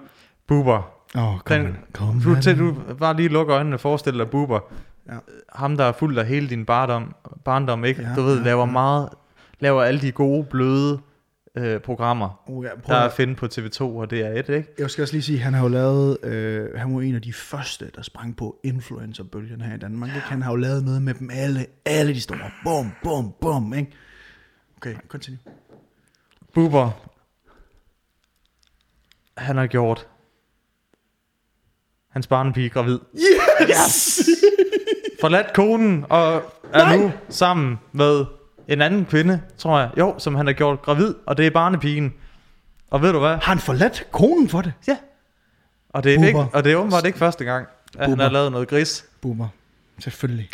Buber. 0.48 0.90
Åh, 1.16 1.34
oh, 1.34 1.40
kom, 1.40 1.58
Den, 1.58 1.76
kom 1.92 2.20
du, 2.24 2.40
til, 2.40 2.58
du 2.58 2.74
bare 3.00 3.16
lige 3.16 3.28
lukker 3.28 3.56
øjnene 3.56 3.76
og 3.76 3.80
forestil 3.80 4.18
dig 4.18 4.28
Buber. 4.30 4.60
Ja. 5.08 5.18
Ham, 5.52 5.76
der 5.76 5.84
er 5.84 5.92
fuldt 5.92 6.18
af 6.18 6.26
hele 6.26 6.48
din 6.48 6.64
barndom, 6.66 7.14
barndom 7.44 7.84
ikke? 7.84 8.02
Ja, 8.02 8.14
du 8.16 8.22
ved, 8.22 8.38
ja, 8.38 8.44
laver 8.44 8.66
ja. 8.66 8.72
meget, 8.72 9.08
laver 9.60 9.82
alle 9.82 10.00
de 10.00 10.12
gode, 10.12 10.44
bløde 10.44 11.00
øh, 11.54 11.80
programmer, 11.80 12.42
Oh, 12.46 12.64
ja, 12.64 12.70
der 12.86 12.94
er 12.94 13.04
at- 13.04 13.12
finde 13.12 13.34
på 13.34 13.46
TV2 13.46 13.80
og 13.82 14.12
DR1, 14.12 14.52
ikke? 14.52 14.64
Jeg 14.78 14.90
skal 14.90 15.02
også 15.02 15.14
lige 15.14 15.22
sige, 15.22 15.38
han 15.38 15.54
har 15.54 15.62
jo 15.62 15.68
lavet, 15.68 16.24
øh, 16.24 16.68
han 16.78 16.94
var 16.94 17.00
en 17.00 17.14
af 17.14 17.22
de 17.22 17.32
første, 17.32 17.90
der 17.96 18.02
sprang 18.02 18.36
på 18.36 18.60
influencerbølgen 18.64 19.60
her 19.60 19.74
i 19.74 19.78
Danmark. 19.78 20.08
Ikke? 20.08 20.20
Han 20.20 20.42
har 20.42 20.50
jo 20.50 20.56
lavet 20.56 20.84
noget 20.84 21.02
med 21.02 21.14
dem 21.14 21.30
alle, 21.32 21.66
alle 21.84 22.14
de 22.14 22.20
store. 22.20 22.50
Bum, 22.64 22.92
bum, 23.02 23.34
bum, 23.40 23.74
ikke? 23.74 23.92
Okay, 24.76 24.94
continue. 25.08 25.38
Buber, 26.54 26.90
han 29.36 29.56
har 29.56 29.66
gjort 29.66 30.08
hans 32.14 32.26
barnepige 32.26 32.68
gravid. 32.68 32.98
Yes! 33.62 34.20
Forladt 35.20 35.52
konen 35.52 36.04
og 36.08 36.34
er 36.72 36.78
Nej. 36.84 36.96
nu 36.96 37.12
sammen 37.28 37.78
med 37.92 38.24
en 38.68 38.80
anden 38.82 39.04
kvinde, 39.04 39.40
tror 39.58 39.78
jeg. 39.78 39.90
Jo, 39.98 40.14
som 40.18 40.34
han 40.34 40.46
har 40.46 40.52
gjort 40.52 40.82
gravid, 40.82 41.14
og 41.26 41.36
det 41.36 41.46
er 41.46 41.50
barnepigen. 41.50 42.14
Og 42.90 43.02
ved 43.02 43.12
du 43.12 43.18
hvad? 43.18 43.30
Har 43.30 43.40
han 43.40 43.58
forladt 43.58 44.06
konen 44.12 44.48
for 44.48 44.60
det? 44.60 44.72
Ja. 44.88 44.96
Og 45.88 46.04
det 46.04 46.14
er, 46.14 46.26
ikke, 46.26 46.46
og 46.52 46.64
det 46.64 46.72
er 46.72 46.76
åbenbart 46.76 47.06
ikke 47.06 47.18
første 47.18 47.44
gang, 47.44 47.66
at 47.94 48.00
han 48.00 48.10
Bubber. 48.10 48.24
har 48.24 48.30
lavet 48.30 48.52
noget 48.52 48.68
gris. 48.68 49.04
Boomer. 49.20 49.48
Selvfølgelig. 49.98 50.48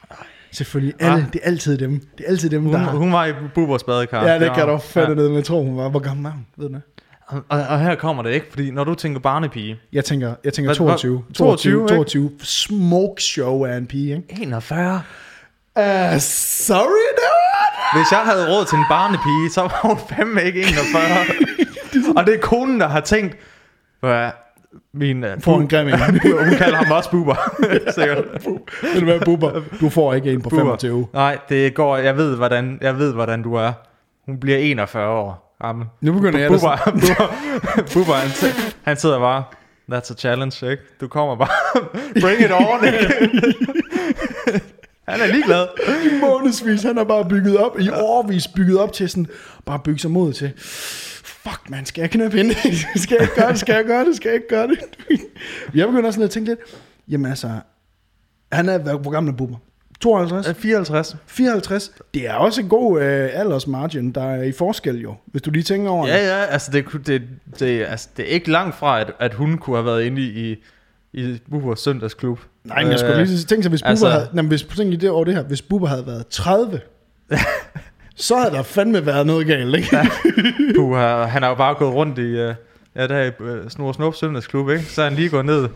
Selvfølgelig. 0.53 0.95
Alle, 0.99 1.27
det 1.33 1.41
er 1.43 1.47
altid 1.47 1.79
dem. 1.79 2.01
Det 2.19 2.25
er 2.27 2.31
altid 2.31 2.51
dem, 2.51 2.63
Hun, 2.63 2.73
der 2.73 2.79
har... 2.79 2.91
hun 2.91 3.13
var 3.13 3.27
i 3.27 3.33
Bubers 3.55 3.83
badekar. 3.83 4.25
Ja, 4.27 4.39
det 4.39 4.55
kan 4.55 4.69
du 4.69 4.79
fatte 4.79 5.09
ja. 5.09 5.15
ned, 5.15 5.29
jeg 5.35 5.45
tror, 5.45 5.63
hun 5.63 5.77
var... 5.77 5.89
Hvor 5.89 6.01
gammel 6.01 6.23
var 6.23 6.31
hun? 6.31 6.47
Ved 6.57 6.69
du? 6.69 6.81
Og, 7.31 7.43
og 7.69 7.81
her 7.81 7.95
kommer 7.95 8.23
det 8.23 8.31
ikke, 8.31 8.47
fordi 8.51 8.71
når 8.71 8.85
du 8.85 8.95
tænker 8.95 9.21
barnepige, 9.21 9.79
Jeg 9.93 10.05
tænker, 10.05 10.35
jeg 10.45 10.53
tænker 10.53 10.69
Hvad- 10.69 10.77
22. 10.77 11.17
hvad- 11.19 11.35
22, 11.35 11.73
22, 11.73 11.83
ikke? 11.83 11.95
22. 11.95 12.31
Smoke 12.43 13.23
show 13.23 13.65
af 13.65 13.77
en 13.77 13.87
pige, 13.87 14.17
ikke? 14.17 14.43
41. 14.43 15.03
Uh, 15.77 15.83
sorry, 16.19 16.85
dude. 17.17 17.99
Hvis 17.99 18.13
jeg 18.13 18.19
havde 18.21 18.49
råd 18.57 18.65
til 18.65 18.79
en 18.79 18.85
barnepige, 18.89 19.51
så 19.51 19.61
var 19.61 19.81
hun 19.83 19.99
fandme 20.17 20.43
ikke 20.45 20.61
41. 20.61 21.03
og 22.17 22.27
det 22.27 22.35
er 22.35 22.39
konen, 22.41 22.81
der 22.81 22.89
har 22.89 23.01
tænkt, 23.01 23.37
hvad 24.01 24.31
min... 24.95 25.25
Uh, 25.25 25.31
Får 25.41 25.61
en 25.61 25.69
grim 25.69 25.89
en. 25.89 25.95
hun 26.45 26.57
kalder 26.59 26.77
ham 26.77 26.93
også 26.97 27.11
buber. 27.11 27.35
Sikkert. 27.99 28.25
Ved 28.83 29.01
du 29.01 29.05
hvad, 29.05 29.21
Bubber? 29.25 29.61
Du 29.81 29.89
får 29.89 30.15
ikke 30.15 30.33
en 30.33 30.43
på 30.43 30.49
Bubber. 30.49 30.65
25. 30.65 31.07
Nej, 31.13 31.39
det 31.49 31.75
går, 31.75 31.97
jeg 31.97 32.17
ved, 32.17 32.37
hvordan, 32.37 32.79
jeg 32.81 32.99
ved, 32.99 33.13
hvordan 33.13 33.43
du 33.43 33.55
er. 33.55 33.73
Hun 34.27 34.41
bliver 34.41 34.59
41 34.59 35.09
år 35.09 35.50
gammel. 35.61 35.87
Nu 36.01 36.13
begynder 36.13 36.39
jeg 36.39 36.49
Bubber, 36.49 36.77
Bubber, 37.95 38.15
han, 38.15 38.53
han 38.83 38.97
sidder 38.97 39.19
bare, 39.19 39.45
that's 39.93 40.13
a 40.13 40.15
challenge, 40.15 40.71
ikke? 40.71 40.83
Du 41.01 41.09
kommer 41.09 41.37
bare, 41.37 41.83
bring 42.23 42.41
it 42.41 42.53
on, 42.53 42.85
ikke? 42.85 43.15
han 45.09 45.21
er 45.21 45.27
ligeglad. 45.27 45.67
i 46.05 46.21
månedsvis. 46.21 46.83
Han 46.83 46.97
har 46.97 47.05
bare 47.05 47.29
bygget 47.29 47.57
op, 47.57 47.81
i 47.81 47.89
årvis 47.91 48.49
bygget 48.49 48.79
op 48.79 48.93
til 48.93 49.09
sådan, 49.09 49.27
bare 49.67 49.79
bygge 49.79 49.99
sig 49.99 50.11
mod 50.11 50.33
til, 50.33 50.53
fuck 51.25 51.71
man, 51.71 51.87
skal 51.87 52.01
jeg 52.03 52.11
knæppe 52.11 52.37
hende? 52.37 52.55
skal 53.03 53.15
jeg 53.15 53.23
ikke 53.23 53.35
gøre 53.35 53.51
det? 53.53 53.61
Skal 53.61 53.75
jeg 53.75 53.85
gøre 53.85 54.05
det? 54.05 54.17
Skal 54.17 54.29
jeg 54.29 54.35
ikke 54.35 54.49
gøre 54.49 54.69
det? 54.69 54.79
jeg 55.75 55.89
begynder 55.89 56.11
sådan 56.11 56.25
at 56.25 56.31
tænke 56.31 56.51
lidt, 56.51 56.61
jamen 57.09 57.27
altså, 57.31 57.51
han 58.53 58.69
er, 58.69 58.97
hvor 58.97 59.11
gammel 59.11 59.33
er 59.33 59.37
Bubber? 59.37 59.57
52? 60.01 60.55
54. 60.59 61.17
54? 61.27 61.91
Det 62.15 62.29
er 62.29 62.35
også 62.35 62.61
en 62.61 62.69
god 62.69 63.01
øh, 63.03 63.29
aldersmargin, 63.33 64.13
der 64.13 64.23
er 64.25 64.43
i 64.43 64.53
forskel 64.53 65.01
jo, 65.01 65.15
hvis 65.27 65.43
du 65.43 65.51
lige 65.51 65.63
tænker 65.63 65.91
over 65.91 66.07
Ja, 66.07 66.21
det. 66.23 66.29
ja, 66.29 66.45
altså 66.45 66.71
det, 66.73 66.85
det, 67.07 67.23
det, 67.59 67.85
altså 67.89 68.09
det 68.17 68.23
er 68.25 68.29
ikke 68.29 68.51
langt 68.51 68.77
fra, 68.77 69.01
at, 69.01 69.13
at 69.19 69.35
hun 69.35 69.59
kunne 69.59 69.77
have 69.77 69.87
været 69.87 70.03
inde 70.03 70.23
i, 70.23 70.57
i, 71.13 71.39
Bubbers 71.51 71.81
søndagsklub. 71.81 72.41
Nej, 72.65 72.83
men 72.83 72.91
jeg 72.91 72.99
skulle 72.99 73.15
Øh, 73.21 73.27
lige 73.27 73.39
tænke 73.39 73.63
sig, 73.63 73.71
hvis 73.71 73.83
Bubber 73.83 73.91
altså- 73.91 74.09
havde, 74.09 74.29
nej, 74.33 74.45
hvis, 74.45 74.63
tænk 74.63 74.91
lige 74.91 75.01
det 75.01 75.11
over 75.11 75.25
det 75.25 75.35
her, 75.35 75.43
hvis 75.43 75.63
Bubber 75.63 75.87
havde 75.89 76.07
været 76.07 76.27
30, 76.27 76.81
så 78.17 78.37
havde 78.37 78.51
der 78.55 78.63
fandme 78.63 79.07
været 79.07 79.27
noget 79.27 79.47
galt, 79.47 79.77
ikke? 79.77 79.97
Puh, 80.77 80.97
han 81.29 81.43
har 81.43 81.49
jo 81.49 81.55
bare 81.55 81.75
gået 81.75 81.95
rundt 81.95 82.19
i, 82.19 82.23
uh, 82.33 82.55
ja, 82.97 83.07
der 83.07 83.25
i 83.25 83.31
uh, 83.41 83.69
Snor 83.71 83.93
Snup 83.93 84.15
søndagsklub, 84.15 84.69
ikke? 84.71 84.85
Så 84.85 85.03
er 85.03 85.09
han 85.09 85.15
lige 85.15 85.29
gået 85.29 85.45
ned 85.47 85.69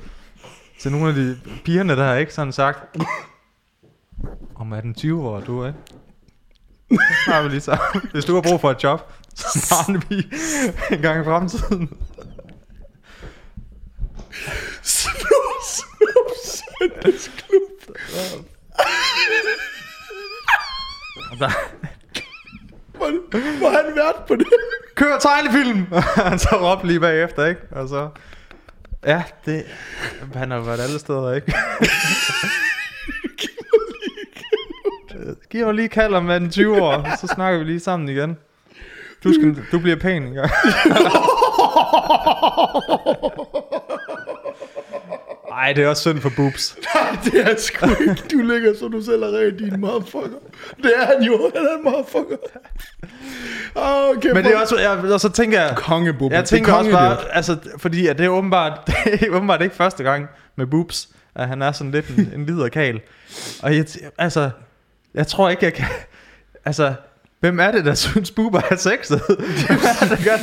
til 0.80 0.90
nogle 0.92 1.08
af 1.08 1.14
de 1.14 1.36
pigerne 1.64 1.96
der, 1.96 2.14
ikke? 2.14 2.32
Har 2.36 2.44
han 2.44 2.52
sagt, 2.52 2.96
om 4.56 4.72
er 4.72 4.80
den 4.80 4.94
20 4.94 5.28
år, 5.28 5.40
du, 5.40 5.66
ikke? 5.66 5.78
Så 7.24 7.30
har 7.30 7.42
vi 7.42 7.48
lige 7.48 7.60
så. 7.60 7.78
Hvis 8.12 8.24
du 8.24 8.34
har 8.34 8.40
brug 8.42 8.60
for 8.60 8.70
et 8.70 8.84
job, 8.84 9.12
så 9.34 9.60
starter 9.66 10.00
vi 10.08 10.26
en 10.94 11.02
gang 11.02 11.20
i 11.20 11.24
fremtiden. 11.24 11.90
Snor, 14.82 15.64
snor, 15.66 16.32
søndagsklub. 16.44 17.96
Og 21.30 21.38
der, 21.38 21.50
Hvor, 23.58 23.70
har 23.70 23.82
han 23.86 23.96
været 23.96 24.16
på 24.28 24.36
det? 24.36 24.46
Kør 24.94 25.18
tegnefilm! 25.18 25.86
han 26.30 26.38
så 26.38 26.48
råbte 26.52 26.86
lige 26.86 27.00
bagefter, 27.00 27.46
ikke? 27.46 27.60
Og 27.70 27.88
så... 27.88 28.08
Ja, 29.06 29.22
det... 29.46 29.64
Han 30.34 30.50
har 30.50 30.60
været 30.60 30.80
alle 30.80 30.98
steder, 30.98 31.32
ikke? 31.32 31.54
Giv 35.54 35.66
mig 35.66 35.74
lige 35.74 35.88
kald 35.88 36.14
om 36.14 36.30
en 36.30 36.50
20 36.50 36.82
år, 36.82 37.16
så 37.20 37.26
snakker 37.34 37.58
vi 37.58 37.64
lige 37.64 37.80
sammen 37.80 38.08
igen. 38.08 38.36
Du, 39.24 39.32
skal, 39.32 39.56
du 39.72 39.78
bliver 39.78 39.96
pæn 39.96 40.22
engang. 40.22 40.50
Ej, 45.52 45.72
det 45.72 45.84
er 45.84 45.88
også 45.88 46.00
synd 46.02 46.20
for 46.20 46.30
boobs. 46.36 46.76
Nej, 46.94 47.18
det 47.24 47.50
er 47.50 47.56
sgu 47.58 47.90
ikke. 48.00 48.22
Du 48.32 48.38
ligger 48.38 48.74
så 48.78 48.88
du 48.88 49.02
selv 49.02 49.22
er 49.22 49.26
ren, 49.26 49.56
din 49.56 49.80
motherfucker. 49.80 50.38
Det 50.82 50.92
er 50.96 51.06
han 51.06 51.22
jo. 51.22 51.50
Han 51.54 51.66
er 51.66 51.78
en 51.78 51.84
motherfucker. 51.84 52.36
Okay, 53.74 54.30
Men 54.30 54.44
det 54.44 54.54
er 54.54 54.60
også, 54.60 54.78
jeg, 54.78 55.12
og 55.12 55.20
så 55.20 55.28
tænker 55.28 55.60
jeg, 55.60 55.76
kongebubber. 55.76 56.36
jeg 56.36 56.44
tænker 56.44 56.72
også 56.72 56.90
bare, 56.90 57.16
altså, 57.32 57.56
fordi 57.78 58.06
at 58.06 58.18
det 58.18 58.26
er 58.26 58.30
åbenbart, 58.30 58.80
det 59.04 59.22
er 59.22 59.30
åbenbart 59.30 59.62
ikke 59.62 59.76
første 59.76 60.02
gang 60.02 60.28
med 60.56 60.66
boobs, 60.66 61.08
at 61.34 61.48
han 61.48 61.62
er 61.62 61.72
sådan 61.72 61.90
lidt 61.90 62.08
en, 62.08 62.32
en 62.34 62.46
liderkal. 62.46 63.00
Og 63.62 63.76
jeg, 63.76 63.86
altså, 64.18 64.50
jeg 65.14 65.26
tror 65.26 65.48
ikke, 65.50 65.64
jeg 65.64 65.74
kan, 65.74 65.86
altså, 66.64 66.94
hvem 67.40 67.60
er 67.60 67.70
det, 67.70 67.84
der 67.84 67.94
synes, 68.04 68.30
buber 68.30 68.60
er 68.70 68.76
sexet? 68.76 69.20
Hvem 69.66 69.78
er 69.78 70.06
det, 70.08 70.18
der 70.18 70.24
gør? 70.24 70.36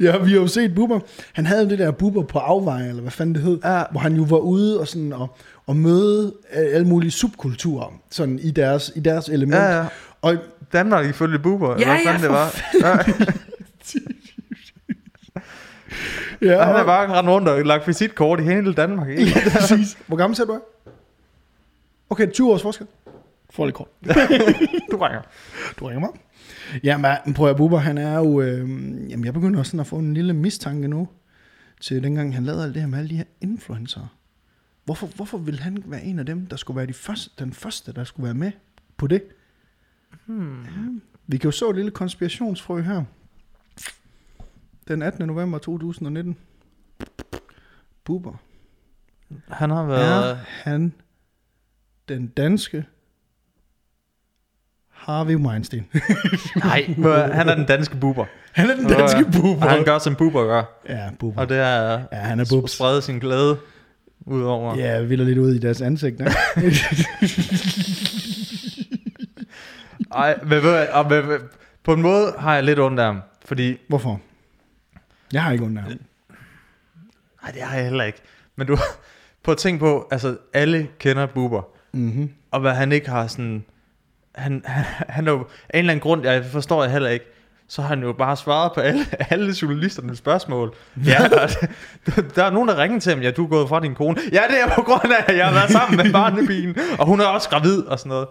Ja, 0.00 0.18
vi 0.18 0.30
har 0.32 0.40
jo 0.40 0.46
set 0.46 0.74
Bubber. 0.74 1.00
Han 1.32 1.46
havde 1.46 1.62
jo 1.62 1.68
det 1.68 1.78
der 1.78 1.90
Bubber 1.90 2.22
på 2.22 2.38
afveje, 2.38 2.88
eller 2.88 3.02
hvad 3.02 3.10
fanden 3.12 3.34
det 3.34 3.42
hed, 3.42 3.58
Ja. 3.64 3.82
hvor 3.90 4.00
han 4.00 4.14
jo 4.16 4.22
var 4.22 4.36
ude 4.36 4.80
og, 4.80 4.88
sådan, 4.88 5.12
og, 5.12 5.36
og 5.66 5.76
møde 5.76 6.34
øh, 6.54 6.74
alle 6.74 6.86
mulige 6.86 7.10
subkulturer 7.10 7.92
sådan 8.10 8.38
i 8.38 8.50
deres, 8.50 8.92
i 8.96 9.00
deres 9.00 9.28
element. 9.28 9.62
Ja, 9.62 9.78
ja. 9.80 9.84
Og 10.22 10.36
Danmark 10.72 11.06
ifølge 11.06 11.38
buber, 11.38 11.74
eller 11.74 11.86
hvad 11.86 11.96
ja, 12.04 12.10
fanden 12.10 12.22
det 12.22 12.30
var. 12.30 12.60
Ja, 12.82 12.98
ja, 16.52 16.56
og 16.58 16.66
han 16.66 16.74
er 16.76 16.80
og- 16.80 16.86
bare 16.86 17.12
rendt 17.18 17.30
rundt 17.30 17.48
og 17.48 17.64
lagt 17.64 17.88
visitkort 17.88 18.40
i 18.40 18.42
hele 18.42 18.74
Danmark. 18.74 19.08
Ikke? 19.08 19.22
Ja, 19.22 19.50
præcis. 19.58 19.98
Hvor 20.06 20.16
gammel 20.16 20.36
ser 20.36 20.44
du 20.44 20.52
er? 20.52 20.58
Okay, 22.12 22.32
20 22.32 22.52
års 22.52 22.62
forskel. 22.62 22.86
Får 23.50 23.64
lidt 23.66 23.76
kort. 23.76 23.88
Du 24.90 24.96
ringer. 24.96 25.22
Du 25.78 25.86
ringer 25.86 26.00
mig. 26.00 26.10
Ja, 26.84 27.20
men 27.24 27.34
prøv 27.34 27.50
at 27.50 27.56
Bubber, 27.56 27.78
han 27.78 27.98
er 27.98 28.18
jo... 28.18 28.40
Øh, 28.40 28.58
jamen, 29.10 29.24
jeg 29.24 29.34
begynder 29.34 29.58
også 29.58 29.70
sådan 29.70 29.80
at 29.80 29.86
få 29.86 29.98
en 29.98 30.14
lille 30.14 30.32
mistanke 30.32 30.88
nu, 30.88 31.08
til 31.80 32.02
dengang 32.02 32.34
han 32.34 32.44
lavede 32.44 32.64
alt 32.64 32.74
det 32.74 32.82
her 32.82 32.88
med 32.88 32.98
alle 32.98 33.10
de 33.10 33.16
her 33.16 33.24
influencer. 33.40 34.16
Hvorfor, 34.84 35.06
hvorfor 35.06 35.38
vil 35.38 35.60
han 35.60 35.82
være 35.86 36.02
en 36.02 36.18
af 36.18 36.26
dem, 36.26 36.46
der 36.46 36.56
skulle 36.56 36.76
være 36.76 36.86
de 36.86 36.92
første, 36.92 37.30
den 37.38 37.52
første, 37.52 37.92
der 37.92 38.04
skulle 38.04 38.24
være 38.24 38.34
med 38.34 38.52
på 38.96 39.06
det? 39.06 39.22
Hmm. 40.26 40.62
Ja, 40.62 40.70
vi 41.26 41.36
kan 41.36 41.48
jo 41.48 41.52
så 41.52 41.70
et 41.70 41.76
lille 41.76 41.90
konspirationsfrø 41.90 42.82
her. 42.82 43.04
Den 44.88 45.02
18. 45.02 45.26
november 45.26 45.58
2019. 45.58 46.36
Bubber. 48.04 48.34
Han 49.48 49.70
har 49.70 49.84
været... 49.84 50.30
Er 50.30 50.36
han 50.44 50.92
den 52.08 52.26
danske 52.26 52.84
Harvey 54.90 55.36
Weinstein? 55.36 55.86
Nej, 56.64 56.82
han 57.32 57.48
er 57.48 57.54
den 57.54 57.66
danske 57.66 57.96
buber. 57.96 58.24
han 58.52 58.70
er 58.70 58.76
den 58.76 58.86
danske 58.88 59.24
Bubber. 59.24 59.66
Og 59.66 59.70
han 59.70 59.84
gør, 59.84 59.98
som 59.98 60.14
buber 60.14 60.44
gør. 60.46 60.62
Ja, 60.88 61.10
Bubber. 61.18 61.40
Og 61.40 61.48
det 61.48 61.56
er 61.58 62.02
Ja, 62.12 62.16
han 62.18 62.40
er 62.40 62.44
bubs. 62.50 62.70
sprede 62.72 63.02
sin 63.02 63.18
glæde 63.18 63.58
ud 64.26 64.42
over. 64.42 64.76
Ja, 64.76 65.00
vi 65.00 65.16
lidt 65.16 65.38
ud 65.38 65.54
i 65.54 65.58
deres 65.58 65.80
ansigter. 65.80 66.24
Ej, 70.14 70.38
men, 70.44 70.60
og, 70.92 71.10
men, 71.10 71.40
på 71.84 71.92
en 71.92 72.02
måde 72.02 72.34
har 72.38 72.54
jeg 72.54 72.64
lidt 72.64 72.78
ondt 72.78 73.00
af 73.00 73.06
ham. 73.06 73.20
Fordi, 73.44 73.76
Hvorfor? 73.88 74.20
Jeg 75.32 75.42
har 75.42 75.52
ikke 75.52 75.64
ondt 75.64 75.78
af 75.78 75.84
ham. 75.84 75.92
nej, 77.42 77.50
det 77.50 77.62
har 77.62 77.76
jeg 77.76 77.84
heller 77.84 78.04
ikke. 78.04 78.18
Men 78.56 78.66
du, 78.66 78.76
på 79.44 79.50
at 79.50 79.58
tænke 79.58 79.78
på, 79.80 80.08
altså 80.10 80.36
alle 80.54 80.88
kender 80.98 81.26
Buber. 81.26 81.62
Mm-hmm. 81.92 82.30
Og 82.50 82.60
hvad 82.60 82.72
han 82.72 82.92
ikke 82.92 83.08
har 83.08 83.26
sådan... 83.26 83.64
Han, 84.34 84.62
han, 84.64 84.84
han 85.08 85.28
er 85.28 85.32
jo, 85.32 85.38
af 85.38 85.78
en 85.78 85.78
eller 85.78 85.92
anden 85.92 86.02
grund, 86.02 86.24
jeg 86.24 86.44
forstår 86.44 86.82
jeg 86.82 86.92
heller 86.92 87.08
ikke, 87.08 87.24
så 87.68 87.82
har 87.82 87.88
han 87.88 88.02
jo 88.02 88.12
bare 88.12 88.36
svaret 88.36 88.72
på 88.72 88.80
alle, 88.80 89.06
alle 89.32 89.54
journalisternes 89.62 90.18
spørgsmål. 90.18 90.74
Ja, 91.06 91.18
der, 92.06 92.22
der 92.34 92.44
er 92.44 92.50
nogen, 92.50 92.68
der 92.68 92.82
ringer 92.82 93.00
til 93.00 93.12
ham, 93.12 93.22
ja, 93.22 93.30
du 93.30 93.44
er 93.44 93.48
gået 93.48 93.68
fra 93.68 93.80
din 93.80 93.94
kone. 93.94 94.16
Ja, 94.32 94.42
det 94.50 94.60
er 94.62 94.74
på 94.74 94.82
grund 94.82 95.12
af, 95.12 95.24
at 95.26 95.36
jeg 95.36 95.46
har 95.46 95.52
været 95.52 95.70
sammen 95.70 95.96
med 95.96 96.12
barnepigen, 96.12 96.76
og 96.98 97.06
hun 97.06 97.20
er 97.20 97.24
også 97.24 97.48
gravid 97.48 97.82
og 97.82 97.98
sådan 97.98 98.10
noget. 98.10 98.28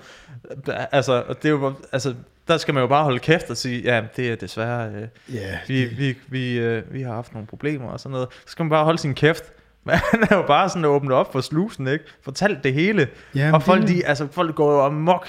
Altså, 0.92 1.24
og 1.28 1.44
det 1.44 1.46
er 1.46 1.50
jo, 1.50 1.74
altså, 1.92 2.16
der 2.48 2.58
skal 2.58 2.74
man 2.74 2.82
jo 2.82 2.88
bare 2.88 3.04
holde 3.04 3.20
kæft 3.20 3.50
og 3.50 3.58
sige, 3.58 3.82
ja, 3.82 4.02
det 4.16 4.32
er 4.32 4.36
desværre, 4.36 4.90
øh, 4.90 5.08
Ja, 5.36 5.58
vi, 5.68 5.86
vi, 5.86 6.18
vi, 6.28 6.60
øh, 6.60 6.94
vi 6.94 7.02
har 7.02 7.14
haft 7.14 7.34
nogle 7.34 7.48
problemer 7.48 7.90
og 7.90 8.00
sådan 8.00 8.12
noget. 8.12 8.28
Så 8.32 8.52
skal 8.52 8.64
man 8.64 8.70
bare 8.70 8.84
holde 8.84 9.00
sin 9.00 9.16
kæft. 9.16 9.44
Men 9.86 9.96
han 10.12 10.24
er 10.30 10.36
jo 10.36 10.42
bare 10.48 10.70
sådan 10.70 10.86
åbnet 10.86 11.12
op 11.14 11.32
for 11.32 11.42
slusen, 11.42 11.88
ikke? 11.88 12.06
Fortalt 12.24 12.64
det 12.64 12.74
hele. 12.74 13.08
Ja, 13.36 13.52
og 13.54 13.64
folk, 13.64 13.82
det- 13.82 13.90
de, 13.90 14.06
altså, 14.06 14.28
folk 14.32 14.56
går 14.56 14.72
jo 14.74 14.82
amok 14.82 15.28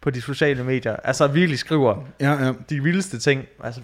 på 0.00 0.10
de 0.10 0.20
sociale 0.20 0.64
medier. 0.64 0.96
Altså 1.04 1.26
virkelig 1.26 1.58
skriver 1.58 1.96
ja, 2.20 2.44
ja. 2.44 2.52
de 2.70 2.82
vildeste 2.82 3.18
ting. 3.18 3.44
Altså, 3.64 3.80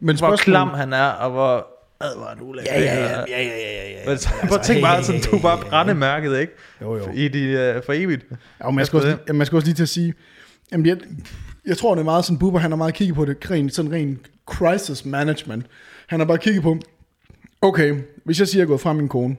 Men 0.00 0.16
hvor 0.18 0.26
spørgsmålet- 0.28 0.40
klam 0.40 0.68
han 0.68 0.92
er, 0.92 1.04
og 1.08 1.30
hvor 1.30 1.66
ad, 2.00 2.16
hvor 2.16 2.24
er 2.24 2.28
han 2.28 2.38
ulækker. 2.42 2.72
Ja, 2.74 2.80
ja, 2.80 2.94
ja, 2.94 3.24
ja, 3.28 3.42
ja, 3.42 3.42
ja, 3.42 3.90
ja. 3.90 4.08
Men 4.08 4.18
så, 4.18 4.28
prøv 4.48 4.58
at 4.58 4.64
tænke 4.64 4.82
bare, 4.82 5.04
sådan, 5.04 5.20
du 5.20 5.36
er 5.36 5.40
bare 5.42 5.58
brændemærket, 5.58 6.38
ikke? 6.40 6.52
Jo, 6.82 6.96
jo. 6.96 7.10
I 7.14 7.28
de, 7.28 7.74
uh, 7.76 7.84
for 7.86 7.92
evigt. 7.92 8.24
Ja, 8.64 8.70
jeg 8.76 8.86
skal, 8.86 8.96
også, 8.96 9.16
man 9.34 9.46
skal 9.46 9.56
også 9.56 9.66
lige 9.66 9.74
til 9.74 9.82
at 9.82 9.88
sige, 9.88 10.14
jamen 10.72 10.86
jeg, 10.86 10.96
jeg 11.66 11.76
tror, 11.76 11.94
det 11.94 12.00
er 12.00 12.04
meget 12.04 12.24
sådan, 12.24 12.38
Bubber, 12.38 12.58
han 12.60 12.70
har 12.70 12.76
meget 12.76 12.94
kigget 12.94 13.14
på 13.16 13.24
det, 13.24 13.50
rent, 13.50 13.74
sådan 13.74 13.92
ren 13.92 14.18
crisis 14.46 15.04
management. 15.04 15.66
Han 16.06 16.20
har 16.20 16.26
bare 16.26 16.38
kigget 16.38 16.62
på, 16.62 16.76
okay, 17.62 17.94
hvis 18.24 18.40
jeg 18.40 18.48
siger, 18.48 18.58
at 18.58 18.60
jeg 18.60 18.64
er 18.64 18.68
gået 18.68 18.80
fra 18.80 18.92
min 18.92 19.08
kone, 19.08 19.36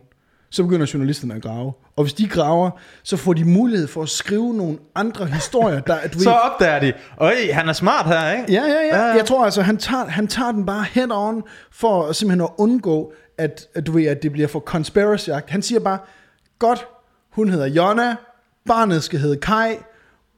så 0.49 0.63
begynder 0.63 0.91
journalisterne 0.93 1.35
at 1.35 1.41
grave. 1.41 1.73
Og 1.95 2.03
hvis 2.03 2.13
de 2.13 2.27
graver, 2.27 2.71
så 3.03 3.17
får 3.17 3.33
de 3.33 3.45
mulighed 3.45 3.87
for 3.87 4.03
at 4.03 4.09
skrive 4.09 4.53
nogle 4.53 4.77
andre 4.95 5.25
historier, 5.25 5.79
der, 5.79 6.07
du 6.13 6.19
Så 6.29 6.31
opdager 6.31 6.79
de, 6.79 6.93
øj, 7.17 7.33
han 7.51 7.69
er 7.69 7.73
smart 7.73 8.05
her, 8.05 8.31
ikke? 8.31 8.53
Ja, 8.53 8.61
ja, 8.61 8.67
ja. 8.67 8.97
Ja, 8.97 9.07
ja. 9.07 9.15
Jeg 9.15 9.25
tror 9.25 9.45
altså, 9.45 9.61
han 9.61 9.77
tager, 9.77 10.05
han 10.05 10.27
tager 10.27 10.51
den 10.51 10.65
bare 10.65 10.83
head 10.83 11.11
on, 11.11 11.43
for 11.71 12.11
simpelthen 12.11 12.41
at 12.41 12.49
undgå, 12.57 13.13
at, 13.37 13.67
at, 13.75 13.87
du 13.87 13.91
ved, 13.91 14.05
at 14.05 14.23
det 14.23 14.31
bliver 14.31 14.47
for 14.47 14.59
conspiracy 14.59 15.29
-agt. 15.29 15.45
Han 15.47 15.61
siger 15.61 15.79
bare, 15.79 15.99
godt, 16.59 16.87
hun 17.31 17.49
hedder 17.49 17.67
Jonna, 17.67 18.15
barnet 18.67 19.03
skal 19.03 19.19
hedde 19.19 19.37
Kai, 19.37 19.75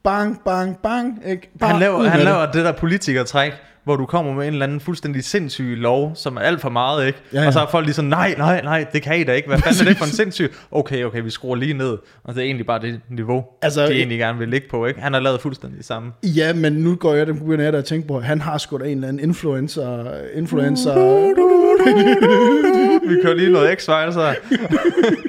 bang, 0.04 0.40
bang, 0.44 0.78
bang. 0.82 1.22
Ikke? 1.26 1.50
Bare 1.60 1.70
Han 1.70 1.80
laver, 1.80 2.02
han 2.02 2.18
det. 2.18 2.24
laver 2.24 2.46
det 2.46 2.64
der 2.64 2.72
politikertræk, 2.72 3.52
hvor 3.84 3.96
du 3.96 4.06
kommer 4.06 4.32
med 4.34 4.46
en 4.46 4.52
eller 4.52 4.66
anden 4.66 4.80
fuldstændig 4.80 5.24
sindssyg 5.24 5.76
lov, 5.76 6.12
som 6.14 6.36
er 6.36 6.40
alt 6.40 6.60
for 6.60 6.68
meget, 6.68 7.06
ikke? 7.06 7.18
Ja, 7.32 7.40
ja. 7.40 7.46
Og 7.46 7.52
så 7.52 7.60
er 7.60 7.66
folk 7.70 7.84
lige 7.86 7.94
sådan, 7.94 8.08
nej, 8.08 8.34
nej, 8.38 8.60
nej, 8.62 8.86
det 8.92 9.02
kan 9.02 9.20
I 9.20 9.24
da 9.24 9.32
ikke. 9.32 9.48
Hvad 9.48 9.58
fanden 9.58 9.80
er 9.86 9.90
det 9.90 9.96
for 9.98 10.04
en 10.04 10.10
sindssyg? 10.10 10.52
Okay, 10.70 11.04
okay, 11.04 11.22
vi 11.22 11.30
skruer 11.30 11.56
lige 11.56 11.74
ned. 11.74 11.98
Og 12.24 12.34
det 12.34 12.40
er 12.40 12.44
egentlig 12.44 12.66
bare 12.66 12.80
det 12.80 13.00
niveau, 13.10 13.44
Altså, 13.62 13.86
de 13.86 13.92
egentlig 13.92 14.18
gerne 14.18 14.38
vil 14.38 14.48
ligge 14.48 14.68
på, 14.70 14.86
ikke? 14.86 15.00
Han 15.00 15.12
har 15.12 15.20
lavet 15.20 15.40
fuldstændig 15.40 15.84
samme. 15.84 16.12
Ja, 16.22 16.52
men 16.52 16.72
nu 16.72 16.94
går 16.94 17.14
jeg, 17.14 17.26
den 17.26 17.60
jeg 17.60 17.72
da 17.72 17.78
at 17.78 17.84
tænke 17.84 18.08
på, 18.08 18.20
han 18.20 18.40
har 18.40 18.58
sgu 18.58 18.78
da 18.78 18.84
en 18.84 18.90
eller 18.90 19.08
anden 19.08 19.22
influencer, 19.22 20.04
influencer, 20.34 20.94
Vi 23.08 23.16
kører 23.22 23.34
lige 23.34 23.52
noget 23.52 23.76
X-Files 23.76 24.14
her. 24.20 24.34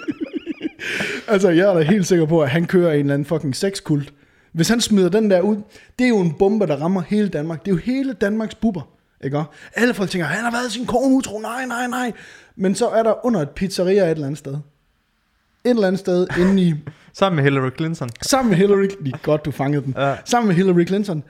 altså 1.33 1.49
jeg 1.49 1.69
er 1.69 1.73
da 1.73 1.81
helt 1.81 2.07
sikker 2.07 2.25
på, 2.25 2.41
at 2.41 2.49
han 2.49 2.65
kører 2.65 2.93
en 2.93 2.99
eller 2.99 3.13
anden 3.13 3.25
fucking 3.25 3.55
sexkult. 3.55 4.13
Hvis 4.53 4.69
han 4.69 4.81
smider 4.81 5.09
den 5.09 5.31
der 5.31 5.41
ud, 5.41 5.57
det 5.99 6.05
er 6.05 6.09
jo 6.09 6.19
en 6.19 6.33
bombe, 6.33 6.67
der 6.67 6.75
rammer 6.75 7.01
hele 7.01 7.27
Danmark. 7.29 7.65
Det 7.65 7.71
er 7.71 7.75
jo 7.75 7.81
hele 7.83 8.13
Danmarks 8.13 8.55
buber. 8.55 8.81
Ikke? 9.23 9.43
Alle 9.73 9.93
folk 9.93 10.09
tænker, 10.09 10.25
han 10.25 10.43
har 10.43 10.51
været 10.51 10.71
sin 10.71 10.85
kone 10.85 11.15
utro, 11.15 11.39
nej, 11.39 11.65
nej, 11.65 11.87
nej. 11.87 12.11
Men 12.55 12.75
så 12.75 12.87
er 12.89 13.03
der 13.03 13.25
under 13.25 13.41
et 13.41 13.49
pizzeria 13.49 14.03
et 14.03 14.11
eller 14.11 14.25
andet 14.25 14.37
sted. 14.37 14.53
Et 14.53 15.69
eller 15.69 15.87
andet 15.87 15.99
sted 15.99 16.27
inde 16.39 16.63
i, 16.63 16.73
Sammen 17.13 17.35
med 17.35 17.43
Hillary 17.43 17.69
Clinton. 17.77 18.09
sammen 18.21 18.49
med 18.49 18.57
Hillary, 18.57 18.83
er 19.13 19.17
godt, 19.23 19.45
du 19.45 19.51
fangede 19.51 19.83
den. 19.85 19.93
Ja. 19.97 20.15
Sammen 20.25 20.47
med 20.47 20.55
Hillary 20.55 20.85
Clinton, 20.85 21.23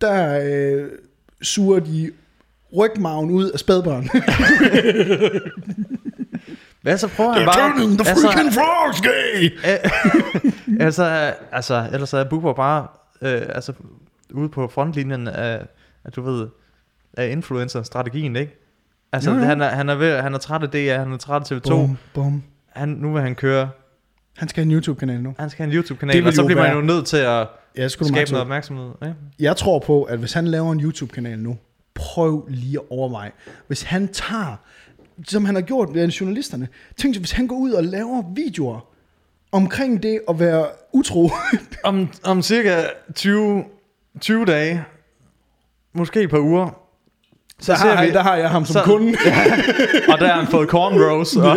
der 0.00 0.40
øh, 0.44 0.88
suger 1.42 1.80
de 1.80 2.10
rygmagen 2.76 3.30
ud 3.30 3.50
af 3.50 3.58
spædbørn. 3.58 4.08
Hvad 6.82 6.98
så 6.98 7.08
prøver 7.08 7.32
han 7.32 7.44
bare... 7.46 8.04
freaking 8.04 8.52
frogs 8.54 9.00
gay! 9.00 9.58
altså, 10.86 11.32
altså, 11.52 11.88
ellers 11.92 12.12
er 12.12 12.24
Bubber 12.24 12.52
bare 12.52 12.86
øh, 13.22 13.42
altså, 13.48 13.72
ude 14.34 14.48
på 14.48 14.68
frontlinjen 14.68 15.28
af, 15.28 15.66
af 16.04 16.12
du 16.12 16.22
ved, 16.22 16.48
af 17.16 17.28
influencer-strategien, 17.30 18.36
ikke? 18.36 18.56
Altså, 19.12 19.30
Jo, 19.30 19.36
jo. 19.36 19.42
han 19.42 19.60
er, 19.60 19.68
han, 19.68 19.88
er 19.88 19.94
ved, 19.94 20.20
han 20.20 20.34
er 20.34 20.38
træt 20.38 20.62
af 20.62 20.68
DR, 20.68 20.98
han 20.98 21.12
er 21.12 21.16
træt 21.16 21.52
af 21.52 21.56
TV2. 21.56 21.68
Bum, 21.70 21.96
bum. 22.14 22.42
Han, 22.68 22.88
nu 22.88 23.12
vil 23.12 23.22
han 23.22 23.34
køre, 23.34 23.68
Han 24.38 24.48
skal 24.48 24.64
have 24.64 24.72
en 24.72 24.76
YouTube-kanal 24.78 25.20
nu. 25.22 25.34
han 25.38 25.50
skal 25.50 25.64
have 25.64 25.72
en 25.72 25.76
YouTube-kanal, 25.78 26.26
og 26.26 26.32
så 26.32 26.44
bliver 26.44 26.60
man 26.60 26.68
være- 26.68 26.76
jo 26.76 26.82
nødt 26.82 27.06
til 27.06 27.16
at 27.16 27.46
Ja, 27.76 27.88
skabe 27.88 28.10
noget 28.10 28.32
opmærksomhed. 28.40 28.90
Ikke? 29.02 29.14
Jeg 29.38 29.56
tror 29.56 29.78
på, 29.78 30.02
at 30.02 30.18
hvis 30.18 30.32
han 30.32 30.46
laver 30.46 30.72
en 30.72 30.80
YouTube-kanal 30.80 31.38
nu, 31.38 31.58
prøv 31.94 32.46
lige 32.48 32.78
at 32.78 32.82
overveje. 32.90 33.30
Hvis 33.66 33.82
han 33.82 34.08
tager, 34.08 34.56
som 35.28 35.44
han 35.44 35.54
har 35.54 35.62
gjort 35.62 35.88
med 35.94 36.08
journalisterne, 36.08 36.68
tænk 36.96 37.16
hvis 37.16 37.32
han 37.32 37.46
går 37.46 37.56
ud 37.56 37.70
og 37.72 37.84
laver 37.84 38.22
videoer 38.34 38.80
omkring 39.52 40.02
det 40.02 40.20
at 40.28 40.40
være 40.40 40.66
utro. 40.92 41.30
Om, 41.84 42.08
om 42.24 42.42
cirka 42.42 42.82
20, 43.14 43.64
20 44.20 44.44
dage, 44.44 44.84
måske 45.94 46.20
et 46.20 46.30
par 46.30 46.38
uger, 46.38 46.70
så 47.60 47.76
ser 47.76 47.88
har, 47.94 48.04
vi- 48.04 48.10
der 48.12 48.22
har 48.22 48.36
jeg 48.36 48.50
ham 48.50 48.64
som 48.64 48.72
så- 48.72 48.82
kunde. 48.84 49.08
og 50.12 50.18
der 50.18 50.26
har 50.26 50.36
han 50.42 50.46
fået 50.46 50.68
cornrows 50.68 51.36
og, 51.36 51.56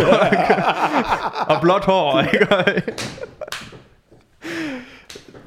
og 1.55 1.61
blåt 1.61 1.85
hår. 1.85 2.21
Ikke? 2.21 2.47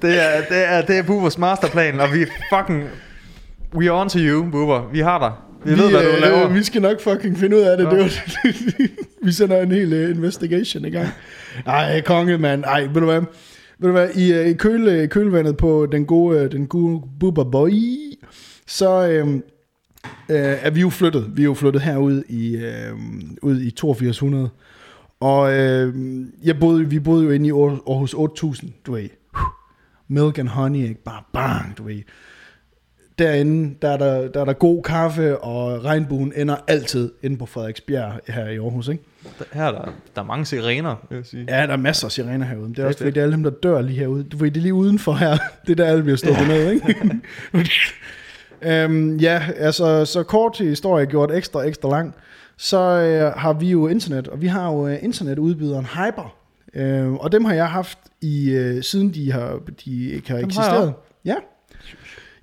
Det 0.03 0.23
er, 0.25 0.41
det 0.49 0.65
er, 0.69 0.83
det 0.83 0.99
er 0.99 1.03
Bubbers 1.03 1.39
masterplan, 1.39 2.01
og 2.01 2.13
vi 2.13 2.27
fucking... 2.53 2.85
We 3.75 3.91
are 3.91 4.01
on 4.01 4.09
to 4.09 4.19
you, 4.19 4.51
Bubber. 4.51 4.89
Vi 4.93 5.01
har 5.01 5.19
dig. 5.19 5.33
Vi, 5.67 5.75
vi 5.75 5.79
ved, 5.81 5.91
hvad 5.91 6.03
du 6.03 6.09
øh, 6.09 6.21
laver. 6.21 6.49
Vi 6.49 6.63
skal 6.63 6.83
nok 6.83 7.01
fucking 7.01 7.39
finde 7.39 7.57
ud 7.57 7.61
af 7.63 7.77
det. 7.77 7.85
Ja. 7.85 7.91
det 7.91 7.99
var, 7.99 8.11
vi 9.27 9.33
sender 9.33 9.63
en 9.63 9.73
hel 9.73 10.05
uh, 10.05 10.17
investigation 10.17 10.85
i 10.85 10.91
gang. 10.91 11.09
Ej, 11.67 12.01
konge, 12.01 12.39
mand. 12.39 12.65
Ej, 12.65 12.81
ved 12.83 13.01
du 13.01 13.05
hvad? 13.05 13.21
Ved 13.79 13.89
du 13.89 13.93
hvad? 13.93 14.09
I, 14.15 14.33
uh, 14.41 14.47
i 14.47 14.53
køle, 14.53 15.07
kølvandet 15.09 15.57
på 15.57 15.87
den 15.93 16.07
gode, 16.07 16.45
uh, 16.45 16.53
den 16.53 16.67
gode 16.67 17.03
Bubber 17.21 17.45
Boy, 17.45 17.71
så 18.67 19.09
øh, 19.09 19.29
øh, 19.29 19.41
er 20.29 20.71
vi 20.71 20.81
jo 20.81 20.91
flyttet. 20.91 21.31
Vi 21.35 21.43
er 21.43 21.45
jo 21.45 21.55
flyttet 21.55 21.83
herud 21.83 22.23
i, 22.29 22.57
øh, 22.57 22.93
ud 23.43 23.61
i 23.61 23.67
8200. 23.69 24.49
Og 25.21 25.53
øh, 25.59 25.95
jeg 26.45 26.59
boede, 26.61 26.89
vi 26.91 26.99
boede 26.99 27.25
jo 27.25 27.31
inde 27.31 27.49
i 27.49 27.53
Aar- 27.53 27.91
Aarhus 27.91 28.15
8000, 28.15 28.71
du 28.87 28.93
ved. 28.93 29.09
Milk 30.09 30.39
and 30.39 30.49
honey, 30.49 30.83
ikke? 30.89 31.03
Bare 31.05 31.23
bang, 31.33 31.79
du 31.79 31.83
ved 31.83 32.03
derinde, 33.19 33.77
der 33.83 33.89
er 33.89 33.97
der, 33.97 34.29
der 34.29 34.41
er 34.41 34.45
der 34.45 34.53
god 34.53 34.83
kaffe, 34.83 35.39
og 35.39 35.85
regnbuen 35.85 36.33
ender 36.37 36.57
altid 36.67 37.13
inde 37.23 37.37
på 37.37 37.47
Frederiksbjerg 37.47 38.21
her 38.29 38.49
i 38.49 38.57
Aarhus, 38.57 38.89
ikke? 38.89 39.03
Her 39.53 39.65
er 39.65 39.73
der, 39.73 39.93
der 40.15 40.23
er 40.23 40.27
mange 40.27 40.45
sirener, 40.45 40.97
vil 41.09 41.17
jeg 41.17 41.27
sige. 41.27 41.45
Ja, 41.49 41.67
der 41.67 41.73
er 41.73 41.77
masser 41.77 42.07
af 42.07 42.13
sirener 42.13 42.47
herude, 42.47 42.69
det 42.69 42.71
er 42.71 42.75
Det 42.75 42.83
er 42.83 42.87
også 42.87 42.99
fordi, 42.99 43.11
det 43.11 43.17
er 43.17 43.23
alle 43.23 43.35
dem, 43.35 43.43
der 43.43 43.51
dør 43.51 43.81
lige 43.81 43.99
herude. 43.99 44.25
Du 44.25 44.37
ved, 44.37 44.51
det 44.51 44.57
er 44.57 44.63
lige 44.63 44.75
udenfor 44.75 45.13
her, 45.13 45.39
det 45.67 45.73
er 45.73 45.85
der 45.85 45.85
alle 45.85 46.03
bliver 46.03 46.17
stukket 46.17 46.49
ned, 46.49 46.71
ikke? 46.71 47.21
øhm, 48.85 49.17
ja, 49.17 49.43
altså, 49.57 50.05
så 50.05 50.23
kort 50.23 50.59
historie 50.59 51.07
gjort 51.07 51.33
ekstra, 51.33 51.63
ekstra 51.63 51.89
lang, 51.89 52.15
så 52.57 52.79
øh, 52.79 53.33
har 53.33 53.53
vi 53.53 53.71
jo 53.71 53.89
internet, 53.89 54.29
og 54.29 54.41
vi 54.41 54.47
har 54.47 54.73
jo 54.73 54.89
øh, 54.89 54.99
internetudbyderen 55.03 55.87
Hyper, 55.87 56.37
øh, 56.75 57.13
og 57.13 57.33
dem 57.33 57.45
har 57.45 57.55
jeg 57.55 57.69
haft 57.71 57.99
i, 58.21 58.51
øh, 58.51 58.83
siden 58.83 59.15
de 59.15 59.33
har, 59.33 59.61
de 59.85 60.11
ikke 60.11 60.31
har 60.31 60.37
Dem 60.37 60.45
har 60.45 60.49
eksisteret. 60.49 60.95
Ja. 61.25 61.35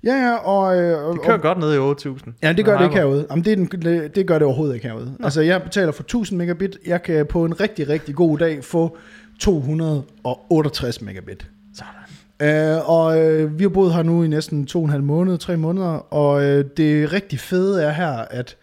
Ja, 0.04 0.14
ja, 0.14 0.34
og, 0.34 0.76
øh, 0.78 1.06
og, 1.06 1.12
Det 1.12 1.22
kører 1.22 1.38
godt 1.38 1.58
ned 1.58 1.74
i 1.74 1.78
8000. 1.78 2.34
Ja, 2.42 2.52
det 2.52 2.64
gør 2.64 2.78
det 2.78 2.84
ikke 2.84 2.96
herude. 2.96 3.26
Jamen, 3.30 3.44
det, 3.44 3.52
er 3.52 3.56
den, 3.56 3.66
det, 3.66 4.16
det 4.16 4.26
gør 4.26 4.38
det 4.38 4.46
overhovedet 4.46 4.74
ikke 4.74 4.88
herude. 4.88 5.16
Altså, 5.24 5.40
jeg 5.40 5.62
betaler 5.62 5.92
for 5.92 6.02
1000 6.02 6.38
megabit. 6.38 6.78
Jeg 6.86 7.02
kan 7.02 7.26
på 7.26 7.44
en 7.44 7.60
rigtig, 7.60 7.88
rigtig 7.88 8.14
god 8.14 8.38
dag 8.38 8.64
få 8.64 8.96
268 9.40 11.02
megabit. 11.02 11.50
Sådan. 11.74 12.04
Øh, 12.40 12.88
og 12.90 13.20
øh, 13.20 13.58
vi 13.58 13.64
har 13.64 13.68
boet 13.68 13.94
her 13.94 14.02
nu 14.02 14.22
i 14.22 14.28
næsten 14.28 14.66
to 14.66 14.78
og 14.78 14.84
en 14.84 14.90
halv 14.90 15.02
måned, 15.02 15.38
tre 15.38 15.56
måneder, 15.56 16.14
og 16.14 16.44
øh, 16.44 16.64
det 16.76 17.12
rigtig 17.12 17.40
fede 17.40 17.82
er 17.82 17.92
her, 17.92 18.12
at 18.12 18.56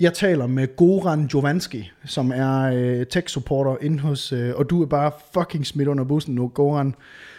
jeg 0.00 0.12
taler 0.12 0.46
med 0.46 0.76
Goran 0.76 1.30
Jovanski, 1.34 1.92
som 2.04 2.32
er 2.34 2.62
øh, 2.74 3.06
tech-supporter 3.06 3.76
inde 3.80 3.98
hos, 3.98 4.32
øh, 4.32 4.52
og 4.56 4.70
du 4.70 4.82
er 4.82 4.86
bare 4.86 5.10
fucking 5.34 5.66
smidt 5.66 5.88
under 5.88 6.04
bussen 6.04 6.34
nu, 6.34 6.48
Goran, 6.48 6.94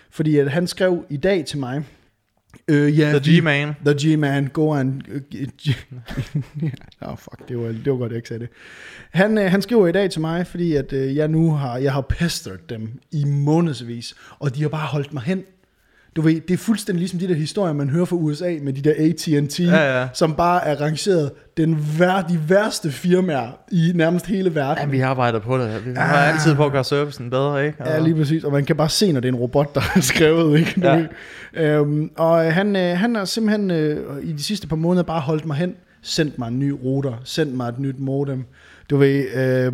fordi 0.10 0.38
at 0.38 0.52
han 0.52 0.68
skrev 0.68 1.06
i 1.10 1.18
dag 1.18 1.46
til 1.46 1.60
mig, 1.60 1.84
øh, 2.68 3.00
ja, 3.00 3.20
The 3.20 3.40
G-Man. 3.40 3.74
The 3.86 3.96
G-Man, 4.16 4.48
Goran. 4.48 5.02
øh, 5.08 5.22
G- 5.36 5.76
Åh, 7.02 7.12
oh, 7.12 7.18
fuck, 7.18 7.48
det 7.50 7.58
var, 7.58 7.68
det 7.68 7.92
var 7.92 7.98
godt, 7.98 8.12
jeg 8.12 8.18
ikke 8.18 8.28
sagde 8.28 8.40
det. 8.40 8.50
Han, 9.12 9.38
øh, 9.38 9.52
han 9.52 9.62
skriver 9.62 9.88
i 9.88 9.92
dag 9.92 10.10
til 10.12 10.22
mig, 10.22 10.48
fordi 10.48 10.74
at 10.74 10.94
øh, 10.94 11.16
jeg 11.16 11.28
nu 11.28 11.52
har, 11.54 11.78
jeg 11.78 11.94
har 11.94 12.02
pestered 12.02 12.58
dem 12.70 13.00
i 13.12 13.24
månedsvis, 13.26 14.16
og 14.40 14.56
de 14.56 14.62
har 14.62 14.70
bare 14.70 14.88
holdt 14.88 15.14
mig 15.14 15.24
hen. 15.24 15.44
Du 16.16 16.22
ved, 16.22 16.42
det 16.48 16.54
er 16.54 16.58
fuldstændig 16.58 17.00
ligesom 17.00 17.20
de 17.20 17.28
der 17.28 17.34
historier, 17.34 17.74
man 17.74 17.90
hører 17.90 18.06
fra 18.06 18.16
USA 18.16 18.56
med 18.62 18.74
de 18.74 18.82
der 18.82 18.94
AT&T, 18.98 19.60
Ja, 19.60 20.00
ja. 20.02 20.08
som 20.14 20.34
bare 20.34 20.66
er 20.68 20.82
rangeret 20.82 21.32
den 21.58 21.78
vær, 22.00 22.26
de 22.30 22.40
værste 22.50 22.92
firmaer 22.92 23.48
i 23.72 23.92
nærmest 23.96 24.26
hele 24.26 24.56
verden. 24.56 24.84
Ja, 24.84 24.90
vi 24.90 25.00
arbejder 25.00 25.40
på 25.40 25.58
det. 25.58 25.86
Vi 25.86 25.92
har 25.96 26.18
Ah. 26.18 26.34
altid 26.34 26.56
på 26.56 26.66
at 26.66 26.72
gøre 26.72 26.84
servicen 26.84 27.30
bedre, 27.30 27.66
ikke? 27.68 27.78
Ja, 27.86 28.00
lige 28.00 28.16
præcis. 28.16 28.44
Og 28.44 28.52
man 28.52 28.66
kan 28.66 28.76
bare 28.76 28.90
se, 28.90 29.12
når 29.12 29.20
det 29.20 29.28
er 29.30 29.34
en 29.34 29.40
robot, 29.40 29.76
der 29.76 29.82
har 29.82 30.02
skrevet. 30.02 30.60
Ikke? 30.60 30.74
Ja. 30.84 31.06
Ja. 31.56 31.64
Øhm, 31.80 32.10
og 32.18 32.54
han, 32.54 32.76
øh, 32.76 32.98
han 32.98 33.16
har 33.16 33.26
simpelthen 33.26 33.72
øh, 33.72 34.24
i 34.24 34.32
de 34.32 34.44
sidste 34.44 34.68
par 34.68 34.76
måneder 34.76 35.04
bare 35.04 35.22
holdt 35.22 35.46
mig 35.46 35.58
hen, 35.58 35.76
sendt 36.02 36.40
mig 36.40 36.48
en 36.48 36.60
ny 36.60 36.70
router, 36.84 37.14
sendt 37.24 37.54
mig 37.54 37.70
et 37.70 37.80
nyt 37.80 38.00
modem. 38.00 38.44
Du 38.90 38.98
ved, 38.98 39.26
øh, 39.36 39.74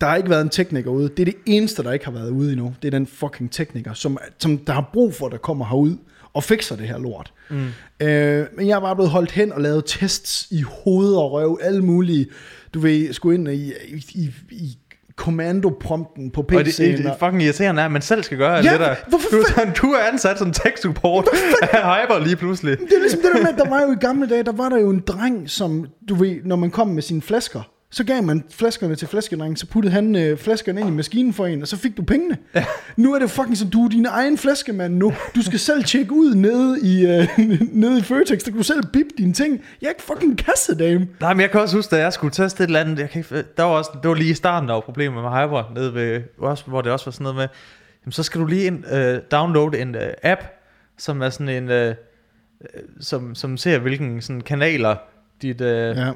der 0.00 0.06
har 0.06 0.16
ikke 0.16 0.30
været 0.30 0.42
en 0.42 0.48
tekniker 0.48 0.90
ude. 0.90 1.08
Det 1.08 1.20
er 1.20 1.24
det 1.24 1.36
eneste, 1.46 1.82
der 1.82 1.92
ikke 1.92 2.04
har 2.04 2.12
været 2.12 2.30
ude 2.30 2.52
endnu. 2.52 2.74
Det 2.82 2.88
er 2.88 2.98
den 2.98 3.06
fucking 3.06 3.50
tekniker, 3.52 3.92
som, 3.94 4.18
som 4.38 4.58
der 4.58 4.72
har 4.72 4.90
brug 4.92 5.14
for, 5.14 5.28
der 5.28 5.36
kommer 5.36 5.64
herud 5.64 5.96
og 6.32 6.44
fikser 6.44 6.76
det 6.76 6.88
her 6.88 6.98
lort. 6.98 7.32
Mm. 7.50 7.66
Øh, 8.06 8.46
men 8.56 8.66
jeg 8.68 8.76
er 8.76 8.80
bare 8.80 8.96
blevet 8.96 9.10
holdt 9.10 9.30
hen 9.30 9.52
og 9.52 9.60
lavet 9.60 9.82
tests 9.86 10.46
i 10.50 10.62
hoved 10.62 11.14
og 11.14 11.32
røv, 11.32 11.58
alle 11.62 11.84
mulige. 11.84 12.26
Du 12.74 12.80
ved, 12.80 13.12
skulle 13.12 13.38
ind 13.38 13.48
i, 13.48 13.72
i, 14.14 14.30
i, 14.50 14.78
kommandoprompten 15.16 16.30
på 16.30 16.40
Og 16.40 16.64
det, 16.64 16.66
PC'en. 16.80 16.82
det, 16.82 16.98
det 16.98 17.14
fucking 17.18 17.42
irriterende 17.42 17.80
er, 17.82 17.86
at 17.86 17.92
man 17.92 18.02
selv 18.02 18.22
skal 18.22 18.38
gøre 18.38 18.52
Ja, 18.52 18.72
det 18.72 18.80
der. 18.80 18.94
hvorfor 19.08 19.28
du, 19.30 19.44
sådan, 19.48 19.72
du 19.82 19.86
er 19.86 19.98
ansat 20.12 20.38
som 20.38 20.52
tech 20.52 20.82
support 20.82 21.28
af 21.62 21.68
Hyper 22.04 22.24
lige 22.24 22.36
pludselig. 22.36 22.78
Det 22.78 22.92
er 22.96 23.00
ligesom 23.00 23.20
det 23.20 23.30
der 23.34 23.42
med, 23.42 23.48
at 23.52 23.58
der 23.58 23.68
var 23.68 23.82
jo 23.82 23.92
i 23.92 23.96
gamle 24.00 24.28
dage, 24.28 24.42
der 24.42 24.52
var 24.52 24.68
der 24.68 24.78
jo 24.78 24.90
en 24.90 25.00
dreng, 25.06 25.50
som, 25.50 25.86
du 26.08 26.14
ved, 26.14 26.36
når 26.44 26.56
man 26.56 26.70
kom 26.70 26.88
med 26.88 27.02
sine 27.02 27.22
flasker, 27.22 27.70
Så 27.96 28.04
gav 28.04 28.22
man 28.22 28.44
flaskerne 28.50 28.94
til 28.94 29.08
flaskedrengen, 29.08 29.56
så 29.56 29.66
puttede 29.66 29.94
han 29.94 30.16
øh, 30.16 30.38
flaskerne 30.38 30.80
ind 30.80 30.88
i 30.88 30.92
maskinen 30.92 31.32
for 31.32 31.46
en, 31.46 31.62
og 31.62 31.68
så 31.68 31.76
fik 31.76 31.96
du 31.96 32.02
pengene. 32.02 32.38
Ja. 32.54 32.64
Nu 32.96 33.14
er 33.14 33.18
det 33.18 33.30
fucking 33.30 33.56
så, 33.56 33.68
du 33.68 33.84
er 33.84 33.88
din 33.88 34.06
egen 34.06 34.38
flaskemand 34.38 34.94
nu. 34.94 35.14
Du 35.34 35.42
skal 35.42 35.58
selv 35.58 35.84
tjekke 35.84 36.12
ud 36.12 36.34
nede 36.34 36.80
i, 36.82 37.06
øh, 37.06 37.28
nede 37.82 37.98
i 37.98 38.02
Føtex, 38.02 38.38
der 38.38 38.50
kan 38.50 38.56
du 38.56 38.62
selv 38.62 38.82
bip 38.92 39.06
dine 39.18 39.32
ting. 39.32 39.64
Jeg 39.80 39.86
er 39.86 39.90
ikke 39.90 40.02
fucking 40.02 40.38
kassedame. 40.38 41.08
Nej, 41.20 41.34
men 41.34 41.40
jeg 41.40 41.50
kan 41.50 41.60
også 41.60 41.76
huske, 41.76 41.96
da 41.96 42.02
jeg 42.02 42.12
skulle 42.12 42.30
teste 42.30 42.62
et 42.62 42.66
eller 42.66 42.80
andet, 42.80 42.98
jeg 42.98 43.10
kan 43.10 43.18
ikke, 43.18 43.44
der 43.56 43.62
var 43.62 43.70
også, 43.70 43.90
det 44.02 44.08
var 44.08 44.14
lige 44.14 44.30
i 44.30 44.34
starten, 44.34 44.68
der 44.68 44.74
var 44.74 44.80
problemer 44.80 45.22
med 45.22 45.30
Hyper, 45.30 45.72
nede 45.74 45.94
ved, 45.94 46.22
også, 46.38 46.64
hvor 46.66 46.80
det 46.80 46.92
også 46.92 47.04
var 47.06 47.12
sådan 47.12 47.22
noget 47.22 47.36
med, 47.36 47.48
jamen, 48.04 48.12
så 48.12 48.22
skal 48.22 48.40
du 48.40 48.46
lige 48.46 48.64
ind, 48.64 48.92
øh, 48.92 49.20
downloade 49.30 49.80
en 49.80 49.94
øh, 49.94 50.12
app, 50.22 50.40
som 50.98 51.22
er 51.22 51.30
sådan 51.30 51.48
en, 51.48 51.70
øh, 51.70 51.94
øh, 52.60 52.82
som, 53.00 53.34
som 53.34 53.56
ser, 53.56 53.78
hvilken 53.78 54.22
sådan 54.22 54.40
kanaler 54.40 54.96
dit, 55.42 55.60
øh, 55.60 55.96
Ja. 55.96 56.10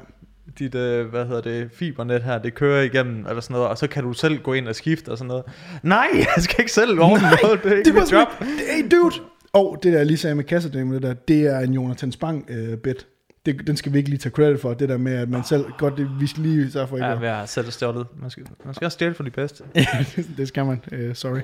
Dit 0.59 0.75
øh, 0.75 1.09
hvad 1.09 1.25
hedder 1.25 1.41
det, 1.41 1.69
fibernet 1.73 2.23
her, 2.23 2.37
det 2.37 2.53
kører 2.53 2.81
igennem, 2.81 3.25
eller 3.27 3.41
sådan 3.41 3.53
noget, 3.53 3.67
og 3.67 3.77
så 3.77 3.87
kan 3.87 4.03
du 4.03 4.13
selv 4.13 4.37
gå 4.37 4.53
ind 4.53 4.67
og 4.67 4.75
skifte 4.75 5.09
og 5.09 5.17
sådan 5.17 5.27
noget. 5.27 5.43
Nej, 5.83 6.07
jeg 6.35 6.43
skal 6.43 6.55
ikke 6.59 6.71
selv 6.71 6.99
ordne 6.99 7.27
noget, 7.43 7.63
det 7.63 7.71
er 7.71 7.77
ikke 7.77 7.87
det 7.87 7.95
mit 7.95 8.11
job. 8.11 8.27
hey 8.41 8.91
dude. 8.91 9.15
Og 9.53 9.79
det 9.83 9.91
der 9.91 9.97
jeg 9.97 10.07
lige 10.07 10.17
sagde 10.17 10.35
med 10.35 10.43
kassedame, 10.43 10.95
det 10.95 11.01
der, 11.01 11.13
det 11.13 11.41
er 11.41 11.59
en 11.59 11.73
Jonathan 11.73 12.11
Spang 12.11 12.45
øh, 12.49 12.77
bit. 12.77 13.07
Det, 13.45 13.67
den 13.67 13.77
skal 13.77 13.93
vi 13.93 13.97
ikke 13.97 14.09
lige 14.09 14.19
tage 14.19 14.33
credit 14.33 14.61
for, 14.61 14.73
det 14.73 14.89
der 14.89 14.97
med, 14.97 15.13
at 15.13 15.29
man 15.29 15.43
selv, 15.43 15.65
godt, 15.77 15.97
det, 15.97 16.09
vi 16.19 16.27
skal 16.27 16.43
lige 16.43 16.71
sørge 16.71 16.87
for 16.87 16.95
ikke 16.95 17.07
Ja, 17.07 17.19
jeg 17.19 17.35
har 17.35 17.45
selv 17.45 17.71
stjålet. 17.71 18.07
Man 18.21 18.29
skal, 18.29 18.43
man 18.65 18.73
skal 18.73 18.85
også 18.85 18.95
stjæle 18.95 19.13
for 19.13 19.23
de 19.23 19.29
bedste. 19.29 19.63
det 20.37 20.47
skal 20.47 20.65
man, 20.65 20.81
uh, 20.91 21.13
sorry. 21.13 21.41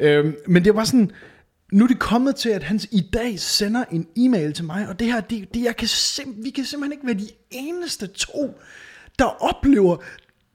Uh, 0.00 0.32
men 0.46 0.64
det 0.64 0.74
var 0.74 0.84
sådan, 0.84 1.10
nu 1.72 1.84
er 1.84 1.88
det 1.88 1.98
kommet 1.98 2.36
til, 2.36 2.48
at 2.48 2.62
han 2.62 2.80
i 2.90 3.00
dag 3.12 3.40
sender 3.40 3.84
en 3.90 4.06
e-mail 4.16 4.52
til 4.52 4.64
mig, 4.64 4.88
og 4.88 4.98
det 4.98 5.06
her, 5.06 5.20
det, 5.20 5.54
det 5.54 5.62
jeg 5.62 5.76
kan 5.76 5.88
sim- 5.88 6.44
vi 6.44 6.50
kan 6.50 6.64
simpelthen 6.64 6.92
ikke 6.92 7.06
være 7.06 7.18
de 7.18 7.28
eneste 7.50 8.06
to, 8.06 8.60
der 9.18 9.24
oplever 9.24 9.96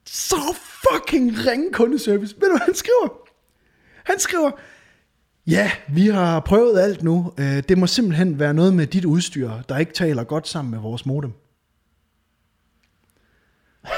så 0.05 0.55
fucking 0.55 1.45
ringe 1.47 1.73
kundeservice. 1.73 2.35
Ved 2.35 2.47
du, 2.47 2.51
hvad 2.57 2.65
han 2.65 2.75
skriver? 2.75 3.09
Han 4.03 4.19
skriver, 4.19 4.51
ja, 5.47 5.71
vi 5.89 6.07
har 6.07 6.39
prøvet 6.39 6.79
alt 6.79 7.03
nu. 7.03 7.33
Øh, 7.37 7.63
det 7.69 7.77
må 7.77 7.87
simpelthen 7.87 8.39
være 8.39 8.53
noget 8.53 8.73
med 8.73 8.87
dit 8.87 9.05
udstyr, 9.05 9.51
der 9.69 9.77
ikke 9.77 9.93
taler 9.93 10.23
godt 10.23 10.47
sammen 10.47 10.71
med 10.71 10.79
vores 10.79 11.05
modem. 11.05 11.31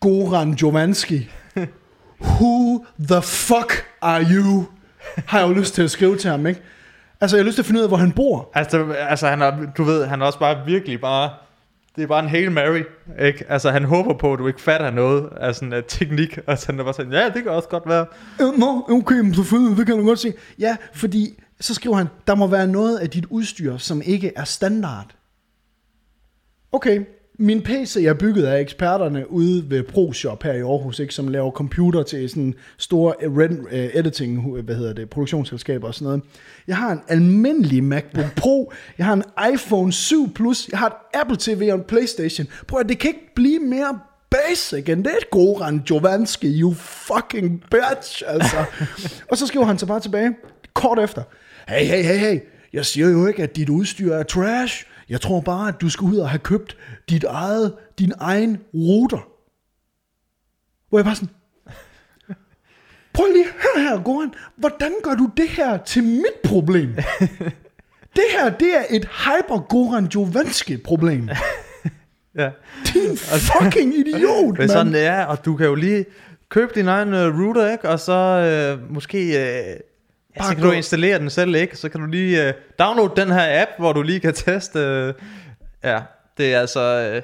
Goran 0.00 0.54
Jovanski. 0.54 1.30
Who 2.20 2.84
the 3.08 3.22
fuck 3.22 3.86
are 4.02 4.22
you? 4.30 4.66
Har 5.26 5.38
jeg 5.38 5.48
jo 5.48 5.52
lyst 5.54 5.74
til 5.74 5.82
at 5.82 5.90
skrive 5.90 6.16
til 6.16 6.30
ham, 6.30 6.46
ikke? 6.46 6.60
Altså, 7.20 7.36
jeg 7.36 7.42
har 7.42 7.46
lyst 7.46 7.54
til 7.54 7.62
at 7.62 7.66
finde 7.66 7.80
ud 7.80 7.82
af, 7.84 7.90
hvor 7.90 7.96
han 7.96 8.12
bor. 8.12 8.50
Altså, 8.54 8.92
altså 8.92 9.26
han 9.28 9.42
er, 9.42 9.72
du 9.76 9.84
ved, 9.84 10.06
han 10.06 10.22
er 10.22 10.26
også 10.26 10.38
bare 10.38 10.66
virkelig 10.66 11.00
bare, 11.00 11.30
det 11.96 12.02
er 12.02 12.06
bare 12.06 12.22
en 12.22 12.28
Hail 12.28 12.52
Mary, 12.52 12.82
ikke? 13.20 13.44
Altså, 13.48 13.70
han 13.70 13.84
håber 13.84 14.14
på, 14.14 14.32
at 14.32 14.38
du 14.38 14.46
ikke 14.46 14.60
fatter 14.60 14.90
noget 14.90 15.28
af 15.36 15.54
sådan 15.54 15.72
en 15.72 15.82
teknik, 15.88 16.38
og 16.46 16.58
så 16.58 16.66
han 16.66 16.80
er 16.80 16.84
bare 16.84 16.94
sådan, 16.94 17.12
ja, 17.12 17.24
det 17.28 17.42
kan 17.42 17.52
også 17.52 17.68
godt 17.68 17.88
være. 17.88 18.06
Øh, 18.40 18.58
Nå, 18.58 18.86
okay, 18.90 19.20
men 19.20 19.34
selvfølgelig, 19.34 19.76
det 19.76 19.86
kan 19.86 19.98
du 19.98 20.06
godt 20.06 20.18
se. 20.18 20.32
Ja, 20.58 20.76
fordi 20.94 21.42
så 21.60 21.74
skriver 21.74 21.96
han, 21.96 22.06
der 22.26 22.34
må 22.34 22.46
være 22.46 22.66
noget 22.66 22.98
af 22.98 23.10
dit 23.10 23.26
udstyr, 23.30 23.76
som 23.76 24.02
ikke 24.04 24.32
er 24.36 24.44
standard. 24.44 25.06
Okay, 26.72 27.04
min 27.40 27.62
PC 27.62 28.04
er 28.06 28.14
bygget 28.14 28.46
af 28.46 28.60
eksperterne 28.60 29.30
ude 29.30 29.70
ved 29.70 29.82
ProShop 29.82 30.42
her 30.42 30.52
i 30.52 30.60
Aarhus, 30.60 30.98
ikke, 30.98 31.14
som 31.14 31.28
laver 31.28 31.50
computer 31.50 32.02
til 32.02 32.28
sådan 32.28 32.54
store 32.78 33.14
eh, 33.70 33.90
editing, 33.94 34.60
hvad 34.60 34.74
hedder 34.74 34.92
det, 34.92 35.10
produktionsselskaber 35.10 35.88
og 35.88 35.94
sådan 35.94 36.04
noget. 36.04 36.22
Jeg 36.66 36.76
har 36.76 36.92
en 36.92 37.00
almindelig 37.08 37.84
MacBook 37.84 38.34
Pro, 38.36 38.72
jeg 38.98 39.06
har 39.06 39.12
en 39.12 39.24
iPhone 39.54 39.92
7 39.92 40.34
Plus, 40.34 40.68
jeg 40.68 40.78
har 40.78 40.86
et 40.86 41.20
Apple 41.20 41.36
TV 41.40 41.68
og 41.72 41.78
en 41.78 41.84
Playstation. 41.84 42.46
Prøv 42.66 42.80
at 42.80 42.88
det 42.88 42.98
kan 42.98 43.08
ikke 43.08 43.34
blive 43.34 43.58
mere 43.58 43.98
basic 44.30 44.88
end 44.88 45.04
det, 45.04 45.30
Goran 45.30 45.82
Jovanski, 45.90 46.60
you 46.60 46.74
fucking 46.74 47.64
bitch, 47.70 48.22
altså. 48.26 48.64
og 49.30 49.38
så 49.38 49.46
skriver 49.46 49.66
han 49.66 49.78
så 49.78 49.86
bare 49.86 50.00
tilbage, 50.00 50.34
kort 50.74 50.98
efter, 50.98 51.22
hey, 51.68 51.84
hey, 51.84 52.02
hey, 52.02 52.18
hey, 52.18 52.40
jeg 52.72 52.86
siger 52.86 53.08
jo 53.08 53.26
ikke, 53.26 53.42
at 53.42 53.56
dit 53.56 53.68
udstyr 53.68 54.12
er 54.14 54.22
trash. 54.22 54.86
Jeg 55.08 55.20
tror 55.20 55.40
bare, 55.40 55.68
at 55.68 55.80
du 55.80 55.88
skal 55.90 56.04
ud 56.04 56.16
og 56.16 56.30
have 56.30 56.38
købt 56.38 56.76
dit 57.08 57.24
eget, 57.24 57.74
din 57.98 58.12
egen 58.18 58.58
router. 58.74 59.28
Hvor 60.88 60.98
jeg 60.98 61.04
bare 61.04 61.14
sådan, 61.14 61.28
prøv 63.14 63.26
lige 63.32 63.44
her 63.44 63.88
her, 63.88 64.02
Goran, 64.02 64.34
hvordan 64.56 64.92
gør 65.02 65.14
du 65.14 65.30
det 65.36 65.48
her 65.48 65.78
til 65.78 66.02
mit 66.04 66.40
problem? 66.44 66.94
det 68.16 68.24
her, 68.38 68.50
det 68.50 68.76
er 68.76 68.84
et 68.90 69.04
hyper 69.04 69.66
Goran 69.68 70.06
Jovanski 70.14 70.76
problem. 70.76 71.28
Ja. 72.34 72.50
Din 72.94 73.16
fucking 73.16 73.94
idiot, 73.94 74.58
Men 74.58 74.68
sådan 74.68 74.86
mand. 74.86 74.94
det 74.94 75.04
er, 75.06 75.24
og 75.24 75.44
du 75.44 75.56
kan 75.56 75.66
jo 75.66 75.74
lige 75.74 76.04
købe 76.48 76.72
din 76.74 76.88
egen 76.88 77.08
uh, 77.08 77.40
router, 77.40 77.72
ikke? 77.72 77.88
Og 77.88 78.00
så 78.00 78.12
øh, 78.12 78.92
måske... 78.94 79.48
Øh, 79.48 79.76
ja, 80.38 80.48
så 80.48 80.54
kan 80.54 80.64
du 80.64 80.70
installere 80.70 81.18
den 81.18 81.30
selv, 81.30 81.54
ikke? 81.54 81.76
Så 81.76 81.88
kan 81.88 82.00
du 82.00 82.06
lige 82.06 82.48
øh, 82.48 82.54
downloade 82.78 83.12
den 83.16 83.28
her 83.32 83.62
app, 83.62 83.70
hvor 83.78 83.92
du 83.92 84.02
lige 84.02 84.20
kan 84.20 84.34
teste... 84.34 84.78
Øh, 84.78 85.14
ja, 85.84 86.00
det 86.38 86.54
er 86.54 86.60
altså... 86.60 86.80
Øh, 86.80 87.22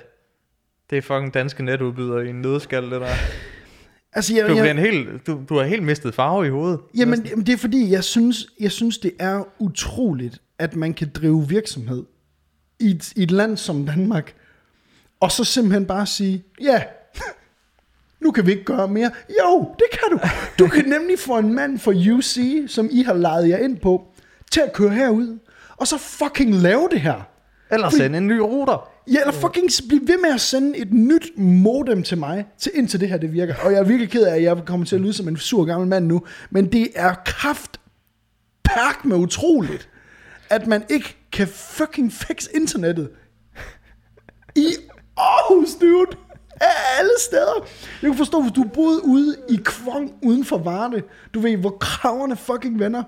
det 0.90 0.98
er 0.98 1.02
fucking 1.02 1.34
danske 1.34 1.64
netudbydere 1.64 2.26
i 2.26 2.28
en 2.28 2.40
nødskal, 2.40 2.82
det 2.82 3.00
der. 3.00 3.06
Altså, 4.16 4.34
jeg, 4.34 4.42
Du, 4.42 4.46
bliver 4.48 4.64
jeg, 4.64 4.70
en 4.70 4.78
helt, 4.78 5.26
du, 5.26 5.40
du 5.48 5.56
har 5.56 5.64
helt 5.64 5.82
mistet 5.82 6.14
farve 6.14 6.46
i 6.46 6.50
hovedet. 6.50 6.80
Jamen, 6.96 7.26
jamen, 7.26 7.46
det 7.46 7.52
er 7.52 7.56
fordi, 7.56 7.90
jeg 7.90 8.04
synes, 8.04 8.46
jeg 8.60 8.70
synes, 8.70 8.98
det 8.98 9.12
er 9.18 9.44
utroligt, 9.58 10.38
at 10.58 10.76
man 10.76 10.94
kan 10.94 11.10
drive 11.14 11.48
virksomhed 11.48 12.04
i 12.80 12.90
et, 12.90 13.12
i 13.16 13.22
et 13.22 13.30
land 13.30 13.56
som 13.56 13.86
Danmark, 13.86 14.34
og 15.20 15.32
så 15.32 15.44
simpelthen 15.44 15.86
bare 15.86 16.06
sige, 16.06 16.44
ja, 16.60 16.82
nu 18.24 18.30
kan 18.30 18.46
vi 18.46 18.50
ikke 18.50 18.64
gøre 18.64 18.88
mere. 18.88 19.10
Jo, 19.42 19.74
det 19.78 19.86
kan 19.92 20.18
du. 20.18 20.18
Du 20.58 20.68
kan 20.68 20.84
nemlig 20.84 21.18
få 21.18 21.38
en 21.38 21.54
mand 21.54 21.78
fra 21.78 21.92
UC, 21.92 22.38
som 22.66 22.88
I 22.92 23.02
har 23.02 23.14
lejet 23.14 23.48
jer 23.48 23.56
ind 23.56 23.76
på, 23.78 24.02
til 24.52 24.60
at 24.60 24.72
køre 24.72 24.90
herud, 24.90 25.38
og 25.76 25.86
så 25.86 25.98
fucking 25.98 26.54
lave 26.54 26.88
det 26.90 27.00
her. 27.00 27.28
Eller 27.70 27.90
sende 27.90 28.18
en 28.18 28.26
ny 28.26 28.38
router. 28.38 28.88
Ja, 29.12 29.20
eller 29.20 29.32
fucking 29.32 29.68
blive 29.88 30.00
ved 30.08 30.18
med 30.18 30.30
at 30.34 30.40
sende 30.40 30.78
et 30.78 30.92
nyt 30.92 31.38
modem 31.38 32.02
til 32.02 32.18
mig, 32.18 32.46
til 32.58 32.72
indtil 32.74 33.00
det 33.00 33.08
her 33.08 33.16
det 33.16 33.32
virker. 33.32 33.54
Og 33.62 33.72
jeg 33.72 33.78
er 33.78 33.84
virkelig 33.84 34.10
ked 34.10 34.22
af, 34.22 34.36
at 34.36 34.42
jeg 34.42 34.56
kommer 34.66 34.86
til 34.86 34.96
at 34.96 35.02
lyde 35.02 35.12
som 35.12 35.28
en 35.28 35.36
sur 35.36 35.64
gammel 35.64 35.88
mand 35.88 36.06
nu, 36.06 36.22
men 36.50 36.72
det 36.72 36.88
er 36.94 37.14
kraft 37.24 37.80
perk 38.64 39.04
med 39.04 39.16
utroligt, 39.16 39.88
at 40.50 40.66
man 40.66 40.84
ikke 40.90 41.16
kan 41.32 41.48
fucking 41.48 42.12
fix 42.12 42.46
internettet 42.54 43.10
i 44.56 44.66
Aarhus, 45.16 45.74
dude. 45.74 46.23
Af 46.64 46.98
alle 46.98 47.10
steder. 47.20 47.66
Jeg 48.02 48.10
kan 48.10 48.16
forstå, 48.18 48.42
hvis 48.42 48.52
du 48.52 48.64
boede 48.64 49.04
ude 49.04 49.36
i 49.50 49.58
Kvong 49.64 50.14
uden 50.22 50.44
for 50.44 50.58
Varde. 50.58 51.02
Du 51.34 51.40
ved, 51.40 51.56
hvor 51.56 51.76
kraverne 51.80 52.36
fucking 52.36 52.78
venner. 52.78 53.02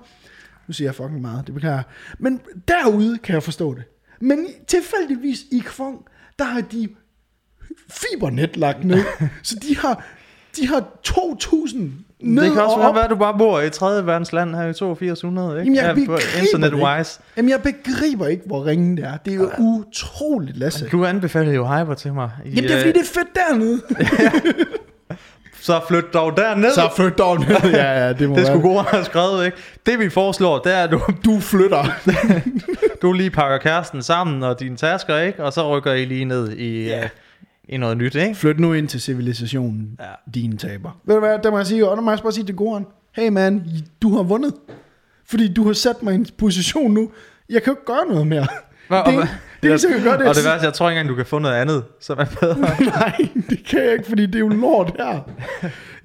Nu 0.67 0.73
siger 0.73 0.87
jeg 0.87 0.95
fucking 0.95 1.21
meget, 1.21 1.45
det 1.45 1.53
beklager 1.53 1.75
jeg. 1.75 1.83
Men 2.19 2.41
derude 2.67 3.17
kan 3.17 3.33
jeg 3.33 3.43
forstå 3.43 3.73
det. 3.73 3.83
Men 4.21 4.47
tilfældigvis 4.67 5.39
i 5.51 5.59
Kvong, 5.65 6.05
der 6.39 6.45
har 6.45 6.61
de 6.61 6.89
fibernet 7.89 8.57
lagt 8.57 8.83
ned. 8.83 9.03
så 9.43 9.55
de 9.61 9.77
har, 9.77 10.05
de 10.61 10.67
har 10.67 10.83
2.000 11.07 11.77
ned 12.21 12.43
det 12.43 12.51
kan 12.53 12.61
også 12.61 12.75
og 12.75 12.79
være, 12.79 12.89
op. 12.89 12.97
at 12.97 13.09
du 13.09 13.15
bare 13.15 13.37
bor 13.37 13.61
i 13.61 13.69
3. 13.69 14.05
verdens 14.05 14.33
land 14.33 14.55
her 14.55 14.63
i 14.63 14.69
8200, 14.69 15.49
ikke? 15.49 15.59
Jamen, 15.59 15.75
jeg 15.75 15.83
Ja, 15.83 15.93
begriber 15.93 16.17
Internet-wise. 16.41 17.19
ikke. 17.19 17.33
Jamen, 17.37 17.49
jeg 17.49 17.61
begriber 17.61 18.27
ikke, 18.27 18.43
hvor 18.45 18.65
ringe 18.65 18.97
det 18.97 19.05
er. 19.05 19.17
Det 19.25 19.33
er 19.33 19.37
jo 19.37 19.49
utroligt, 19.59 20.57
Lasse. 20.57 20.89
Du 20.91 21.05
anbefalede 21.05 21.55
jo 21.55 21.65
Hyper 21.67 21.93
til 21.93 22.13
mig. 22.13 22.29
I, 22.45 22.49
Jamen, 22.49 22.63
det 22.63 22.71
er 22.73 22.77
fordi, 22.77 22.89
øh, 22.89 22.93
det 22.95 23.01
er 23.01 23.05
fedt 23.13 23.27
dernede. 23.35 23.81
Så 25.61 25.79
flyt 25.87 26.13
dog 26.13 26.37
derned. 26.37 26.71
Så 26.71 26.89
flyt 26.95 27.17
dog 27.17 27.39
ned. 27.39 27.71
Ja, 27.71 28.05
ja, 28.05 28.13
det 28.13 28.29
må 28.29 28.35
det 28.35 28.45
skulle 28.47 28.61
gode 28.61 28.83
have 28.83 29.05
skrevet, 29.05 29.45
ikke? 29.45 29.57
Det 29.85 29.99
vi 29.99 30.09
foreslår, 30.09 30.59
det 30.59 30.73
er, 30.73 30.83
at 30.83 30.91
du, 30.91 30.99
Du 31.25 31.39
flytter. 31.39 31.85
du 33.01 33.13
lige 33.13 33.29
pakker 33.29 33.57
kæresten 33.57 34.03
sammen 34.03 34.43
og 34.43 34.59
dine 34.59 34.77
tasker, 34.77 35.17
ikke? 35.17 35.43
Og 35.43 35.53
så 35.53 35.77
rykker 35.77 35.93
I 35.93 36.05
lige 36.05 36.25
ned 36.25 36.51
i, 36.51 36.83
Ja. 36.87 36.97
yeah. 36.97 37.09
I 37.69 37.77
noget 37.77 37.97
nyt, 37.97 38.15
ikke? 38.15 38.35
Flyt 38.35 38.59
nu 38.59 38.73
ind 38.73 38.87
til 38.87 39.01
civilisationen, 39.01 39.95
Ja. 39.99 40.05
dine 40.33 40.57
taber. 40.57 40.99
Ved 41.05 41.15
du 41.15 41.19
hvad, 41.19 41.39
der 41.43 41.51
må 41.51 41.57
jeg 41.57 41.67
sige, 41.67 41.89
og 41.89 41.97
der 41.97 42.03
må 42.03 42.11
jeg 42.11 42.19
bare 42.23 42.31
sige 42.31 42.45
til 42.45 42.55
Goran, 42.55 42.85
hey 43.15 43.29
man, 43.29 43.63
du 44.01 44.15
har 44.15 44.23
vundet. 44.23 44.53
Fordi 45.25 45.53
du 45.53 45.63
har 45.65 45.73
sat 45.73 46.03
mig 46.03 46.11
i 46.13 46.15
en 46.15 46.25
position 46.37 46.91
nu, 46.93 47.11
jeg 47.49 47.63
kan 47.63 47.73
jo 47.73 47.77
ikke 47.79 47.85
gøre 47.85 48.05
noget 48.09 48.27
mere. 48.27 48.47
Hvad- 48.87 48.97
det, 49.05 49.05
og 49.07 49.21
det, 49.21 49.29
det, 49.63 49.81
det, 49.81 49.95
det, 49.95 50.03
gøre 50.03 50.17
det. 50.17 50.27
Og 50.27 50.35
det 50.35 50.45
værste, 50.45 50.65
jeg 50.65 50.73
tror 50.73 50.89
ikke 50.89 50.99
engang, 50.99 51.09
du 51.09 51.15
kan 51.15 51.25
få 51.25 51.39
noget 51.39 51.55
andet, 51.55 51.83
som 52.01 52.19
er 52.19 52.25
bedre. 52.39 52.57
Nej, 52.99 53.15
det 53.49 53.65
kan 53.69 53.83
jeg 53.83 53.93
ikke, 53.93 54.05
fordi 54.09 54.25
det 54.25 54.35
er 54.35 54.39
jo 54.39 54.47
lort 54.47 54.91
her. 54.99 55.19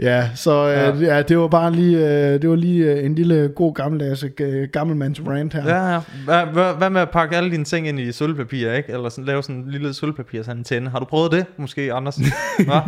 Ja, 0.00 0.28
så 0.34 0.66
Ja. 0.66 0.90
øh, 0.92 1.02
ja, 1.02 1.22
det 1.22 1.38
var 1.38 1.48
bare 1.48 1.72
lige, 1.72 1.98
øh, 1.98 2.42
det 2.42 2.50
var 2.50 2.56
lige 2.56 2.84
øh, 2.92 3.04
en 3.04 3.14
lille 3.14 3.52
god 3.56 3.74
gammeldags 3.74 4.24
øh, 4.40 4.68
gammelmands 4.72 5.20
rant 5.26 5.52
her. 5.54 5.64
ja, 5.66 5.92
ja. 5.92 6.00
Hvad, 6.24 6.46
hvad, 6.52 6.74
hvad 6.74 6.90
med 6.90 7.00
at 7.00 7.10
pakke 7.10 7.36
alle 7.36 7.50
dine 7.50 7.64
ting 7.64 7.88
ind 7.88 8.00
i 8.00 8.12
sølvpapir, 8.12 8.72
ikke? 8.72 8.92
Eller 8.92 9.08
sådan, 9.08 9.24
lave 9.24 9.42
sådan 9.42 9.56
en 9.56 9.70
lille 9.70 9.94
sølvpapirsantenne. 9.94 10.90
Har 10.90 10.98
du 10.98 11.04
prøvet 11.04 11.32
det, 11.32 11.46
måske, 11.56 11.92
Anders? 11.92 12.16
Hva? 12.66 12.80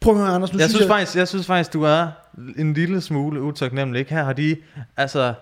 Prøv 0.00 0.14
at 0.14 0.20
høre, 0.20 0.28
Anders, 0.34 0.52
nu 0.52 0.58
jeg, 0.58 0.68
synes 0.68 0.80
jeg, 0.80 0.88
faktisk, 0.88 1.16
jeg 1.16 1.28
synes 1.28 1.46
faktisk, 1.46 1.72
du 1.72 1.82
er 1.82 2.06
en 2.58 2.74
lille 2.74 3.00
smule 3.00 3.42
utaknemmelig. 3.42 3.98
Ikke? 4.00 4.14
Her 4.14 4.24
har 4.24 4.32
de, 4.32 4.56
altså... 4.96 5.32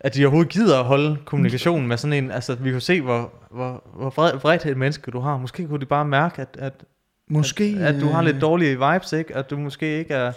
at 0.00 0.14
de 0.14 0.24
overhovedet 0.24 0.52
gider 0.52 0.78
at 0.78 0.84
holde 0.84 1.16
kommunikationen 1.24 1.88
med 1.88 1.96
sådan 1.96 2.24
en, 2.24 2.30
altså 2.30 2.54
vi 2.54 2.70
kan 2.70 2.80
se, 2.80 3.00
hvor, 3.00 3.32
hvor, 3.50 3.84
hvor 3.94 4.10
vred, 4.10 4.32
vredt 4.32 4.66
et 4.66 4.76
menneske 4.76 5.10
du 5.10 5.20
har. 5.20 5.36
Måske 5.36 5.66
kunne 5.66 5.80
de 5.80 5.86
bare 5.86 6.04
mærke, 6.04 6.42
at, 6.42 6.56
at, 6.58 6.84
Måske, 7.30 7.76
at, 7.80 7.94
at 7.94 8.00
du 8.00 8.06
har 8.06 8.22
lidt 8.22 8.36
øh, 8.36 8.40
dårlige 8.40 8.78
vibes, 8.78 9.12
ikke? 9.12 9.36
At 9.36 9.50
du 9.50 9.58
måske 9.58 9.98
ikke 9.98 10.14
er, 10.14 10.32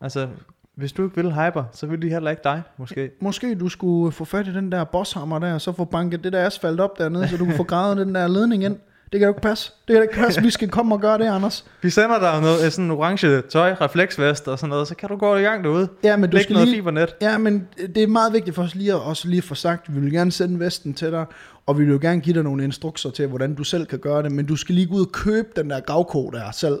altså 0.00 0.28
hvis 0.74 0.92
du 0.92 1.04
ikke 1.04 1.16
vil 1.16 1.32
hyper, 1.32 1.64
så 1.72 1.86
vil 1.86 2.02
de 2.02 2.08
heller 2.08 2.30
ikke 2.30 2.40
dig, 2.44 2.62
måske. 2.76 3.10
Måske 3.20 3.54
du 3.54 3.68
skulle 3.68 4.12
få 4.12 4.24
fat 4.24 4.46
i 4.46 4.54
den 4.54 4.72
der 4.72 4.84
bosshammer 4.84 5.38
der, 5.38 5.54
og 5.54 5.60
så 5.60 5.72
få 5.72 5.84
banket 5.84 6.24
det 6.24 6.32
der 6.32 6.46
asfalt 6.46 6.80
op 6.80 6.98
dernede, 6.98 7.28
så 7.28 7.36
du 7.36 7.44
kan 7.44 7.56
få 7.56 7.62
gravet 7.72 7.96
den 7.96 8.14
der 8.14 8.28
ledning 8.28 8.64
ind. 8.64 8.78
Det 9.14 9.20
kan 9.20 9.26
jo 9.26 9.30
ikke 9.30 9.40
passe. 9.40 9.72
Det 9.88 9.94
kan 9.94 10.02
ikke 10.02 10.14
passe. 10.14 10.42
Vi 10.42 10.50
skal 10.50 10.68
komme 10.68 10.94
og 10.94 11.00
gøre 11.00 11.18
det, 11.18 11.24
Anders. 11.24 11.64
Vi 11.82 11.90
sender 11.90 12.18
dig 12.18 12.40
noget, 12.40 12.72
sådan 12.72 12.84
en 12.84 12.90
orange 12.90 13.40
tøj, 13.40 13.72
refleksvest 13.80 14.48
og 14.48 14.58
sådan 14.58 14.68
noget, 14.68 14.88
så 14.88 14.94
kan 14.94 15.08
du 15.08 15.16
gå 15.16 15.36
i 15.36 15.42
gang 15.42 15.64
derude. 15.64 15.88
Ja, 16.02 16.16
men 16.16 16.30
du 16.30 16.36
Læg 16.36 16.42
skal 16.42 16.52
noget 16.52 16.68
lige, 16.68 16.76
fibernet. 16.76 17.14
Ja, 17.20 17.38
men 17.38 17.68
det 17.94 18.02
er 18.02 18.06
meget 18.06 18.32
vigtigt 18.32 18.56
for 18.56 18.62
os 18.62 18.74
lige 18.74 18.92
at, 18.92 19.00
også 19.00 19.28
lige 19.28 19.38
at 19.38 19.44
få 19.44 19.54
sagt, 19.54 19.94
vi 19.94 20.00
vil 20.00 20.12
gerne 20.12 20.32
sende 20.32 20.60
vesten 20.60 20.94
til 20.94 21.10
dig, 21.10 21.24
og 21.66 21.78
vi 21.78 21.84
vil 21.84 21.92
jo 21.92 21.98
gerne 22.02 22.20
give 22.20 22.34
dig 22.34 22.42
nogle 22.42 22.64
instrukser 22.64 23.10
til, 23.10 23.26
hvordan 23.26 23.54
du 23.54 23.64
selv 23.64 23.86
kan 23.86 23.98
gøre 23.98 24.22
det, 24.22 24.32
men 24.32 24.46
du 24.46 24.56
skal 24.56 24.74
lige 24.74 24.86
gå 24.86 24.94
ud 24.94 25.06
og 25.06 25.12
købe 25.12 25.48
den 25.56 25.70
der 25.70 25.80
gravko 25.80 26.30
der 26.30 26.50
selv, 26.50 26.78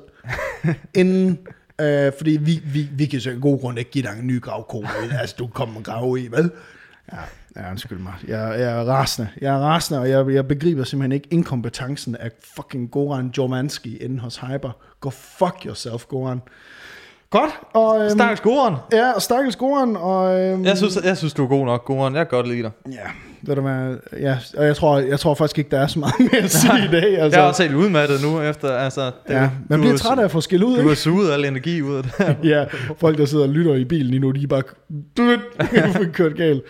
inden, 1.00 1.38
øh, 1.80 2.12
fordi 2.18 2.38
vi, 2.40 2.62
vi, 2.72 2.88
vi 2.92 3.06
kan 3.06 3.20
så 3.20 3.30
af 3.30 3.36
god 3.40 3.60
grund 3.60 3.78
ikke 3.78 3.90
give 3.90 4.02
dig 4.02 4.16
en 4.20 4.26
ny 4.26 4.40
gravko, 4.40 4.84
altså 5.20 5.34
du 5.38 5.46
kommer 5.46 5.76
og 5.76 5.84
grave 5.84 6.20
i, 6.20 6.28
vel? 6.30 6.50
Ja, 7.12 7.18
ja 7.56 7.70
undskyld 7.70 7.98
mig. 7.98 8.12
Jeg, 8.28 8.54
jeg 8.58 8.80
er 8.80 8.84
rasende. 8.84 9.28
Jeg 9.40 9.54
er 9.54 9.58
rasende, 9.58 10.00
og 10.00 10.10
jeg, 10.10 10.28
jeg 10.28 10.48
begriber 10.48 10.84
simpelthen 10.84 11.12
ikke 11.12 11.28
inkompetencen 11.30 12.16
af 12.16 12.30
fucking 12.56 12.90
Goran 12.90 13.32
Jormanski 13.38 13.96
inde 13.96 14.20
hos 14.20 14.36
Hyper. 14.36 14.70
Go 15.00 15.10
fuck 15.10 15.66
yourself, 15.66 16.04
Goran. 16.04 16.42
Godt, 17.30 17.50
og... 17.74 18.00
Øhm, 18.00 18.10
Stakkels 18.10 18.40
Goran. 18.40 18.74
Ja, 18.92 19.12
stakkels 19.18 19.56
Goran, 19.56 19.96
og... 19.96 20.40
Øhm, 20.40 20.64
Jeg 20.64 20.76
synes, 20.76 20.98
jeg 21.04 21.16
synes, 21.16 21.34
du 21.34 21.44
er 21.44 21.48
god 21.48 21.64
nok, 21.64 21.84
Goran. 21.84 22.14
Jeg 22.14 22.28
kan 22.28 22.36
godt 22.36 22.48
lide 22.48 22.62
dig. 22.62 22.70
Ja, 22.92 23.10
ved 23.46 23.56
du 23.56 23.60
hvad, 23.60 23.96
ja, 24.20 24.36
og 24.56 24.66
jeg 24.66 24.76
tror, 24.76 24.98
jeg 24.98 25.20
tror 25.20 25.34
faktisk 25.34 25.58
ikke, 25.58 25.70
der 25.70 25.80
er 25.80 25.86
så 25.86 25.98
meget 25.98 26.14
mere 26.18 26.42
at 26.42 26.50
sige 26.50 26.84
i 26.84 26.90
dag. 26.90 27.18
Altså, 27.18 27.38
jeg 27.38 27.44
er 27.44 27.48
også 27.48 27.62
helt 27.62 27.74
udmattet 27.74 28.22
nu, 28.22 28.40
efter, 28.40 28.68
altså... 28.68 29.04
Det, 29.04 29.34
ja, 29.34 29.50
man 29.68 29.80
bliver 29.80 29.96
træt 29.96 30.18
af 30.18 30.24
at 30.24 30.30
få 30.30 30.40
skæld 30.40 30.62
ud, 30.62 30.78
Du 30.82 30.88
har 30.88 30.94
suget 30.94 31.32
al 31.32 31.44
energi 31.44 31.82
ud 31.82 31.96
af 31.96 32.02
det. 32.02 32.36
Ja, 32.48 32.64
folk, 32.98 33.18
der 33.18 33.24
sidder 33.24 33.44
og 33.44 33.50
lytter 33.50 33.74
i 33.74 33.84
bilen 33.84 34.10
lige 34.10 34.20
nu, 34.20 34.30
de 34.30 34.42
er 34.42 34.46
bare 34.46 34.62
kørt 36.12 36.36
galt. 36.36 36.62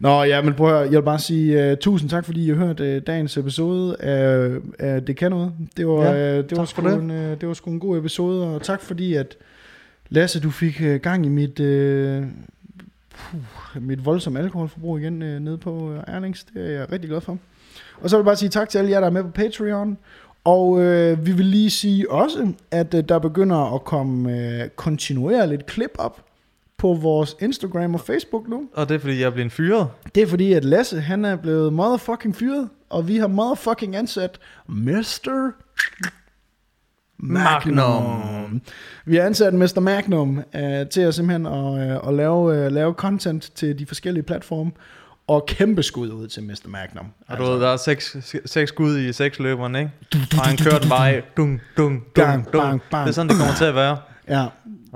Nå, 0.00 0.22
ja, 0.22 0.42
men 0.42 0.54
prøv 0.54 0.66
at 0.66 0.72
høre, 0.72 0.82
jeg 0.82 0.92
vil 0.92 1.02
bare 1.02 1.18
sige 1.18 1.72
uh, 1.72 1.78
tusind 1.78 2.10
tak, 2.10 2.24
fordi 2.24 2.44
I 2.44 2.48
har 2.48 2.56
hørt 2.56 2.80
uh, 2.80 2.96
dagens 3.06 3.36
episode 3.36 3.96
af, 4.00 4.50
af 4.78 5.02
Det 5.02 5.16
Kan 5.16 5.30
Noget. 5.30 5.52
Det 5.76 5.86
var, 5.86 6.04
Ja, 6.04 6.38
uh, 6.38 6.44
det, 6.50 6.58
var 6.58 6.64
sgu 6.64 6.82
det. 6.88 6.94
En, 6.94 7.10
uh, 7.10 7.16
det 7.16 7.48
var 7.48 7.54
sgu 7.54 7.70
en 7.70 7.80
god 7.80 7.98
episode, 7.98 8.46
og 8.46 8.62
tak 8.62 8.82
fordi, 8.82 9.14
at 9.14 9.36
Lasse, 10.08 10.40
du 10.40 10.50
fik 10.50 10.82
uh, 10.84 10.94
gang 10.94 11.26
i 11.26 11.28
mit, 11.28 11.60
uh, 11.60 11.66
puh, 13.18 13.82
mit 13.82 14.04
voldsomme 14.04 14.38
alkoholforbrug 14.38 14.98
igen 14.98 15.22
uh, 15.22 15.28
nede 15.28 15.58
på 15.58 15.72
uh, 15.72 15.96
Erlings. 16.06 16.44
Det 16.44 16.66
er 16.66 16.70
jeg 16.70 16.92
rigtig 16.92 17.10
glad 17.10 17.20
for. 17.20 17.38
Og 18.00 18.10
så 18.10 18.16
vil 18.16 18.20
jeg 18.20 18.24
bare 18.24 18.36
sige 18.36 18.48
tak 18.48 18.68
til 18.68 18.78
alle 18.78 18.90
jer, 18.90 19.00
der 19.00 19.06
er 19.06 19.10
med 19.10 19.22
på 19.22 19.30
Patreon. 19.30 19.98
Og 20.44 20.80
øh, 20.82 21.26
vi 21.26 21.32
vil 21.32 21.46
lige 21.46 21.70
sige 21.70 22.10
også, 22.10 22.52
at 22.70 22.94
øh, 22.94 23.04
der 23.08 23.18
begynder 23.18 23.74
at 23.74 23.84
komme 23.84 24.38
øh, 24.38 24.68
kontinuerligt 24.68 25.66
klip 25.66 25.90
op 25.98 26.24
på 26.78 26.94
vores 26.94 27.36
Instagram 27.40 27.94
og 27.94 28.00
Facebook 28.00 28.48
nu. 28.48 28.68
Og 28.72 28.88
det 28.88 28.94
er, 28.94 28.98
fordi 28.98 29.20
jeg 29.20 29.26
er 29.26 29.30
blevet 29.30 29.52
fyret. 29.52 29.88
Det 30.14 30.22
er 30.22 30.26
fordi, 30.26 30.52
at 30.52 30.64
Lasse, 30.64 31.00
han 31.00 31.24
er 31.24 31.36
blevet 31.36 31.72
motherfucking 31.72 32.36
fyret, 32.36 32.68
og 32.90 33.08
vi 33.08 33.16
har 33.16 33.26
motherfucking 33.26 33.96
ansat 33.96 34.38
Mr. 34.66 35.52
Magnum. 37.18 38.60
Vi 39.04 39.16
har 39.16 39.22
ansat 39.22 39.54
Mr. 39.54 39.80
Magnum 39.80 40.42
øh, 40.54 40.86
til 40.86 41.00
at 41.00 41.14
simpelthen 41.14 41.46
at, 41.46 41.90
øh, 41.90 42.08
at 42.08 42.14
lave, 42.14 42.56
øh, 42.56 42.72
lave 42.72 42.92
content 42.92 43.50
til 43.54 43.78
de 43.78 43.86
forskellige 43.86 44.22
platforme, 44.22 44.70
og 45.28 45.46
kæmpe 45.46 45.82
skud 45.82 46.08
ud 46.08 46.28
til 46.28 46.42
Mr. 46.42 46.68
Magnum. 46.68 47.06
Og 47.28 47.38
du 47.38 47.42
ved, 47.42 47.60
der 47.60 47.68
er 47.68 47.76
seks, 47.76 48.16
seks 48.46 48.68
skud 48.68 48.98
i 48.98 49.12
seks 49.12 49.38
løberen, 49.38 49.76
ikke? 49.76 49.90
Og 50.14 50.46
han 50.46 50.56
kører 50.56 50.78
den 50.78 50.88
bare 50.88 51.10
af. 51.10 51.22
Dung, 51.36 51.60
dung, 51.76 52.04
dung, 52.16 52.52
dung. 52.52 52.52
bang, 52.52 52.82
bang. 52.90 53.04
Det 53.04 53.10
er 53.10 53.14
sådan, 53.14 53.28
det 53.28 53.36
kommer 53.36 53.54
til 53.54 53.64
at 53.64 53.74
være. 53.74 53.96
Ja, 54.28 54.46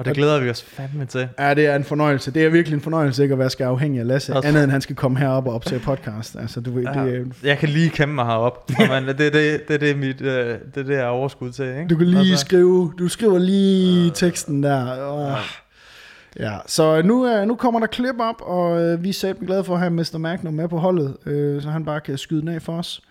Og 0.03 0.07
det 0.07 0.15
glæder 0.15 0.41
vi 0.41 0.51
os 0.51 0.63
fandme 0.63 1.05
til. 1.05 1.29
Ja, 1.39 1.55
det 1.55 1.67
er 1.67 1.77
en 1.77 1.85
fornøjelse. 1.85 2.31
Det 2.31 2.45
er 2.45 2.49
virkelig 2.49 2.77
en 2.77 2.81
fornøjelse 2.83 3.23
ikke 3.23 3.33
at 3.33 3.39
være 3.39 3.51
skal 3.51 3.65
afhængig 3.65 4.01
af 4.01 4.07
Lasse, 4.07 4.37
Også- 4.37 4.49
andet 4.49 4.63
end 4.65 4.71
han 4.73 4.81
skal 4.81 4.97
komme 4.97 5.19
herop 5.19 5.47
og 5.47 5.55
optage 5.55 5.81
podcast. 5.81 6.37
Altså, 6.41 6.61
du 6.61 6.71
ved, 6.75 6.83
Ja. 6.95 7.05
det, 7.05 7.17
er- 7.17 7.25
Jeg 7.49 7.59
kan 7.59 7.69
lige 7.69 7.91
kæmpe 7.91 8.15
mig 8.15 8.27
herop. 8.27 8.71
Man, 8.89 9.07
det, 9.09 9.19
det, 9.19 9.33
det, 9.69 9.81
det, 9.81 9.91
er 9.91 9.97
mit, 9.97 10.21
øh, 10.21 10.29
det 10.49 10.59
er 10.77 10.83
det, 10.83 10.97
er 10.99 11.07
overskud 11.07 11.53
til, 11.53 11.65
ikke? 11.69 11.87
du 11.91 11.97
kan 11.97 12.07
lige 12.07 12.19
Altså, 12.19 12.37
skrive, 12.37 12.93
du 12.99 13.09
skriver 13.09 13.39
lige 13.39 14.11
teksten 14.15 14.63
der. 14.63 15.09
Oh. 15.13 15.37
Ja, 16.41 16.53
så 16.67 17.03
nu, 17.03 17.23
er, 17.25 17.45
nu 17.45 17.55
kommer 17.55 17.81
der 17.81 17.87
klip 17.87 18.15
op, 18.21 18.35
og 18.41 18.83
øh, 18.83 19.03
vi 19.05 19.09
er 19.09 19.45
glade 19.47 19.65
for 19.65 19.75
at 19.75 19.81
have 19.81 19.91
Mr. 19.91 20.19
Magnum 20.19 20.55
med 20.55 20.69
på 20.69 20.79
holdet, 20.79 21.17
øh, 21.27 21.63
så 21.63 21.69
han 21.71 21.85
bare 21.85 22.01
kan 22.01 22.19
skyde 22.19 22.41
den 22.41 22.49
af 22.49 22.63
for 22.63 22.79
os. 22.79 23.03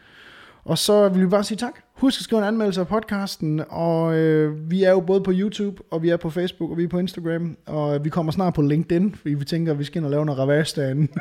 Og 0.63 0.77
så 0.77 1.09
vil 1.09 1.21
vi 1.21 1.27
bare 1.27 1.43
sige 1.43 1.57
tak. 1.57 1.73
Husk 1.97 2.19
at 2.19 2.23
skrive 2.23 2.41
en 2.41 2.47
anmeldelse 2.47 2.81
af 2.81 2.87
podcasten, 2.87 3.61
og 3.69 4.15
øh, 4.15 4.71
vi 4.71 4.83
er 4.83 4.91
jo 4.91 4.99
både 4.99 5.21
på 5.21 5.31
YouTube, 5.33 5.83
og 5.91 6.03
vi 6.03 6.09
er 6.09 6.17
på 6.17 6.29
Facebook, 6.29 6.71
og 6.71 6.77
vi 6.77 6.83
er 6.83 6.87
på 6.87 6.99
Instagram, 6.99 7.57
og 7.67 8.03
vi 8.03 8.09
kommer 8.09 8.31
snart 8.31 8.53
på 8.53 8.61
LinkedIn, 8.61 9.15
fordi 9.15 9.33
vi 9.33 9.45
tænker, 9.45 9.71
at 9.71 9.79
vi 9.79 9.83
skal 9.83 9.99
ind 9.99 10.05
og 10.05 10.11
lave 10.11 10.25
noget 10.25 10.39
ravage 10.39 10.81
derinde. 10.81 11.07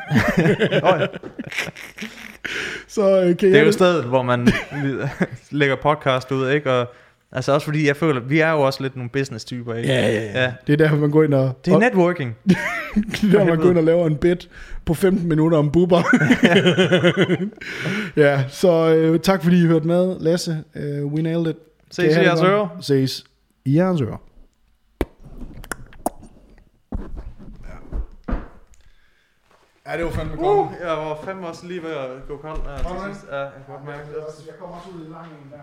så 2.89 3.21
øh, 3.21 3.37
kan 3.37 3.53
Det 3.53 3.59
er 3.59 3.65
jo 3.65 3.73
stedet, 3.73 4.05
hvor 4.05 4.23
man 4.23 4.49
lægger 5.51 5.77
podcast 5.77 6.33
ud, 6.33 6.51
ikke? 6.51 6.73
Og, 6.73 6.89
altså 7.33 7.53
også 7.53 7.65
fordi, 7.65 7.87
jeg 7.87 7.97
føler, 7.97 8.21
vi 8.21 8.41
er 8.41 8.51
jo 8.51 8.61
også 8.61 8.83
lidt 8.83 8.97
nogle 8.97 9.11
business-typer, 9.11 9.75
ikke? 9.75 9.89
Ja, 9.89 10.01
ja, 10.01 10.13
ja. 10.13 10.43
ja. 10.43 10.53
Det 10.67 10.73
er 10.73 10.77
derfor, 10.77 10.97
man 10.97 11.11
går 11.11 11.23
ind 11.23 11.35
og... 11.35 11.53
Det 11.65 11.73
er 11.73 11.79
networking. 11.79 12.37
det 12.45 13.35
er 13.35 13.39
der, 13.39 13.45
man 13.45 13.59
går 13.59 13.71
ind 13.71 13.79
og 13.79 13.85
laver 13.85 14.07
en 14.07 14.17
bit 14.17 14.49
på 14.85 14.95
15 14.95 15.29
minutter 15.29 15.59
om 15.59 15.71
buber. 15.73 16.03
ja, 18.25 18.45
så 18.49 18.95
øh, 18.95 19.21
tak 19.21 19.43
fordi 19.43 19.63
I 19.63 19.67
hørte 19.67 19.87
med. 19.87 20.21
Lasse, 20.21 20.65
øh, 20.75 21.07
we 21.07 21.23
nailed 21.23 21.47
it. 21.47 21.57
Ses 21.91 22.17
i 22.17 22.21
jeres 22.21 22.41
godt? 22.41 22.51
ører. 22.51 22.79
Ses 22.81 23.25
i 23.65 23.77
jeres 23.77 24.01
ører. 24.01 24.23
Ja, 29.87 29.97
det 29.97 30.05
var 30.05 30.11
fandme 30.11 30.35
Uh, 30.39 30.73
jeg 30.81 30.89
var 30.89 31.19
fandme 31.25 31.47
også 31.47 31.67
lige 31.67 31.83
ved 31.83 31.91
at 31.91 32.11
gå 32.29 32.37
kold. 32.37 32.59
Ja, 32.67 32.77
til 32.77 33.15
sidst. 33.15 33.27
Ja, 33.31 33.37
jeg 33.37 33.51
godt. 33.67 33.81
Jeg 34.47 34.55
kommer 34.59 34.77
også 34.77 34.89
ud 34.97 35.01
i 35.07 35.09
langen 35.09 35.51
der. 35.53 35.59